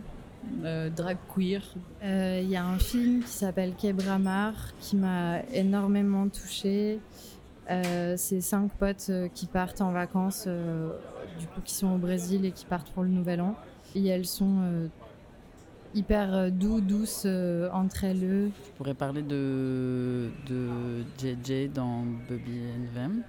euh, 0.63 0.89
drag 0.89 1.17
queer. 1.33 1.61
Il 2.01 2.07
euh, 2.07 2.41
y 2.41 2.55
a 2.57 2.65
un 2.65 2.77
film 2.77 3.23
qui 3.23 3.31
s'appelle 3.31 3.73
Kebramar 3.75 4.53
qui 4.81 4.97
m'a 4.97 5.41
énormément 5.53 6.27
touchée. 6.27 6.99
C'est 8.17 8.41
cinq 8.41 8.71
potes 8.73 9.11
qui 9.33 9.45
partent 9.45 9.81
en 9.81 9.91
vacances, 9.91 10.47
du 10.47 11.47
coup 11.47 11.61
qui 11.63 11.73
sont 11.73 11.93
au 11.93 11.97
Brésil 11.97 12.45
et 12.45 12.51
qui 12.51 12.65
partent 12.65 12.89
pour 12.91 13.03
le 13.03 13.09
Nouvel 13.09 13.41
An. 13.41 13.55
Et 13.95 14.07
elles 14.07 14.25
sont 14.25 14.89
hyper 15.93 16.33
euh, 16.33 16.49
doux, 16.49 16.81
douce 16.81 17.23
euh, 17.25 17.69
entre 17.71 18.03
elles. 18.03 18.51
Je 18.65 18.71
pourrais 18.77 18.93
parler 18.93 19.21
de, 19.21 20.29
de 20.47 21.03
JJ 21.17 21.71
dans 21.73 22.03
and 22.03 22.93
Them, 22.93 23.23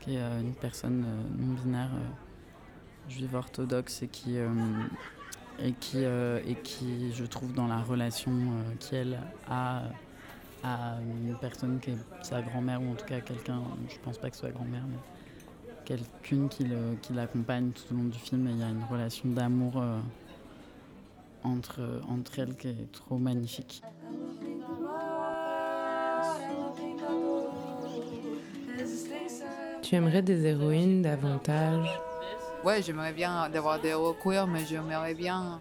qui 0.00 0.16
est 0.16 0.20
euh, 0.20 0.40
une 0.40 0.54
personne 0.54 1.04
non-binaire 1.38 1.90
juive 3.08 3.34
orthodoxe 3.34 4.02
et 4.02 4.08
qui, 4.08 4.36
et, 5.58 5.72
qui, 5.72 5.98
et 5.98 6.56
qui, 6.62 7.12
je 7.12 7.24
trouve, 7.24 7.52
dans 7.52 7.66
la 7.66 7.80
relation 7.80 8.32
qu'elle 8.78 9.18
a 9.50 9.82
à 10.62 10.96
une 11.00 11.34
personne 11.36 11.80
qui 11.80 11.90
est 11.90 11.98
sa 12.22 12.40
grand-mère, 12.42 12.80
ou 12.82 12.92
en 12.92 12.94
tout 12.94 13.06
cas 13.06 13.20
quelqu'un, 13.20 13.62
je 13.88 13.98
pense 13.98 14.18
pas 14.18 14.30
que 14.30 14.36
ce 14.36 14.42
soit 14.42 14.50
grand-mère, 14.50 14.84
mais 14.88 14.98
quelqu'une 15.84 16.48
qui 16.48 16.64
l'accompagne 17.12 17.70
tout 17.70 17.92
au 17.92 17.96
long 17.96 18.04
du 18.04 18.18
film, 18.18 18.46
et 18.46 18.50
il 18.52 18.58
y 18.58 18.62
a 18.62 18.68
une 18.68 18.84
relation 18.90 19.28
d'amour 19.28 19.82
entre, 21.42 21.80
entre 22.08 22.38
elles 22.38 22.56
qui 22.56 22.68
est 22.68 22.92
trop 22.92 23.18
magnifique. 23.18 23.82
Tu 29.82 29.96
aimerais 29.96 30.22
des 30.22 30.46
héroïnes 30.46 31.02
davantage? 31.02 31.88
Ouais, 32.64 32.80
j'aimerais 32.80 33.12
bien 33.12 33.42
avoir 33.42 33.80
des 33.80 33.88
héros 33.88 34.14
queer, 34.14 34.46
mais 34.46 34.64
j'aimerais 34.64 35.14
bien 35.14 35.60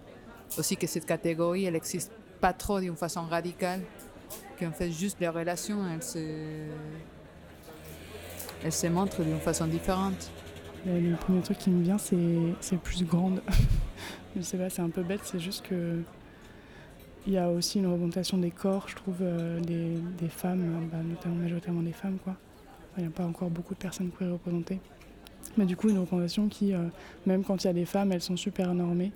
aussi 0.57 0.77
que 0.77 0.85
cette 0.85 1.07
catégorie, 1.07 1.65
elle 1.65 1.73
n'existe 1.73 2.11
pas 2.39 2.53
trop 2.53 2.79
d'une 2.79 2.95
façon 2.95 3.23
radicale, 3.23 3.81
qu'en 4.61 4.71
fait 4.71 4.91
juste 4.91 5.19
les 5.19 5.27
relations, 5.27 5.79
elles 5.91 6.03
se, 6.03 6.19
elles 8.63 8.71
se 8.71 8.87
montrent 8.87 9.23
d'une 9.23 9.39
façon 9.39 9.67
différente. 9.67 10.31
Le 10.85 11.15
premier 11.15 11.41
truc 11.41 11.57
qui 11.57 11.69
me 11.69 11.83
vient, 11.83 11.97
c'est 11.97 12.77
plus 12.77 13.03
grande. 13.03 13.41
Je 14.35 14.41
sais 14.41 14.57
pas, 14.57 14.69
c'est 14.69 14.81
un 14.81 14.89
peu 14.89 15.03
bête, 15.03 15.21
c'est 15.23 15.39
juste 15.39 15.67
que 15.67 16.01
il 17.27 17.33
y 17.33 17.37
a 17.37 17.49
aussi 17.49 17.77
une 17.77 17.85
représentation 17.85 18.39
des 18.39 18.49
corps, 18.49 18.87
je 18.87 18.95
trouve, 18.95 19.17
euh, 19.21 19.59
des, 19.59 20.27
femmes, 20.27 20.89
bah, 20.91 20.97
notamment 21.07 21.35
majoritairement 21.35 21.83
des 21.83 21.91
femmes, 21.91 22.17
quoi. 22.23 22.35
Il 22.97 23.03
n'y 23.03 23.09
a 23.09 23.11
pas 23.11 23.25
encore 23.25 23.51
beaucoup 23.51 23.75
de 23.75 23.79
personnes 23.79 24.09
queer 24.09 24.31
représentées. 24.31 24.79
Mais 25.55 25.65
du 25.65 25.75
coup, 25.75 25.89
une 25.89 25.99
représentation 25.99 26.47
qui, 26.47 26.73
même 27.27 27.43
quand 27.43 27.63
il 27.63 27.67
y 27.67 27.69
a 27.69 27.73
des 27.73 27.85
femmes, 27.85 28.11
elles 28.11 28.23
sont 28.23 28.37
super 28.37 28.73
normées. 28.73 29.11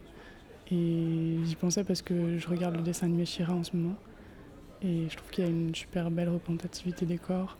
Et 0.72 1.38
j'y 1.46 1.56
pensais 1.56 1.84
parce 1.84 2.04
que 2.04 2.38
je 2.38 2.48
regarde 2.48 2.76
le 2.76 2.84
dessin 2.84 3.08
animé 3.08 3.26
Shira 3.26 3.54
en 3.54 3.64
ce 3.64 3.76
moment. 3.76 3.96
Et 4.86 5.10
je 5.10 5.18
trouve 5.18 5.30
qu'il 5.32 5.44
y 5.44 5.48
a 5.48 5.50
une 5.50 5.74
super 5.74 6.12
belle 6.12 6.30
représentativité 6.30 7.06
des 7.06 7.18
corps. 7.18 7.58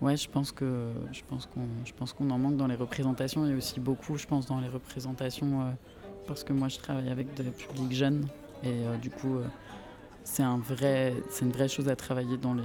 Ouais, 0.00 0.16
je 0.16 0.28
pense 0.28 0.52
que 0.52 0.90
je 1.12 1.22
pense 1.28 1.46
qu'on 1.46 1.66
je 1.84 1.92
pense 1.92 2.12
qu'on 2.12 2.30
en 2.30 2.38
manque 2.38 2.56
dans 2.56 2.66
les 2.66 2.76
représentations 2.76 3.46
et 3.46 3.54
aussi 3.54 3.80
beaucoup, 3.80 4.16
je 4.16 4.26
pense, 4.26 4.46
dans 4.46 4.60
les 4.60 4.68
représentations 4.68 5.62
euh, 5.62 5.70
parce 6.26 6.44
que 6.44 6.52
moi 6.52 6.68
je 6.68 6.78
travaille 6.78 7.10
avec 7.10 7.34
des 7.34 7.50
publics 7.50 7.92
jeunes 7.92 8.26
et 8.62 8.68
euh, 8.68 8.96
du 8.96 9.10
coup 9.10 9.36
euh, 9.36 9.44
c'est 10.22 10.44
un 10.44 10.58
vrai 10.58 11.14
c'est 11.30 11.44
une 11.44 11.50
vraie 11.50 11.68
chose 11.68 11.88
à 11.88 11.96
travailler 11.96 12.36
dans 12.36 12.54
les 12.54 12.62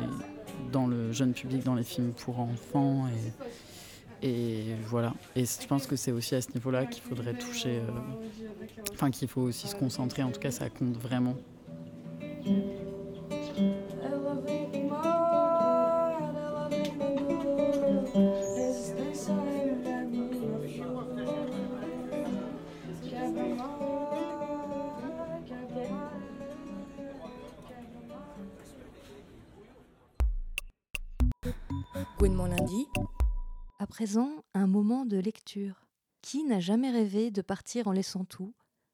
dans 0.72 0.86
le 0.86 1.12
jeune 1.12 1.34
public, 1.34 1.64
dans 1.64 1.76
les 1.76 1.84
films 1.84 2.14
pour 2.14 2.40
enfants 2.40 3.08
et 3.08 4.26
et 4.26 4.76
voilà. 4.86 5.14
Et 5.36 5.44
je 5.46 5.68
pense 5.68 5.86
que 5.86 5.96
c'est 5.96 6.12
aussi 6.12 6.34
à 6.36 6.42
ce 6.42 6.52
niveau-là 6.54 6.86
qu'il 6.86 7.04
faudrait 7.04 7.34
toucher, 7.34 7.82
enfin 8.94 9.12
qu'il 9.12 9.28
faut 9.28 9.42
aussi 9.42 9.68
se 9.68 9.76
concentrer. 9.76 10.24
En 10.24 10.32
tout 10.32 10.40
cas, 10.40 10.52
ça 10.52 10.70
compte 10.70 10.96
vraiment. 10.96 11.36
Lundi. 32.32 32.88
À 33.80 33.88
présent, 33.88 34.30
un 34.54 34.66
moment 34.66 35.06
de 35.06 35.18
lecture. 35.18 35.86
Qui 36.22 36.46
n'a 36.46 36.62
jamais 36.62 36.90
rêvé 36.90 37.32
de 37.32 37.42
partir 37.42 37.88
en 37.88 37.92
laissant 37.92 38.24
tout, 38.24 38.54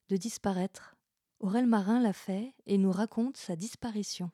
de 0.10 0.18
disparaître? 0.18 0.96
Aurel 1.40 1.68
Marin 1.68 2.00
l'a 2.02 2.14
fait 2.14 2.56
et 2.66 2.80
nous 2.80 2.92
raconte 2.92 3.38
sa 3.38 3.56
disparition. 3.56 4.32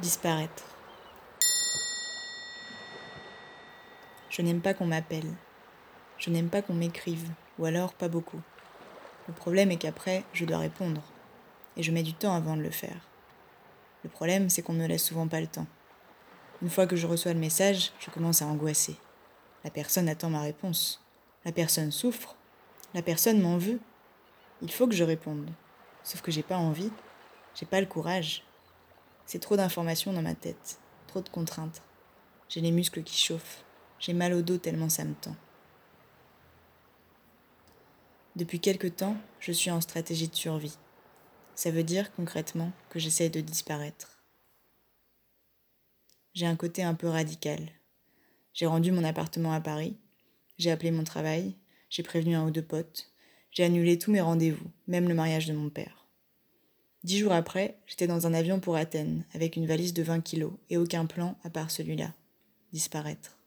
Disparaître. 0.00 0.64
Je 4.28 4.42
n'aime 4.42 4.60
pas 4.60 4.74
qu'on 4.74 4.86
m'appelle. 4.86 5.32
Je 6.18 6.28
n'aime 6.28 6.50
pas 6.50 6.60
qu'on 6.60 6.74
m'écrive, 6.74 7.30
ou 7.58 7.64
alors 7.64 7.94
pas 7.94 8.08
beaucoup. 8.08 8.40
Le 9.26 9.34
problème 9.34 9.70
est 9.70 9.76
qu'après, 9.76 10.24
je 10.32 10.44
dois 10.44 10.58
répondre. 10.58 11.02
Et 11.76 11.82
je 11.82 11.92
mets 11.92 12.02
du 12.02 12.14
temps 12.14 12.34
avant 12.34 12.56
de 12.56 12.62
le 12.62 12.70
faire. 12.70 13.08
Le 14.04 14.10
problème, 14.10 14.50
c'est 14.50 14.62
qu'on 14.62 14.74
ne 14.74 14.82
me 14.82 14.86
laisse 14.86 15.04
souvent 15.04 15.28
pas 15.28 15.40
le 15.40 15.46
temps. 15.46 15.66
Une 16.62 16.70
fois 16.70 16.86
que 16.86 16.96
je 16.96 17.06
reçois 17.06 17.32
le 17.32 17.40
message, 17.40 17.92
je 17.98 18.10
commence 18.10 18.42
à 18.42 18.46
angoisser. 18.46 18.96
La 19.64 19.70
personne 19.70 20.08
attend 20.08 20.30
ma 20.30 20.42
réponse. 20.42 21.02
La 21.44 21.52
personne 21.52 21.90
souffre. 21.90 22.36
La 22.92 23.02
personne 23.02 23.40
m'en 23.40 23.56
veut. 23.56 23.80
Il 24.62 24.70
faut 24.70 24.86
que 24.86 24.94
je 24.94 25.04
réponde. 25.04 25.50
Sauf 26.02 26.20
que 26.20 26.30
j'ai 26.30 26.42
pas 26.42 26.58
envie. 26.58 26.92
J'ai 27.54 27.66
pas 27.66 27.80
le 27.80 27.86
courage. 27.86 28.44
C'est 29.26 29.40
trop 29.40 29.56
d'informations 29.56 30.12
dans 30.12 30.22
ma 30.22 30.34
tête. 30.34 30.78
Trop 31.06 31.22
de 31.22 31.28
contraintes. 31.28 31.82
J'ai 32.48 32.60
les 32.60 32.72
muscles 32.72 33.02
qui 33.02 33.16
chauffent. 33.16 33.64
J'ai 33.98 34.12
mal 34.12 34.34
au 34.34 34.42
dos 34.42 34.58
tellement 34.58 34.90
ça 34.90 35.04
me 35.04 35.14
tend. 35.14 35.34
Depuis 38.36 38.60
quelque 38.60 38.88
temps, 38.88 39.16
je 39.40 39.52
suis 39.52 39.70
en 39.70 39.80
stratégie 39.80 40.28
de 40.28 40.34
survie. 40.34 40.76
Ça 41.54 41.70
veut 41.70 41.84
dire 41.84 42.12
concrètement 42.14 42.72
que 42.90 42.98
j'essaye 42.98 43.30
de 43.30 43.40
disparaître. 43.40 44.22
J'ai 46.34 46.46
un 46.46 46.56
côté 46.56 46.82
un 46.82 46.94
peu 46.94 47.08
radical. 47.08 47.70
J'ai 48.52 48.66
rendu 48.66 48.90
mon 48.90 49.04
appartement 49.04 49.52
à 49.52 49.60
Paris, 49.60 49.96
j'ai 50.58 50.70
appelé 50.70 50.90
mon 50.90 51.04
travail, 51.04 51.54
j'ai 51.90 52.02
prévenu 52.02 52.34
un 52.34 52.44
ou 52.44 52.50
deux 52.50 52.62
potes, 52.62 53.12
j'ai 53.50 53.64
annulé 53.64 53.98
tous 53.98 54.10
mes 54.10 54.20
rendez-vous, 54.20 54.70
même 54.88 55.08
le 55.08 55.14
mariage 55.14 55.46
de 55.46 55.52
mon 55.52 55.70
père. 55.70 56.08
Dix 57.04 57.18
jours 57.18 57.32
après, 57.32 57.78
j'étais 57.86 58.06
dans 58.06 58.26
un 58.26 58.34
avion 58.34 58.60
pour 58.60 58.76
Athènes, 58.76 59.24
avec 59.34 59.56
une 59.56 59.66
valise 59.66 59.94
de 59.94 60.02
20 60.02 60.20
kilos 60.22 60.52
et 60.70 60.76
aucun 60.76 61.06
plan 61.06 61.36
à 61.44 61.50
part 61.50 61.70
celui-là 61.70 62.12
disparaître. 62.74 63.38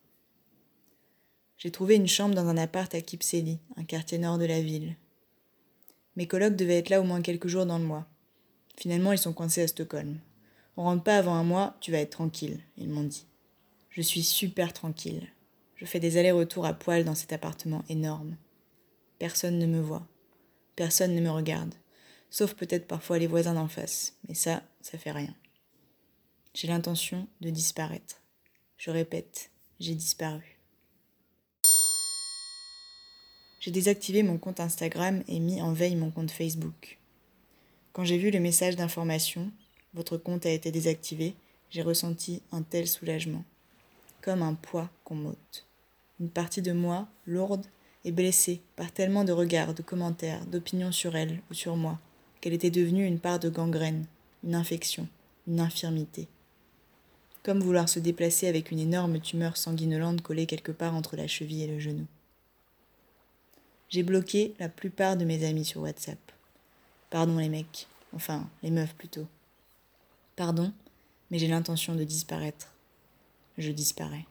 J'ai 1.58 1.72
trouvé 1.72 1.96
une 1.96 2.08
chambre 2.08 2.36
dans 2.36 2.48
un 2.48 2.58
appart 2.58 2.94
à 2.94 3.02
Kipseli, 3.02 3.60
un 3.78 3.84
quartier 3.84 4.20
nord 4.20 4.38
de 4.38 4.46
la 4.46 4.62
ville. 4.62 4.96
Mes 6.16 6.28
colocs 6.28 6.56
devaient 6.56 6.78
être 6.78 6.90
là 6.90 7.02
au 7.02 7.04
moins 7.04 7.22
quelques 7.22 7.48
jours 7.48 7.66
dans 7.66 7.80
le 7.80 7.86
mois. 7.86 8.06
Finalement, 8.78 9.12
ils 9.12 9.18
sont 9.18 9.34
coincés 9.34 9.64
à 9.64 9.68
Stockholm. 9.68 10.20
On 10.78 10.84
rentre 10.84 11.04
pas 11.04 11.18
avant 11.18 11.34
un 11.34 11.44
mois, 11.44 11.76
tu 11.82 11.92
vas 11.92 12.00
être 12.00 12.12
tranquille, 12.12 12.60
ils 12.78 12.90
m'ont 12.90 13.04
dit. 13.04 13.26
Je 13.90 14.04
suis 14.04 14.22
super 14.22 14.72
tranquille. 14.72 15.28
Je 15.76 15.86
fais 15.86 16.00
des 16.00 16.18
allers-retours 16.18 16.68
à 16.68 16.74
poil 16.74 17.04
dans 17.04 17.16
cet 17.16 17.34
appartement 17.34 17.84
énorme. 17.90 18.38
Personne 19.18 19.58
ne 19.58 19.66
me 19.66 19.82
voit. 19.82 20.08
Personne 20.76 21.16
ne 21.16 21.22
me 21.22 21.32
regarde. 21.32 21.74
Sauf 22.30 22.54
peut-être 22.54 22.88
parfois 22.88 23.18
les 23.18 23.26
voisins 23.26 23.56
d'en 23.56 23.68
face. 23.68 24.16
Mais 24.28 24.36
ça, 24.36 24.62
ça 24.82 25.00
fait 25.00 25.12
rien. 25.12 25.34
J'ai 26.54 26.68
l'intention 26.68 27.28
de 27.42 27.50
disparaître. 27.50 28.22
Je 28.78 28.92
répète, 28.92 29.50
j'ai 29.80 29.96
disparu. 29.96 30.57
J'ai 33.68 33.74
désactivé 33.74 34.24
mon 34.24 34.38
compte 34.38 34.62
Instagram 34.62 35.24
et 35.28 35.42
mis 35.42 35.62
en 35.62 35.74
veille 35.74 35.98
mon 35.98 36.10
compte 36.10 36.32
Facebook. 36.32 37.00
Quand 37.92 38.06
j'ai 38.06 38.18
vu 38.18 38.32
le 38.32 38.40
message 38.40 38.78
d'information, 38.78 39.52
votre 39.94 40.16
compte 40.16 40.46
a 40.46 40.52
été 40.52 40.72
désactivé, 40.72 41.34
j'ai 41.70 41.82
ressenti 41.82 42.42
un 42.54 42.62
tel 42.62 42.88
soulagement, 42.88 43.44
comme 44.22 44.42
un 44.42 44.54
poids 44.54 44.90
qu'on 45.04 45.16
m'ôte. 45.16 45.66
Une 46.22 46.30
partie 46.30 46.62
de 46.62 46.72
moi, 46.72 47.10
lourde 47.26 47.66
et 48.06 48.14
blessée 48.14 48.62
par 48.78 48.90
tellement 48.94 49.26
de 49.26 49.34
regards, 49.34 49.74
de 49.74 49.82
commentaires, 49.82 50.46
d'opinions 50.46 50.94
sur 50.94 51.18
elle 51.18 51.42
ou 51.52 51.54
sur 51.54 51.76
moi, 51.76 52.00
qu'elle 52.40 52.54
était 52.54 52.70
devenue 52.70 53.06
une 53.06 53.20
part 53.20 53.40
de 53.40 53.50
gangrène, 53.50 54.06
une 54.46 54.56
infection, 54.56 55.10
une 55.46 55.60
infirmité. 55.60 56.30
Comme 57.44 57.60
vouloir 57.60 57.90
se 57.90 58.00
déplacer 58.00 58.48
avec 58.48 58.72
une 58.72 58.80
énorme 58.80 59.20
tumeur 59.20 59.58
sanguinolente 59.58 60.22
collée 60.22 60.46
quelque 60.46 60.72
part 60.72 60.96
entre 60.96 61.18
la 61.18 61.28
cheville 61.28 61.64
et 61.64 61.68
le 61.68 61.80
genou. 61.82 62.06
J'ai 63.90 64.04
bloqué 64.04 64.54
la 64.60 64.68
plupart 64.68 65.16
de 65.16 65.24
mes 65.24 65.46
amis 65.46 65.64
sur 65.64 65.82
WhatsApp. 65.82 66.20
Pardon 67.10 67.38
les 67.38 67.48
mecs, 67.48 67.88
enfin 68.14 68.50
les 68.62 68.72
meufs 68.72 68.94
plutôt. 68.96 69.28
Pardon, 70.36 70.74
mais 71.32 71.40
j'ai 71.40 71.48
l'intention 71.48 71.96
de 71.96 72.04
disparaître. 72.04 72.74
Je 73.58 73.72
disparais. 73.72 74.26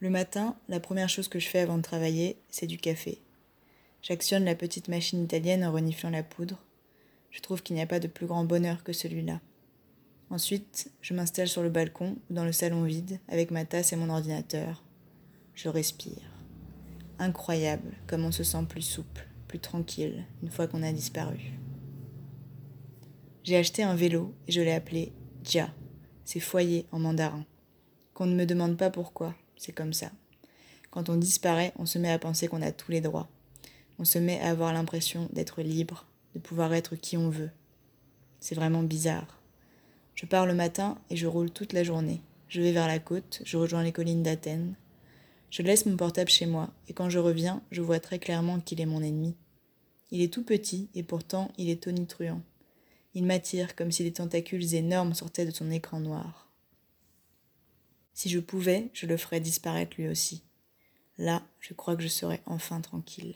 Le 0.00 0.10
matin, 0.10 0.54
la 0.68 0.80
première 0.80 1.08
chose 1.08 1.28
que 1.28 1.40
je 1.40 1.48
fais 1.48 1.60
avant 1.60 1.78
de 1.78 1.82
travailler, 1.82 2.36
c'est 2.50 2.66
du 2.66 2.76
café. 2.76 3.18
J'actionne 4.02 4.44
la 4.44 4.54
petite 4.54 4.88
machine 4.88 5.24
italienne 5.24 5.64
en 5.64 5.72
reniflant 5.72 6.10
la 6.10 6.22
poudre. 6.22 6.62
Je 7.30 7.40
trouve 7.40 7.62
qu'il 7.62 7.74
n'y 7.74 7.82
a 7.82 7.86
pas 7.86 8.00
de 8.00 8.06
plus 8.06 8.26
grand 8.26 8.44
bonheur 8.44 8.84
que 8.84 8.92
celui-là. 8.92 9.40
Ensuite, 10.30 10.92
je 11.00 11.14
m'installe 11.14 11.48
sur 11.48 11.62
le 11.62 11.70
balcon 11.70 12.16
ou 12.28 12.34
dans 12.34 12.44
le 12.44 12.52
salon 12.52 12.84
vide 12.84 13.18
avec 13.28 13.50
ma 13.50 13.64
tasse 13.64 13.94
et 13.94 13.96
mon 13.96 14.10
ordinateur 14.10 14.82
je 15.58 15.68
respire. 15.68 16.22
Incroyable 17.18 17.92
comme 18.06 18.24
on 18.24 18.30
se 18.30 18.44
sent 18.44 18.64
plus 18.68 18.82
souple, 18.82 19.26
plus 19.48 19.58
tranquille 19.58 20.24
une 20.40 20.50
fois 20.50 20.68
qu'on 20.68 20.84
a 20.84 20.92
disparu. 20.92 21.52
J'ai 23.42 23.56
acheté 23.56 23.82
un 23.82 23.96
vélo 23.96 24.32
et 24.46 24.52
je 24.52 24.60
l'ai 24.60 24.72
appelé 24.72 25.12
Jia. 25.42 25.74
C'est 26.24 26.38
foyer 26.38 26.86
en 26.92 27.00
mandarin. 27.00 27.44
Qu'on 28.14 28.26
ne 28.26 28.36
me 28.36 28.46
demande 28.46 28.76
pas 28.76 28.90
pourquoi, 28.90 29.34
c'est 29.56 29.72
comme 29.72 29.92
ça. 29.92 30.12
Quand 30.90 31.08
on 31.08 31.16
disparaît, 31.16 31.72
on 31.76 31.86
se 31.86 31.98
met 31.98 32.12
à 32.12 32.20
penser 32.20 32.46
qu'on 32.46 32.62
a 32.62 32.70
tous 32.70 32.92
les 32.92 33.00
droits. 33.00 33.28
On 33.98 34.04
se 34.04 34.20
met 34.20 34.38
à 34.40 34.50
avoir 34.50 34.72
l'impression 34.72 35.28
d'être 35.32 35.62
libre, 35.62 36.06
de 36.36 36.38
pouvoir 36.38 36.72
être 36.72 36.94
qui 36.94 37.16
on 37.16 37.30
veut. 37.30 37.50
C'est 38.38 38.54
vraiment 38.54 38.84
bizarre. 38.84 39.40
Je 40.14 40.24
pars 40.24 40.46
le 40.46 40.54
matin 40.54 40.98
et 41.10 41.16
je 41.16 41.26
roule 41.26 41.50
toute 41.50 41.72
la 41.72 41.82
journée. 41.82 42.22
Je 42.48 42.62
vais 42.62 42.72
vers 42.72 42.86
la 42.86 43.00
côte, 43.00 43.42
je 43.44 43.56
rejoins 43.56 43.82
les 43.82 43.92
collines 43.92 44.22
d'Athènes, 44.22 44.76
je 45.50 45.62
laisse 45.62 45.86
mon 45.86 45.96
portable 45.96 46.30
chez 46.30 46.46
moi, 46.46 46.70
et 46.88 46.92
quand 46.92 47.08
je 47.08 47.18
reviens, 47.18 47.62
je 47.70 47.80
vois 47.80 48.00
très 48.00 48.18
clairement 48.18 48.60
qu'il 48.60 48.80
est 48.80 48.86
mon 48.86 49.02
ennemi. 49.02 49.34
Il 50.10 50.20
est 50.20 50.32
tout 50.32 50.44
petit, 50.44 50.88
et 50.94 51.02
pourtant 51.02 51.50
il 51.56 51.70
est 51.70 51.82
tonitruant. 51.82 52.42
Il 53.14 53.24
m'attire 53.24 53.74
comme 53.74 53.90
si 53.90 54.02
des 54.02 54.12
tentacules 54.12 54.74
énormes 54.74 55.14
sortaient 55.14 55.46
de 55.46 55.50
son 55.50 55.70
écran 55.70 56.00
noir. 56.00 56.50
Si 58.12 58.28
je 58.28 58.38
pouvais, 58.40 58.90
je 58.92 59.06
le 59.06 59.16
ferais 59.16 59.40
disparaître 59.40 59.96
lui 59.96 60.08
aussi. 60.08 60.42
Là, 61.16 61.42
je 61.60 61.72
crois 61.72 61.96
que 61.96 62.02
je 62.02 62.08
serais 62.08 62.42
enfin 62.46 62.80
tranquille. 62.80 63.34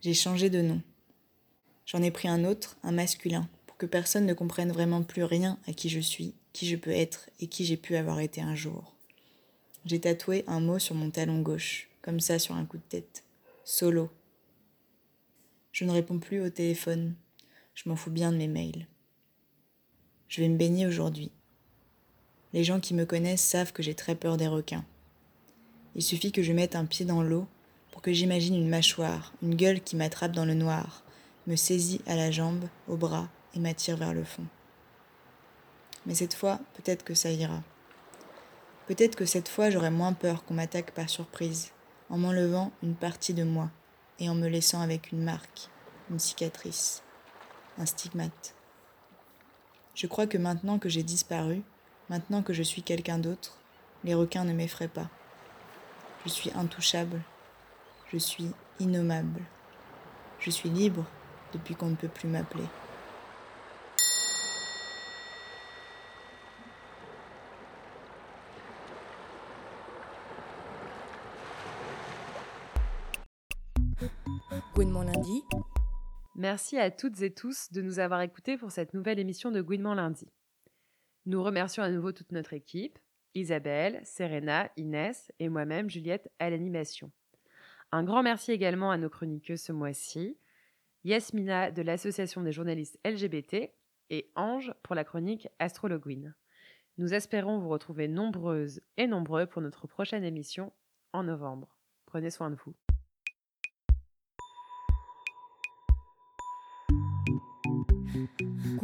J'ai 0.00 0.14
changé 0.14 0.50
de 0.50 0.62
nom. 0.62 0.82
J'en 1.84 2.02
ai 2.02 2.10
pris 2.10 2.28
un 2.28 2.44
autre, 2.44 2.76
un 2.82 2.92
masculin, 2.92 3.48
pour 3.66 3.76
que 3.76 3.86
personne 3.86 4.26
ne 4.26 4.34
comprenne 4.34 4.72
vraiment 4.72 5.02
plus 5.02 5.24
rien 5.24 5.58
à 5.66 5.72
qui 5.72 5.88
je 5.88 6.00
suis, 6.00 6.34
qui 6.52 6.66
je 6.66 6.76
peux 6.76 6.90
être 6.90 7.30
et 7.40 7.46
qui 7.46 7.64
j'ai 7.64 7.76
pu 7.76 7.96
avoir 7.96 8.20
été 8.20 8.40
un 8.40 8.54
jour. 8.54 8.95
J'ai 9.86 10.00
tatoué 10.00 10.42
un 10.48 10.58
mot 10.58 10.80
sur 10.80 10.96
mon 10.96 11.10
talon 11.10 11.42
gauche, 11.42 11.88
comme 12.02 12.18
ça 12.18 12.40
sur 12.40 12.56
un 12.56 12.64
coup 12.64 12.76
de 12.76 12.82
tête. 12.82 13.22
Solo. 13.62 14.10
Je 15.70 15.84
ne 15.84 15.92
réponds 15.92 16.18
plus 16.18 16.40
au 16.40 16.50
téléphone. 16.50 17.14
Je 17.76 17.88
m'en 17.88 17.94
fous 17.94 18.10
bien 18.10 18.32
de 18.32 18.36
mes 18.36 18.48
mails. 18.48 18.88
Je 20.26 20.40
vais 20.40 20.48
me 20.48 20.56
baigner 20.56 20.88
aujourd'hui. 20.88 21.30
Les 22.52 22.64
gens 22.64 22.80
qui 22.80 22.94
me 22.94 23.06
connaissent 23.06 23.44
savent 23.44 23.72
que 23.72 23.84
j'ai 23.84 23.94
très 23.94 24.16
peur 24.16 24.36
des 24.36 24.48
requins. 24.48 24.84
Il 25.94 26.02
suffit 26.02 26.32
que 26.32 26.42
je 26.42 26.52
mette 26.52 26.74
un 26.74 26.84
pied 26.84 27.04
dans 27.04 27.22
l'eau 27.22 27.46
pour 27.92 28.02
que 28.02 28.12
j'imagine 28.12 28.56
une 28.56 28.68
mâchoire, 28.68 29.34
une 29.40 29.54
gueule 29.54 29.80
qui 29.80 29.94
m'attrape 29.94 30.32
dans 30.32 30.44
le 30.44 30.54
noir, 30.54 31.04
me 31.46 31.54
saisit 31.54 32.00
à 32.06 32.16
la 32.16 32.32
jambe, 32.32 32.64
au 32.88 32.96
bras 32.96 33.28
et 33.54 33.60
m'attire 33.60 33.96
vers 33.96 34.14
le 34.14 34.24
fond. 34.24 34.46
Mais 36.06 36.16
cette 36.16 36.34
fois, 36.34 36.58
peut-être 36.74 37.04
que 37.04 37.14
ça 37.14 37.30
ira. 37.30 37.62
Peut-être 38.86 39.16
que 39.16 39.26
cette 39.26 39.48
fois, 39.48 39.68
j'aurai 39.70 39.90
moins 39.90 40.12
peur 40.12 40.44
qu'on 40.44 40.54
m'attaque 40.54 40.92
par 40.92 41.10
surprise, 41.10 41.72
en 42.08 42.18
m'enlevant 42.18 42.70
une 42.84 42.94
partie 42.94 43.34
de 43.34 43.42
moi 43.42 43.70
et 44.20 44.28
en 44.28 44.34
me 44.34 44.46
laissant 44.46 44.80
avec 44.80 45.10
une 45.10 45.24
marque, 45.24 45.68
une 46.10 46.20
cicatrice, 46.20 47.02
un 47.78 47.86
stigmate. 47.86 48.54
Je 49.94 50.06
crois 50.06 50.26
que 50.28 50.38
maintenant 50.38 50.78
que 50.78 50.88
j'ai 50.88 51.02
disparu, 51.02 51.62
maintenant 52.08 52.42
que 52.42 52.52
je 52.52 52.62
suis 52.62 52.82
quelqu'un 52.82 53.18
d'autre, 53.18 53.58
les 54.04 54.14
requins 54.14 54.44
ne 54.44 54.52
m'effraient 54.52 54.88
pas. 54.88 55.08
Je 56.24 56.28
suis 56.28 56.52
intouchable, 56.54 57.20
je 58.12 58.18
suis 58.18 58.52
innommable, 58.78 59.42
je 60.38 60.50
suis 60.50 60.68
libre 60.68 61.04
depuis 61.52 61.74
qu'on 61.74 61.88
ne 61.88 61.96
peut 61.96 62.08
plus 62.08 62.28
m'appeler. 62.28 62.66
Merci 76.34 76.78
à 76.78 76.90
toutes 76.90 77.22
et 77.22 77.32
tous 77.32 77.72
de 77.72 77.82
nous 77.82 77.98
avoir 77.98 78.20
écoutés 78.20 78.56
pour 78.56 78.70
cette 78.70 78.94
nouvelle 78.94 79.18
émission 79.18 79.50
de 79.50 79.62
Gouinement 79.62 79.94
lundi. 79.94 80.30
Nous 81.24 81.42
remercions 81.42 81.82
à 81.82 81.90
nouveau 81.90 82.12
toute 82.12 82.30
notre 82.32 82.52
équipe, 82.52 82.98
Isabelle, 83.34 84.00
Serena, 84.04 84.70
Inès 84.76 85.32
et 85.38 85.48
moi-même 85.48 85.90
Juliette 85.90 86.30
à 86.38 86.50
l'animation. 86.50 87.10
Un 87.90 88.04
grand 88.04 88.22
merci 88.22 88.52
également 88.52 88.90
à 88.90 88.98
nos 88.98 89.08
chroniqueuses 89.08 89.62
ce 89.62 89.72
mois-ci, 89.72 90.38
Yasmina 91.04 91.70
de 91.70 91.82
l'Association 91.82 92.42
des 92.42 92.52
journalistes 92.52 92.98
LGBT 93.04 93.72
et 94.10 94.30
Ange 94.36 94.74
pour 94.82 94.94
la 94.94 95.04
chronique 95.04 95.48
Astrologuine. 95.58 96.34
Nous 96.98 97.14
espérons 97.14 97.58
vous 97.58 97.68
retrouver 97.68 98.08
nombreuses 98.08 98.80
et 98.96 99.06
nombreux 99.06 99.46
pour 99.46 99.62
notre 99.62 99.86
prochaine 99.86 100.24
émission 100.24 100.72
en 101.12 101.24
novembre. 101.24 101.76
Prenez 102.06 102.30
soin 102.30 102.50
de 102.50 102.56
vous. 102.56 102.74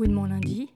De 0.03 0.12
mon 0.12 0.24
lundi. 0.26 0.68